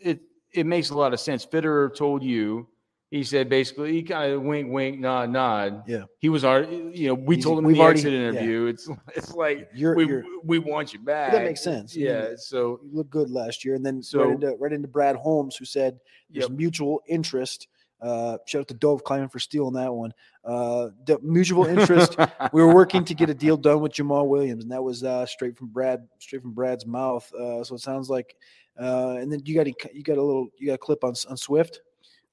it 0.00 0.20
it 0.52 0.64
makes 0.66 0.90
a 0.90 0.96
lot 0.96 1.12
of 1.12 1.20
sense. 1.20 1.44
Fitterer 1.44 1.94
told 1.94 2.22
you. 2.22 2.68
He 3.10 3.22
said 3.22 3.48
basically 3.48 3.92
he 3.92 4.02
kind 4.02 4.32
of 4.32 4.42
wink, 4.42 4.72
wink, 4.72 4.98
nod, 4.98 5.30
nod. 5.30 5.84
Yeah. 5.86 6.04
He 6.18 6.28
was 6.28 6.42
our, 6.42 6.64
you 6.64 7.06
know, 7.06 7.14
we 7.14 7.36
He's- 7.36 7.44
told 7.44 7.58
him 7.60 7.64
we've 7.64 7.76
the 7.76 7.82
already- 7.82 8.00
exit 8.00 8.12
yeah. 8.12 8.18
interview. 8.18 8.64
It's 8.66 8.88
it's 9.14 9.32
like 9.34 9.68
You're, 9.72 9.94
we 9.94 10.06
you're 10.08 10.24
we 10.42 10.58
want 10.58 10.92
you 10.92 10.98
back. 10.98 11.30
that 11.30 11.44
makes 11.44 11.62
sense. 11.62 11.94
Yeah. 11.94 12.30
So 12.36 12.80
you 12.82 12.90
looked 12.92 13.10
good 13.10 13.30
last 13.30 13.64
year, 13.64 13.76
and 13.76 13.86
then 13.86 14.02
So- 14.02 14.24
right 14.24 14.32
into 14.32 14.56
right 14.58 14.72
into 14.72 14.88
Brad 14.88 15.14
Holmes, 15.14 15.54
who 15.54 15.64
said 15.64 16.00
there's 16.30 16.48
Yep. 16.48 16.58
mutual 16.58 17.02
interest. 17.06 17.68
Uh, 18.04 18.36
shout 18.44 18.60
out 18.60 18.68
to 18.68 18.74
Dov 18.74 19.02
Kleiman 19.02 19.30
for 19.30 19.38
stealing 19.38 19.72
that 19.74 19.92
one. 19.92 20.12
Uh, 20.44 20.90
the 21.06 21.18
mutual 21.22 21.64
interest. 21.64 22.16
we 22.52 22.62
were 22.62 22.74
working 22.74 23.02
to 23.02 23.14
get 23.14 23.30
a 23.30 23.34
deal 23.34 23.56
done 23.56 23.80
with 23.80 23.92
Jamaal 23.92 24.28
Williams, 24.28 24.62
and 24.62 24.72
that 24.72 24.82
was 24.82 25.02
uh, 25.02 25.24
straight 25.24 25.56
from 25.56 25.68
Brad, 25.68 26.06
straight 26.18 26.42
from 26.42 26.52
Brad's 26.52 26.84
mouth. 26.84 27.32
Uh, 27.32 27.64
so 27.64 27.74
it 27.74 27.80
sounds 27.80 28.10
like. 28.10 28.36
Uh, 28.78 29.16
and 29.20 29.32
then 29.32 29.40
you 29.44 29.54
got 29.54 29.68
a, 29.68 29.74
you 29.94 30.02
got 30.02 30.18
a 30.18 30.22
little 30.22 30.48
you 30.58 30.66
got 30.66 30.74
a 30.74 30.78
clip 30.78 31.02
on 31.02 31.14
on 31.30 31.36
Swift. 31.36 31.80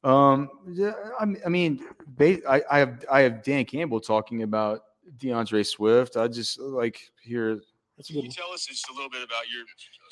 Um, 0.03 0.49
yeah, 0.67 0.93
I 1.19 1.47
mean, 1.47 1.85
I 2.19 2.41
I, 2.49 2.61
I 2.69 2.79
have 2.79 3.05
I 3.09 3.21
have 3.21 3.43
Dan 3.43 3.63
Campbell 3.63 4.01
talking 4.01 4.43
about 4.43 4.83
D'Andre 5.19 5.63
Swift. 5.63 6.17
I 6.17 6.27
just 6.27 6.59
like 6.59 6.99
hear. 7.21 7.61
That's 7.95 8.07
Can 8.07 8.15
good. 8.15 8.25
you 8.25 8.31
tell 8.31 8.51
us 8.51 8.65
just 8.65 8.89
a 8.89 8.93
little 8.93 9.09
bit 9.09 9.21
about 9.23 9.43
your 9.53 9.63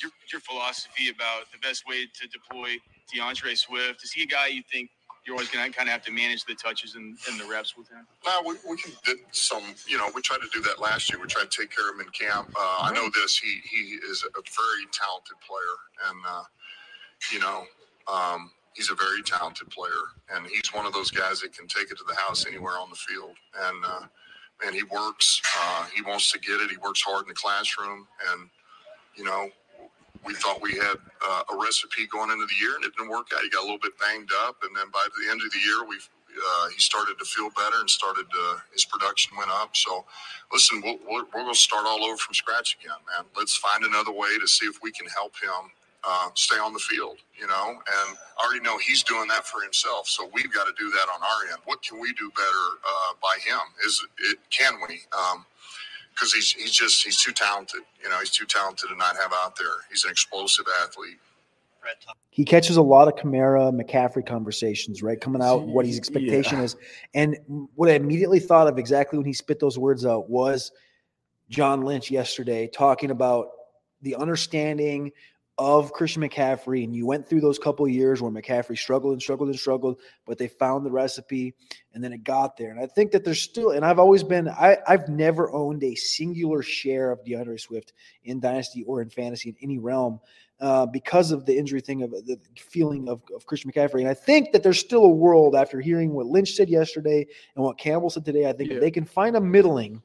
your, 0.01 0.11
your 0.31 0.41
philosophy 0.41 1.09
about 1.09 1.51
the 1.51 1.57
best 1.57 1.87
way 1.87 2.05
to 2.05 2.27
deploy 2.27 2.77
D'Andre 3.13 3.55
Swift? 3.55 4.03
Is 4.03 4.11
he 4.11 4.23
a 4.23 4.27
guy 4.27 4.47
you 4.47 4.61
think 4.71 4.91
you're 5.29 5.35
always 5.35 5.49
going 5.49 5.71
to 5.71 5.77
kind 5.77 5.87
of 5.87 5.93
have 5.93 6.03
to 6.05 6.11
manage 6.11 6.43
the 6.45 6.55
touches 6.55 6.95
and, 6.95 7.15
and 7.29 7.39
the 7.39 7.45
reps 7.45 7.77
with 7.77 7.87
him? 7.87 8.07
No, 8.25 8.41
we, 8.47 8.55
we 8.67 8.75
can 8.77 8.91
did 9.05 9.17
some, 9.31 9.61
you 9.87 9.95
know, 9.95 10.09
we 10.15 10.23
tried 10.23 10.41
to 10.41 10.49
do 10.51 10.59
that 10.63 10.81
last 10.81 11.11
year. 11.11 11.21
We 11.21 11.27
tried 11.27 11.51
to 11.51 11.61
take 11.61 11.69
care 11.69 11.87
of 11.87 11.95
him 11.95 12.01
in 12.01 12.09
camp. 12.09 12.51
Uh, 12.57 12.77
I 12.81 12.91
know 12.93 13.09
this. 13.13 13.37
He 13.37 13.61
he 13.69 13.95
is 14.09 14.23
a 14.25 14.41
very 14.41 14.85
talented 14.91 15.37
player, 15.47 16.09
and 16.09 16.19
uh, 16.27 16.43
you 17.31 17.39
know, 17.39 17.65
um, 18.11 18.49
he's 18.73 18.89
a 18.89 18.95
very 18.95 19.21
talented 19.21 19.69
player, 19.69 19.91
and 20.33 20.47
he's 20.47 20.73
one 20.73 20.87
of 20.87 20.93
those 20.93 21.11
guys 21.11 21.41
that 21.41 21.53
can 21.53 21.67
take 21.67 21.91
it 21.91 21.97
to 21.99 22.03
the 22.07 22.15
house 22.15 22.47
anywhere 22.47 22.79
on 22.79 22.89
the 22.89 22.95
field. 22.95 23.35
And 23.61 23.85
uh, 23.85 24.01
man, 24.63 24.73
he 24.73 24.83
works. 24.83 25.41
Uh, 25.61 25.85
he 25.95 26.01
wants 26.01 26.31
to 26.31 26.39
get 26.39 26.59
it. 26.59 26.71
He 26.71 26.77
works 26.77 27.03
hard 27.03 27.23
in 27.25 27.29
the 27.29 27.35
classroom, 27.35 28.07
and 28.31 28.49
you 29.15 29.23
know, 29.25 29.49
we 30.25 30.35
thought 30.35 30.61
we 30.61 30.73
had 30.73 30.97
uh, 31.25 31.43
a 31.53 31.57
recipe 31.57 32.07
going 32.07 32.31
into 32.31 32.45
the 32.47 32.55
year, 32.59 32.75
and 32.75 32.85
it 32.85 32.93
didn't 32.97 33.09
work 33.11 33.27
out. 33.35 33.41
He 33.43 33.49
got 33.49 33.61
a 33.61 33.67
little 33.67 33.79
bit 33.79 33.97
banged 33.99 34.31
up, 34.45 34.57
and 34.63 34.75
then 34.75 34.87
by 34.93 35.05
the 35.17 35.31
end 35.31 35.41
of 35.45 35.51
the 35.51 35.59
year, 35.59 35.85
we 35.87 35.97
uh, 36.31 36.69
he 36.69 36.79
started 36.79 37.17
to 37.19 37.25
feel 37.25 37.49
better 37.51 37.79
and 37.81 37.89
started 37.89 38.25
to, 38.31 38.61
his 38.73 38.85
production 38.85 39.37
went 39.37 39.51
up. 39.51 39.75
So, 39.75 40.05
listen, 40.53 40.81
we'll, 40.83 40.99
we're, 41.09 41.25
we're 41.33 41.43
going 41.43 41.53
to 41.53 41.59
start 41.59 41.85
all 41.87 42.03
over 42.05 42.17
from 42.17 42.33
scratch 42.35 42.77
again, 42.79 42.97
man. 43.07 43.25
Let's 43.37 43.57
find 43.57 43.83
another 43.83 44.11
way 44.11 44.37
to 44.39 44.47
see 44.47 44.67
if 44.67 44.77
we 44.83 44.91
can 44.91 45.07
help 45.07 45.33
him 45.41 45.71
uh, 46.07 46.29
stay 46.35 46.57
on 46.57 46.73
the 46.73 46.79
field, 46.79 47.17
you 47.39 47.47
know. 47.47 47.69
And 47.71 48.17
I 48.39 48.45
already 48.45 48.61
know 48.63 48.77
he's 48.79 49.03
doing 49.03 49.27
that 49.29 49.47
for 49.47 49.61
himself, 49.61 50.07
so 50.07 50.29
we've 50.33 50.53
got 50.53 50.65
to 50.65 50.73
do 50.79 50.89
that 50.91 51.07
on 51.13 51.21
our 51.23 51.51
end. 51.51 51.61
What 51.65 51.81
can 51.83 51.99
we 51.99 52.13
do 52.13 52.31
better 52.35 52.67
uh, 52.87 53.13
by 53.21 53.37
him? 53.45 53.59
Is 53.85 54.05
it 54.31 54.39
can 54.51 54.75
we? 54.87 55.01
Because 56.19 56.33
he's 56.33 56.51
he's 56.51 56.71
just 56.71 57.03
he's 57.03 57.21
too 57.21 57.31
talented, 57.31 57.81
you 58.03 58.09
know. 58.09 58.19
He's 58.19 58.29
too 58.29 58.45
talented 58.45 58.89
to 58.89 58.95
not 58.97 59.15
have 59.15 59.31
out 59.33 59.55
there. 59.55 59.67
He's 59.89 60.03
an 60.03 60.11
explosive 60.11 60.65
athlete. 60.83 61.17
He 62.29 62.45
catches 62.45 62.77
a 62.77 62.81
lot 62.81 63.07
of 63.07 63.15
Kamara, 63.15 63.71
McCaffrey 63.73 64.25
conversations, 64.25 65.01
right? 65.01 65.19
Coming 65.19 65.41
out, 65.41 65.65
what 65.67 65.85
his 65.85 65.97
expectation 65.97 66.59
Yeah. 66.59 66.65
is. 66.65 66.75
And 67.13 67.37
what 67.75 67.89
I 67.89 67.93
immediately 67.93 68.39
thought 68.39 68.67
of 68.67 68.77
exactly 68.77 69.17
when 69.17 69.25
he 69.25 69.33
spit 69.33 69.59
those 69.59 69.77
words 69.77 70.05
out 70.05 70.29
was 70.29 70.71
John 71.49 71.81
Lynch 71.81 72.11
yesterday 72.11 72.67
talking 72.67 73.11
about 73.11 73.49
the 74.01 74.15
understanding 74.15 75.11
of 75.59 75.91
Christian 75.91 76.23
McCaffrey. 76.23 76.85
And 76.85 76.95
you 76.95 77.05
went 77.05 77.27
through 77.27 77.41
those 77.41 77.59
couple 77.59 77.85
years 77.87 78.21
where 78.21 78.31
McCaffrey 78.31 78.77
struggled 78.77 79.11
and 79.11 79.21
struggled 79.21 79.49
and 79.49 79.59
struggled, 79.59 79.99
but 80.25 80.37
they 80.37 80.47
found 80.47 80.85
the 80.85 80.91
recipe 80.91 81.53
and 81.93 82.01
then 82.01 82.13
it 82.13 82.23
got 82.23 82.55
there. 82.55 82.71
And 82.71 82.79
I 82.79 82.85
think 82.87 83.11
that 83.11 83.25
there's 83.25 83.41
still, 83.41 83.71
and 83.71 83.83
I've 83.83 83.99
always 83.99 84.23
been, 84.23 84.47
I, 84.47 84.77
I've 84.87 85.09
never 85.09 85.51
owned 85.51 85.83
a 85.83 85.95
singular 85.95 86.63
share 86.63 87.11
of 87.11 87.23
D'Andre 87.25 87.57
Swift 87.57 87.91
in 88.23 88.39
Dynasty 88.39 88.83
or 88.85 89.01
in 89.01 89.09
fantasy 89.09 89.49
in 89.49 89.55
any 89.61 89.77
realm 89.77 90.21
uh, 90.61 90.85
because 90.85 91.31
of 91.31 91.45
the 91.45 91.57
injury 91.57 91.81
thing 91.81 92.03
of 92.03 92.11
the 92.11 92.39
feeling 92.57 93.09
of, 93.09 93.21
of 93.35 93.45
Christian 93.45 93.69
McCaffrey. 93.69 93.99
And 93.99 94.09
I 94.09 94.13
think 94.13 94.53
that 94.53 94.63
there's 94.63 94.79
still 94.79 95.03
a 95.03 95.09
world 95.09 95.55
after 95.55 95.81
hearing 95.81 96.13
what 96.13 96.25
Lynch 96.25 96.53
said 96.53 96.69
yesterday 96.69 97.27
and 97.55 97.65
what 97.65 97.77
Campbell 97.77 98.09
said 98.09 98.23
today. 98.23 98.47
I 98.47 98.53
think 98.53 98.69
Yeah. 98.69 98.75
if 98.77 98.81
they 98.81 98.91
can 98.91 99.05
find 99.05 99.35
a 99.35 99.41
middling 99.41 100.01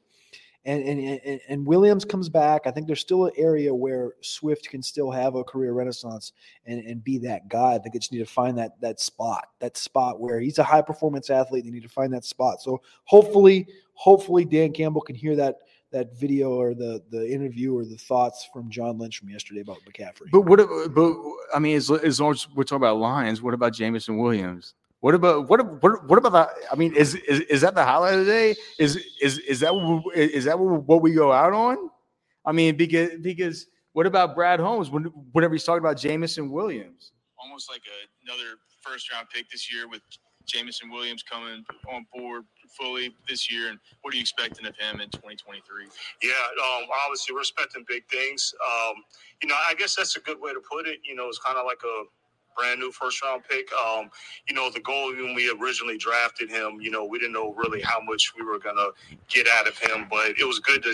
and, 0.65 0.83
and, 0.83 1.41
and, 1.47 1.65
Williams 1.65 2.03
comes 2.03 2.27
back, 2.27 2.61
I 2.65 2.71
think 2.71 2.87
there's 2.87 2.99
still 2.99 3.25
an 3.25 3.33
area 3.37 3.73
where 3.73 4.13
Swift 4.21 4.67
can 4.67 4.81
still 4.81 5.11
have 5.11 5.35
a 5.35 5.43
career 5.43 5.73
renaissance 5.73 6.33
and, 6.65 6.79
and 6.85 7.03
be 7.03 7.19
that 7.19 7.47
guy. 7.49 7.77
They 7.77 7.91
just 7.91 8.11
need 8.11 8.19
to 8.19 8.25
find 8.25 8.57
that 8.57 8.81
that 8.81 8.99
spot, 8.99 9.49
that 9.59 9.77
spot 9.77 10.19
where 10.19 10.39
he's 10.39 10.57
a 10.57 10.63
high 10.63 10.81
performance 10.81 11.29
athlete. 11.29 11.65
They 11.65 11.71
need 11.71 11.83
to 11.83 11.89
find 11.89 12.11
that 12.13 12.25
spot. 12.25 12.61
So 12.61 12.81
hopefully, 13.03 13.67
hopefully 13.93 14.43
Dan 14.43 14.71
Campbell 14.71 15.01
can 15.01 15.15
hear 15.15 15.35
that 15.35 15.57
that 15.91 16.17
video 16.17 16.51
or 16.53 16.73
the 16.73 17.03
the 17.11 17.31
interview 17.31 17.77
or 17.77 17.85
the 17.85 17.97
thoughts 17.97 18.49
from 18.51 18.69
John 18.71 18.97
Lynch 18.97 19.19
from 19.19 19.29
yesterday 19.29 19.61
about 19.61 19.77
McCaffrey. 19.87 20.31
But 20.31 20.41
what? 20.41 20.59
But 20.93 21.13
I 21.53 21.59
mean, 21.59 21.77
as, 21.77 21.91
as 21.91 22.19
long 22.19 22.31
as 22.31 22.49
we're 22.49 22.63
talking 22.63 22.77
about 22.77 22.97
Lions, 22.97 23.41
what 23.41 23.53
about 23.53 23.73
Jameson 23.73 24.17
Williams? 24.17 24.73
What 25.05 25.13
about 25.13 25.47
what? 25.47 25.59
ab- 25.59 25.83
What, 25.83 26.09
what 26.09 26.17
about 26.17 26.31
that? 26.33 26.49
I 26.71 26.75
mean, 26.75 26.95
is, 26.95 27.13
is 27.13 27.41
is 27.41 27.61
that 27.61 27.75
the 27.75 27.85
highlight 27.85 28.15
of 28.15 28.25
the 28.25 28.31
day? 28.31 28.55
Is 28.79 28.95
is 29.21 29.37
is 29.37 29.59
that 29.59 29.75
what, 29.75 30.03
we- 30.03 30.39
that 30.39 30.57
what 30.57 30.81
what 30.87 31.01
we 31.03 31.13
go 31.13 31.31
out 31.31 31.53
on? 31.53 31.91
I 32.43 32.51
mean, 32.51 32.75
because 32.75 33.11
because 33.21 33.67
what 33.93 34.07
about 34.07 34.33
Brad 34.33 34.59
Holmes? 34.59 34.89
When, 34.89 35.03
whenever 35.31 35.53
he's 35.53 35.63
talking 35.63 35.77
about 35.85 35.97
Jameson 35.97 36.49
Williams, 36.49 37.11
almost 37.37 37.69
like 37.69 37.83
a, 37.85 37.97
another 38.25 38.57
first 38.81 39.11
round 39.13 39.27
pick 39.29 39.47
this 39.51 39.71
year 39.71 39.87
with 39.87 40.01
Jameson 40.47 40.89
Williams 40.89 41.21
coming 41.21 41.63
on 41.93 42.07
board 42.11 42.45
fully 42.75 43.13
this 43.29 43.51
year. 43.51 43.69
And 43.69 43.77
what 44.01 44.11
are 44.11 44.17
you 44.17 44.21
expecting 44.21 44.65
of 44.65 44.75
him 44.75 45.01
in 45.01 45.09
2023? 45.11 45.85
Yeah, 46.23 46.31
um, 46.31 46.89
obviously 47.05 47.35
we're 47.35 47.41
expecting 47.41 47.85
big 47.87 48.07
things. 48.09 48.55
Um, 48.65 48.95
you 49.43 49.49
know, 49.49 49.55
I 49.69 49.75
guess 49.75 49.95
that's 49.95 50.15
a 50.15 50.19
good 50.21 50.41
way 50.41 50.51
to 50.51 50.61
put 50.61 50.87
it. 50.87 50.97
You 51.07 51.15
know, 51.15 51.27
it's 51.27 51.37
kind 51.45 51.59
of 51.59 51.65
like 51.67 51.81
a 51.85 52.05
brand 52.57 52.79
new 52.79 52.91
first 52.91 53.23
round 53.23 53.43
pick. 53.49 53.69
Um, 53.73 54.09
you 54.47 54.55
know, 54.55 54.69
the 54.71 54.81
goal 54.81 55.13
when 55.15 55.35
we 55.35 55.51
originally 55.61 55.97
drafted 55.97 56.49
him, 56.49 56.79
you 56.81 56.91
know, 56.91 57.05
we 57.05 57.19
didn't 57.19 57.33
know 57.33 57.53
really 57.55 57.81
how 57.81 57.99
much 58.01 58.33
we 58.37 58.45
were 58.45 58.59
gonna 58.59 58.89
get 59.29 59.47
out 59.47 59.67
of 59.67 59.77
him, 59.77 60.07
but 60.09 60.39
it 60.39 60.45
was 60.45 60.59
good 60.59 60.83
to 60.83 60.89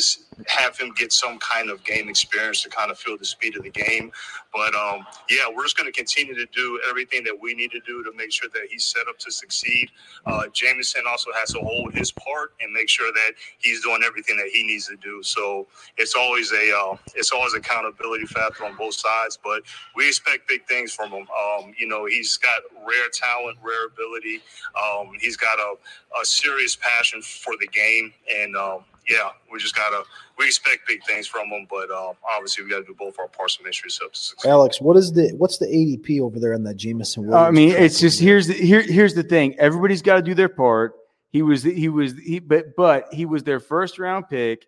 have 0.48 0.78
him 0.78 0.92
get 0.96 1.14
some 1.14 1.40
kind 1.40 1.70
of 1.70 1.84
game 1.84 2.10
experience 2.10 2.64
to 2.64 2.70
kind 2.70 2.92
of 2.92 3.00
feel 3.00 3.18
the 3.18 3.26
speed 3.26 3.58
of 3.58 3.64
the 3.64 3.70
game. 3.72 4.12
But 4.54 4.76
um, 4.76 5.06
yeah, 5.30 5.46
we're 5.54 5.64
just 5.64 5.78
gonna 5.78 5.92
continue 5.92 6.36
to 6.36 6.46
do 6.54 6.82
everything 6.90 7.24
that 7.26 7.38
we 7.40 7.54
need 7.54 7.72
to 7.72 7.80
do 7.82 8.04
to 8.04 8.12
make 8.16 8.32
sure 8.32 8.50
that 8.54 8.64
he's 8.70 8.86
set 8.86 9.08
up 9.08 9.18
to 9.20 9.32
succeed. 9.32 9.90
Uh, 10.26 10.44
Jameson 10.54 11.04
also 11.10 11.32
has 11.34 11.52
to 11.54 11.60
hold 11.60 11.94
his 11.94 12.12
part 12.12 12.54
and 12.62 12.74
make 12.74 12.90
sure 12.90 13.12
that 13.14 13.34
he's 13.60 13.84
doing 13.84 14.02
everything 14.06 14.38
that 14.38 14.48
he 14.48 14.64
needs 14.64 14.88
to 14.88 14.98
do. 14.98 15.24
So 15.24 15.68
it's 15.98 16.16
always 16.16 16.52
a 16.52 16.76
uh, 16.78 16.98
it's 17.16 17.32
always 17.32 17.54
accountability 17.54 18.26
factor 18.26 18.66
on 18.66 18.76
both 18.78 18.96
sides. 18.96 19.38
But 19.44 19.64
we 19.96 20.08
expect 20.08 20.48
big 20.48 20.66
things 20.68 20.94
from 20.94 21.12
him. 21.12 21.28
Um, 21.58 21.74
you 21.78 21.88
know, 21.88 22.06
he's 22.06 22.38
got 22.38 22.62
rare 22.88 23.10
talent, 23.14 23.58
rare 23.64 23.88
ability. 23.88 24.42
Um, 24.76 25.12
he's 25.20 25.38
got 25.38 25.60
a, 25.60 25.76
a 26.20 26.26
serious 26.26 26.76
passion 26.76 27.22
for 27.22 27.54
the 27.60 27.68
game, 27.68 28.14
and 28.34 28.56
um, 28.56 28.84
yeah, 29.10 29.32
we 29.52 29.60
just 29.60 29.76
gotta 29.76 30.04
we 30.38 30.46
expect 30.46 30.88
big 30.88 31.04
things 31.04 31.28
from 31.28 31.48
him. 31.50 31.68
But 31.70 31.90
um, 31.92 32.16
obviously, 32.36 32.64
we 32.64 32.70
got 32.70 32.80
to 32.80 32.86
do 32.86 32.96
both 32.98 33.18
our 33.20 33.28
parts 33.28 33.58
to 33.58 33.64
make 33.64 33.74
sure 33.74 33.90
to 33.90 34.10
succeed. 34.18 34.50
Alex, 34.50 34.80
what 34.80 34.98
is 34.98 35.12
the 35.14 35.34
what's 35.38 35.58
the 35.58 35.66
ADP 35.68 36.22
over 36.22 36.40
there 36.40 36.54
on 36.54 36.64
that 36.64 36.76
Jameson 36.76 37.28
Williams? 37.28 37.48
I 37.48 37.52
mean, 37.52 37.72
it's 37.72 38.00
just 38.00 38.20
here's 38.20 38.48
the 38.48 38.54
here 38.54 38.82
here's 38.82 39.14
the 39.14 39.24
thing. 39.24 39.58
Everybody's 39.60 40.02
got 40.02 40.16
to 40.16 40.22
do 40.22 40.34
their 40.34 40.50
part. 40.50 40.96
He 41.32 41.42
was 41.42 41.64
he 41.64 41.90
was 41.90 42.14
he 42.18 42.40
but 42.40 42.76
but 42.76 43.08
he 43.14 43.26
was 43.26 43.44
their 43.44 43.60
first 43.60 44.00
round 44.00 44.30
pick, 44.30 44.66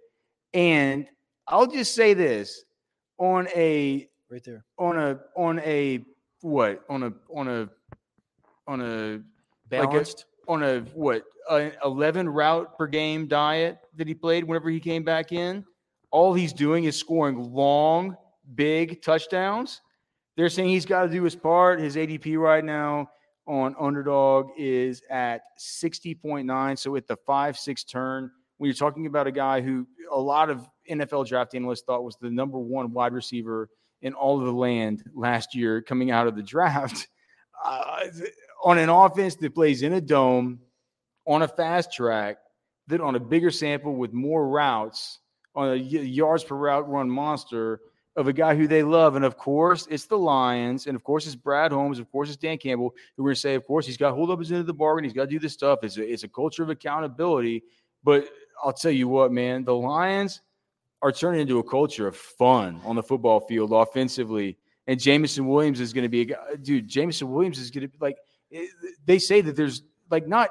and 0.53 1.07
I'll 1.47 1.67
just 1.67 1.93
say 1.93 2.13
this 2.13 2.63
on 3.17 3.47
a 3.55 4.07
right 4.29 4.43
there. 4.43 4.65
on 4.77 4.97
a 4.97 5.19
on 5.35 5.59
a 5.59 6.03
what 6.43 6.83
on 6.89 7.03
a 7.03 7.13
on 7.33 7.47
a 7.47 7.69
on 8.67 8.81
a 8.81 8.83
Like 8.83 9.19
a- 9.19 9.87
Balanced. 9.87 10.25
on 10.47 10.61
a 10.61 10.81
what 10.93 11.23
an 11.49 11.71
11 11.83 12.29
route 12.29 12.77
per 12.77 12.85
game 12.87 13.27
diet 13.27 13.79
that 13.95 14.07
he 14.07 14.13
played 14.13 14.43
whenever 14.43 14.69
he 14.69 14.79
came 14.79 15.03
back 15.03 15.31
in? 15.31 15.65
All 16.11 16.33
he's 16.33 16.53
doing 16.53 16.83
is 16.83 16.95
scoring 16.95 17.53
long 17.53 18.15
big 18.55 19.01
touchdowns. 19.01 19.81
They're 20.35 20.49
saying 20.49 20.69
he's 20.69 20.85
got 20.85 21.03
to 21.03 21.09
do 21.09 21.23
his 21.23 21.35
part. 21.35 21.79
His 21.79 21.95
adp 21.95 22.37
right 22.37 22.63
now 22.63 23.09
on 23.47 23.75
underdog 23.79 24.49
is 24.57 25.01
at 25.09 25.41
60.9 25.59 26.77
so 26.79 26.95
at 26.95 27.07
the 27.07 27.17
5-6 27.27 27.87
turn 27.87 28.31
when 28.57 28.67
you're 28.69 28.73
talking 28.75 29.05
about 29.05 29.27
a 29.27 29.31
guy 29.31 29.59
who 29.59 29.85
a 30.11 30.19
lot 30.19 30.49
of 30.49 30.65
nfl 30.89 31.27
draft 31.27 31.53
analysts 31.53 31.81
thought 31.81 32.03
was 32.05 32.15
the 32.21 32.29
number 32.29 32.57
one 32.57 32.93
wide 32.93 33.11
receiver 33.11 33.69
in 34.03 34.13
all 34.13 34.39
of 34.39 34.45
the 34.45 34.53
land 34.53 35.03
last 35.15 35.55
year 35.55 35.81
coming 35.81 36.11
out 36.11 36.27
of 36.27 36.35
the 36.35 36.43
draft 36.43 37.07
uh, 37.65 38.01
on 38.63 38.77
an 38.77 38.89
offense 38.89 39.35
that 39.35 39.55
plays 39.55 39.81
in 39.81 39.93
a 39.93 40.01
dome 40.01 40.59
on 41.25 41.41
a 41.41 41.47
fast 41.47 41.91
track 41.91 42.37
that 42.87 43.01
on 43.01 43.15
a 43.15 43.19
bigger 43.19 43.49
sample 43.49 43.95
with 43.95 44.13
more 44.13 44.47
routes 44.47 45.19
on 45.55 45.69
a 45.69 45.75
yards 45.75 46.43
per 46.43 46.55
route 46.55 46.89
run 46.89 47.09
monster 47.09 47.79
of 48.15 48.27
a 48.27 48.33
guy 48.33 48.55
who 48.55 48.67
they 48.67 48.83
love. 48.83 49.15
And 49.15 49.25
of 49.25 49.37
course, 49.37 49.87
it's 49.89 50.05
the 50.05 50.17
Lions. 50.17 50.87
And 50.87 50.95
of 50.95 51.03
course, 51.03 51.25
it's 51.25 51.35
Brad 51.35 51.71
Holmes. 51.71 51.97
Of 51.97 52.11
course, 52.11 52.29
it's 52.29 52.37
Dan 52.37 52.57
Campbell, 52.57 52.93
who 53.15 53.23
we're 53.23 53.29
going 53.29 53.35
to 53.35 53.41
say, 53.41 53.55
of 53.55 53.65
course, 53.65 53.87
he's 53.87 53.97
got 53.97 54.09
to 54.09 54.15
hold 54.15 54.29
up 54.29 54.39
his 54.39 54.51
end 54.51 54.61
of 54.61 54.67
the 54.67 54.73
bargain. 54.73 55.03
He's 55.03 55.13
got 55.13 55.25
to 55.25 55.29
do 55.29 55.39
this 55.39 55.53
stuff. 55.53 55.79
It's 55.83 55.97
a, 55.97 56.03
it's 56.03 56.23
a 56.23 56.27
culture 56.27 56.63
of 56.63 56.69
accountability. 56.69 57.63
But 58.03 58.29
I'll 58.63 58.73
tell 58.73 58.91
you 58.91 59.07
what, 59.07 59.31
man, 59.31 59.63
the 59.63 59.73
Lions 59.73 60.41
are 61.03 61.11
turning 61.11 61.41
into 61.41 61.59
a 61.59 61.63
culture 61.63 62.07
of 62.07 62.15
fun 62.15 62.81
on 62.83 62.95
the 62.95 63.03
football 63.03 63.39
field 63.41 63.71
offensively. 63.73 64.57
And 64.87 64.99
Jameson 64.99 65.47
Williams 65.47 65.79
is 65.79 65.93
going 65.93 66.03
to 66.03 66.09
be 66.09 66.21
a 66.21 66.25
guy, 66.25 66.37
dude. 66.61 66.87
Jameson 66.87 67.29
Williams 67.31 67.59
is 67.59 67.69
going 67.69 67.81
to 67.83 67.87
be 67.87 67.97
like, 68.01 68.17
eh, 68.51 68.65
they 69.05 69.19
say 69.19 69.41
that 69.41 69.55
there's 69.55 69.83
like 70.09 70.27
not, 70.27 70.49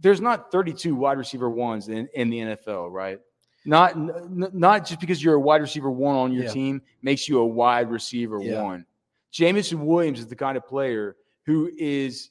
there's 0.00 0.20
not 0.20 0.50
32 0.50 0.94
wide 0.94 1.18
receiver 1.18 1.50
ones 1.50 1.88
in, 1.88 2.08
in 2.14 2.30
the 2.30 2.38
NFL, 2.38 2.90
right? 2.90 3.20
Not, 3.64 3.96
n- 3.96 4.10
n- 4.44 4.50
not 4.52 4.86
just 4.86 5.00
because 5.00 5.22
you're 5.22 5.34
a 5.34 5.40
wide 5.40 5.60
receiver 5.60 5.90
one 5.90 6.16
on 6.16 6.32
your 6.32 6.44
Yeah. 6.44 6.50
team 6.52 6.82
makes 7.02 7.28
you 7.28 7.38
a 7.40 7.46
wide 7.46 7.90
receiver 7.90 8.40
Yeah. 8.40 8.62
one. 8.62 8.86
Jameson 9.32 9.84
Williams 9.84 10.20
is 10.20 10.26
the 10.28 10.36
kind 10.36 10.56
of 10.56 10.64
player 10.66 11.16
who 11.44 11.70
is 11.76 12.30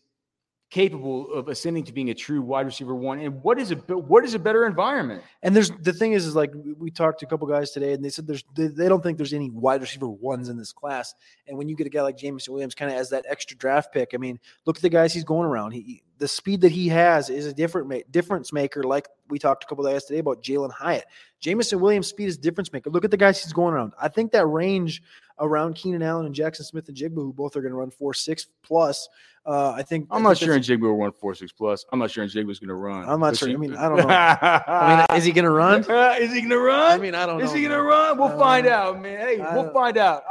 capable 0.69 1.31
of 1.31 1.47
ascending 1.47 1.83
to 1.85 1.93
being 1.93 2.09
a 2.09 2.13
true 2.13 2.41
wide 2.41 2.65
receiver 2.65 2.93
one. 2.93 3.19
And 3.19 3.41
what 3.41 3.57
is 3.57 3.71
a 3.71 3.75
what 3.75 4.25
is 4.25 4.33
a 4.33 4.39
better 4.39 4.65
environment? 4.65 5.23
And 5.41 5.55
there's 5.55 5.71
the 5.81 5.93
thing 5.93 6.13
is, 6.13 6.25
is 6.25 6.35
like 6.35 6.51
we- 6.77 6.91
talked 6.91 7.19
to 7.19 7.27
a 7.27 7.29
couple 7.29 7.47
guys 7.47 7.71
today, 7.71 7.93
and 7.93 8.03
they 8.03 8.09
said 8.09 8.25
there's 8.25 8.43
they, 8.55 8.67
they 8.67 8.89
don't 8.89 9.03
think 9.03 9.17
there's 9.17 9.33
any 9.33 9.51
wide 9.51 9.81
receiver 9.81 10.07
ones 10.07 10.49
in 10.49 10.57
this 10.57 10.73
class. 10.73 11.13
And 11.47 11.55
when 11.57 11.69
you 11.69 11.75
get 11.75 11.85
a 11.85 11.91
guy 11.91 12.01
like 12.01 12.17
Jameson 12.17 12.51
Williams, 12.51 12.73
kind 12.73 12.91
of 12.91 12.97
as 12.97 13.11
that 13.11 13.23
extra 13.29 13.55
draft 13.55 13.93
pick, 13.93 14.11
I 14.15 14.17
mean, 14.17 14.39
look 14.65 14.77
at 14.77 14.81
the 14.81 14.89
guys 14.89 15.13
he's 15.13 15.23
going 15.23 15.45
around. 15.45 15.73
He 15.73 16.01
the 16.17 16.27
speed 16.27 16.61
that 16.61 16.71
he 16.71 16.87
has 16.87 17.29
is 17.29 17.45
a 17.45 17.53
different 17.53 17.87
ma- 17.87 17.99
difference 18.09 18.51
maker. 18.51 18.83
Like 18.83 19.07
we 19.29 19.37
talked 19.37 19.63
a 19.63 19.67
couple 19.67 19.85
of 19.85 19.93
guys 19.93 20.05
today 20.05 20.19
about 20.19 20.41
Jalin 20.41 20.71
Hyatt. 20.71 21.05
Jameson 21.39 21.79
Williams' 21.79 22.07
speed 22.07 22.29
is 22.29 22.37
difference 22.37 22.73
maker. 22.73 22.89
Look 22.89 23.05
at 23.05 23.11
the 23.11 23.17
guys 23.17 23.41
he's 23.41 23.53
going 23.53 23.73
around. 23.73 23.93
I 24.01 24.07
think 24.07 24.31
that 24.31 24.47
range 24.47 25.03
around 25.39 25.75
Keenan 25.75 26.01
Allen 26.01 26.25
and 26.25 26.35
Jaxon 26.35 26.63
Smith-Njigba, 26.63 27.15
who 27.15 27.33
both 27.33 27.55
are 27.55 27.61
going 27.61 27.71
to 27.73 27.77
run 27.77 27.91
four 27.91 28.13
six 28.13 28.47
plus. 28.63 29.07
Uh, 29.45 29.71
I 29.71 29.81
think 29.81 30.07
I'm 30.11 30.17
I 30.25 30.29
not 30.29 30.37
think 30.37 30.45
sure 30.49 30.55
that's- 30.59 30.67
Jigba 30.67 30.81
will 30.81 30.97
run 30.97 31.11
four 31.13 31.33
six 31.33 31.53
plus. 31.53 31.85
I'm 31.93 31.99
not 31.99 32.11
sure 32.11 32.25
Jigba's 32.25 32.59
going 32.59 32.67
to 32.67 32.73
run. 32.75 33.03
I'm 33.07 33.19
not 33.21 33.31
But 33.31 33.37
sure. 33.37 33.47
she- 33.47 33.53
I 33.53 33.57
mean, 33.57 33.75
I 33.77 33.87
don't 33.87 33.97
know. 33.99 34.07
I 34.09 35.05
mean, 35.09 35.17
is 35.17 35.23
he 35.23 35.31
going 35.31 35.45
to 35.45 35.51
run? 35.51 35.79
is 36.21 36.33
he 36.33 36.41
going 36.41 36.49
to 36.49 36.59
run? 36.59 36.91
I 36.91 36.97
mean, 36.97 37.15
I 37.15 37.25
don't 37.25 37.37
know. 37.39 37.45
is 37.45 37.53
he 37.53 37.61
going 37.61 37.71
to 37.71 37.81
run? 37.81 38.17
We'll 38.17 38.27
Uh, 38.27 38.37
find 38.37 38.67
out, 38.67 39.01
man. 39.01 39.19
Hey, 39.21 39.37
we'll 39.39 39.71
find 39.71 39.97
out. 39.97 40.23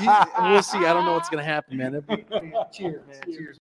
You- 0.00 0.50
we'll 0.50 0.62
see. 0.62 0.78
I 0.78 0.92
don't 0.92 1.04
know 1.04 1.12
what's 1.12 1.28
going 1.30 1.44
to 1.44 1.48
happen, 1.48 1.76
man. 1.76 1.92
That'd 1.92 2.06
be- 2.08 2.24
Cheers, 2.72 3.02
man. 3.06 3.20
Cheers. 3.32 3.58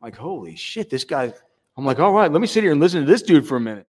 Like, 0.00 0.16
holy 0.16 0.56
shit, 0.56 0.90
this 0.90 1.04
guy. 1.04 1.32
I'm 1.76 1.84
like, 1.84 1.98
all 1.98 2.12
right, 2.12 2.30
let 2.30 2.40
me 2.40 2.46
sit 2.46 2.62
here 2.62 2.72
and 2.72 2.80
listen 2.80 3.00
to 3.00 3.06
this 3.06 3.22
dude 3.22 3.46
for 3.46 3.56
a 3.56 3.60
minute. 3.60 3.86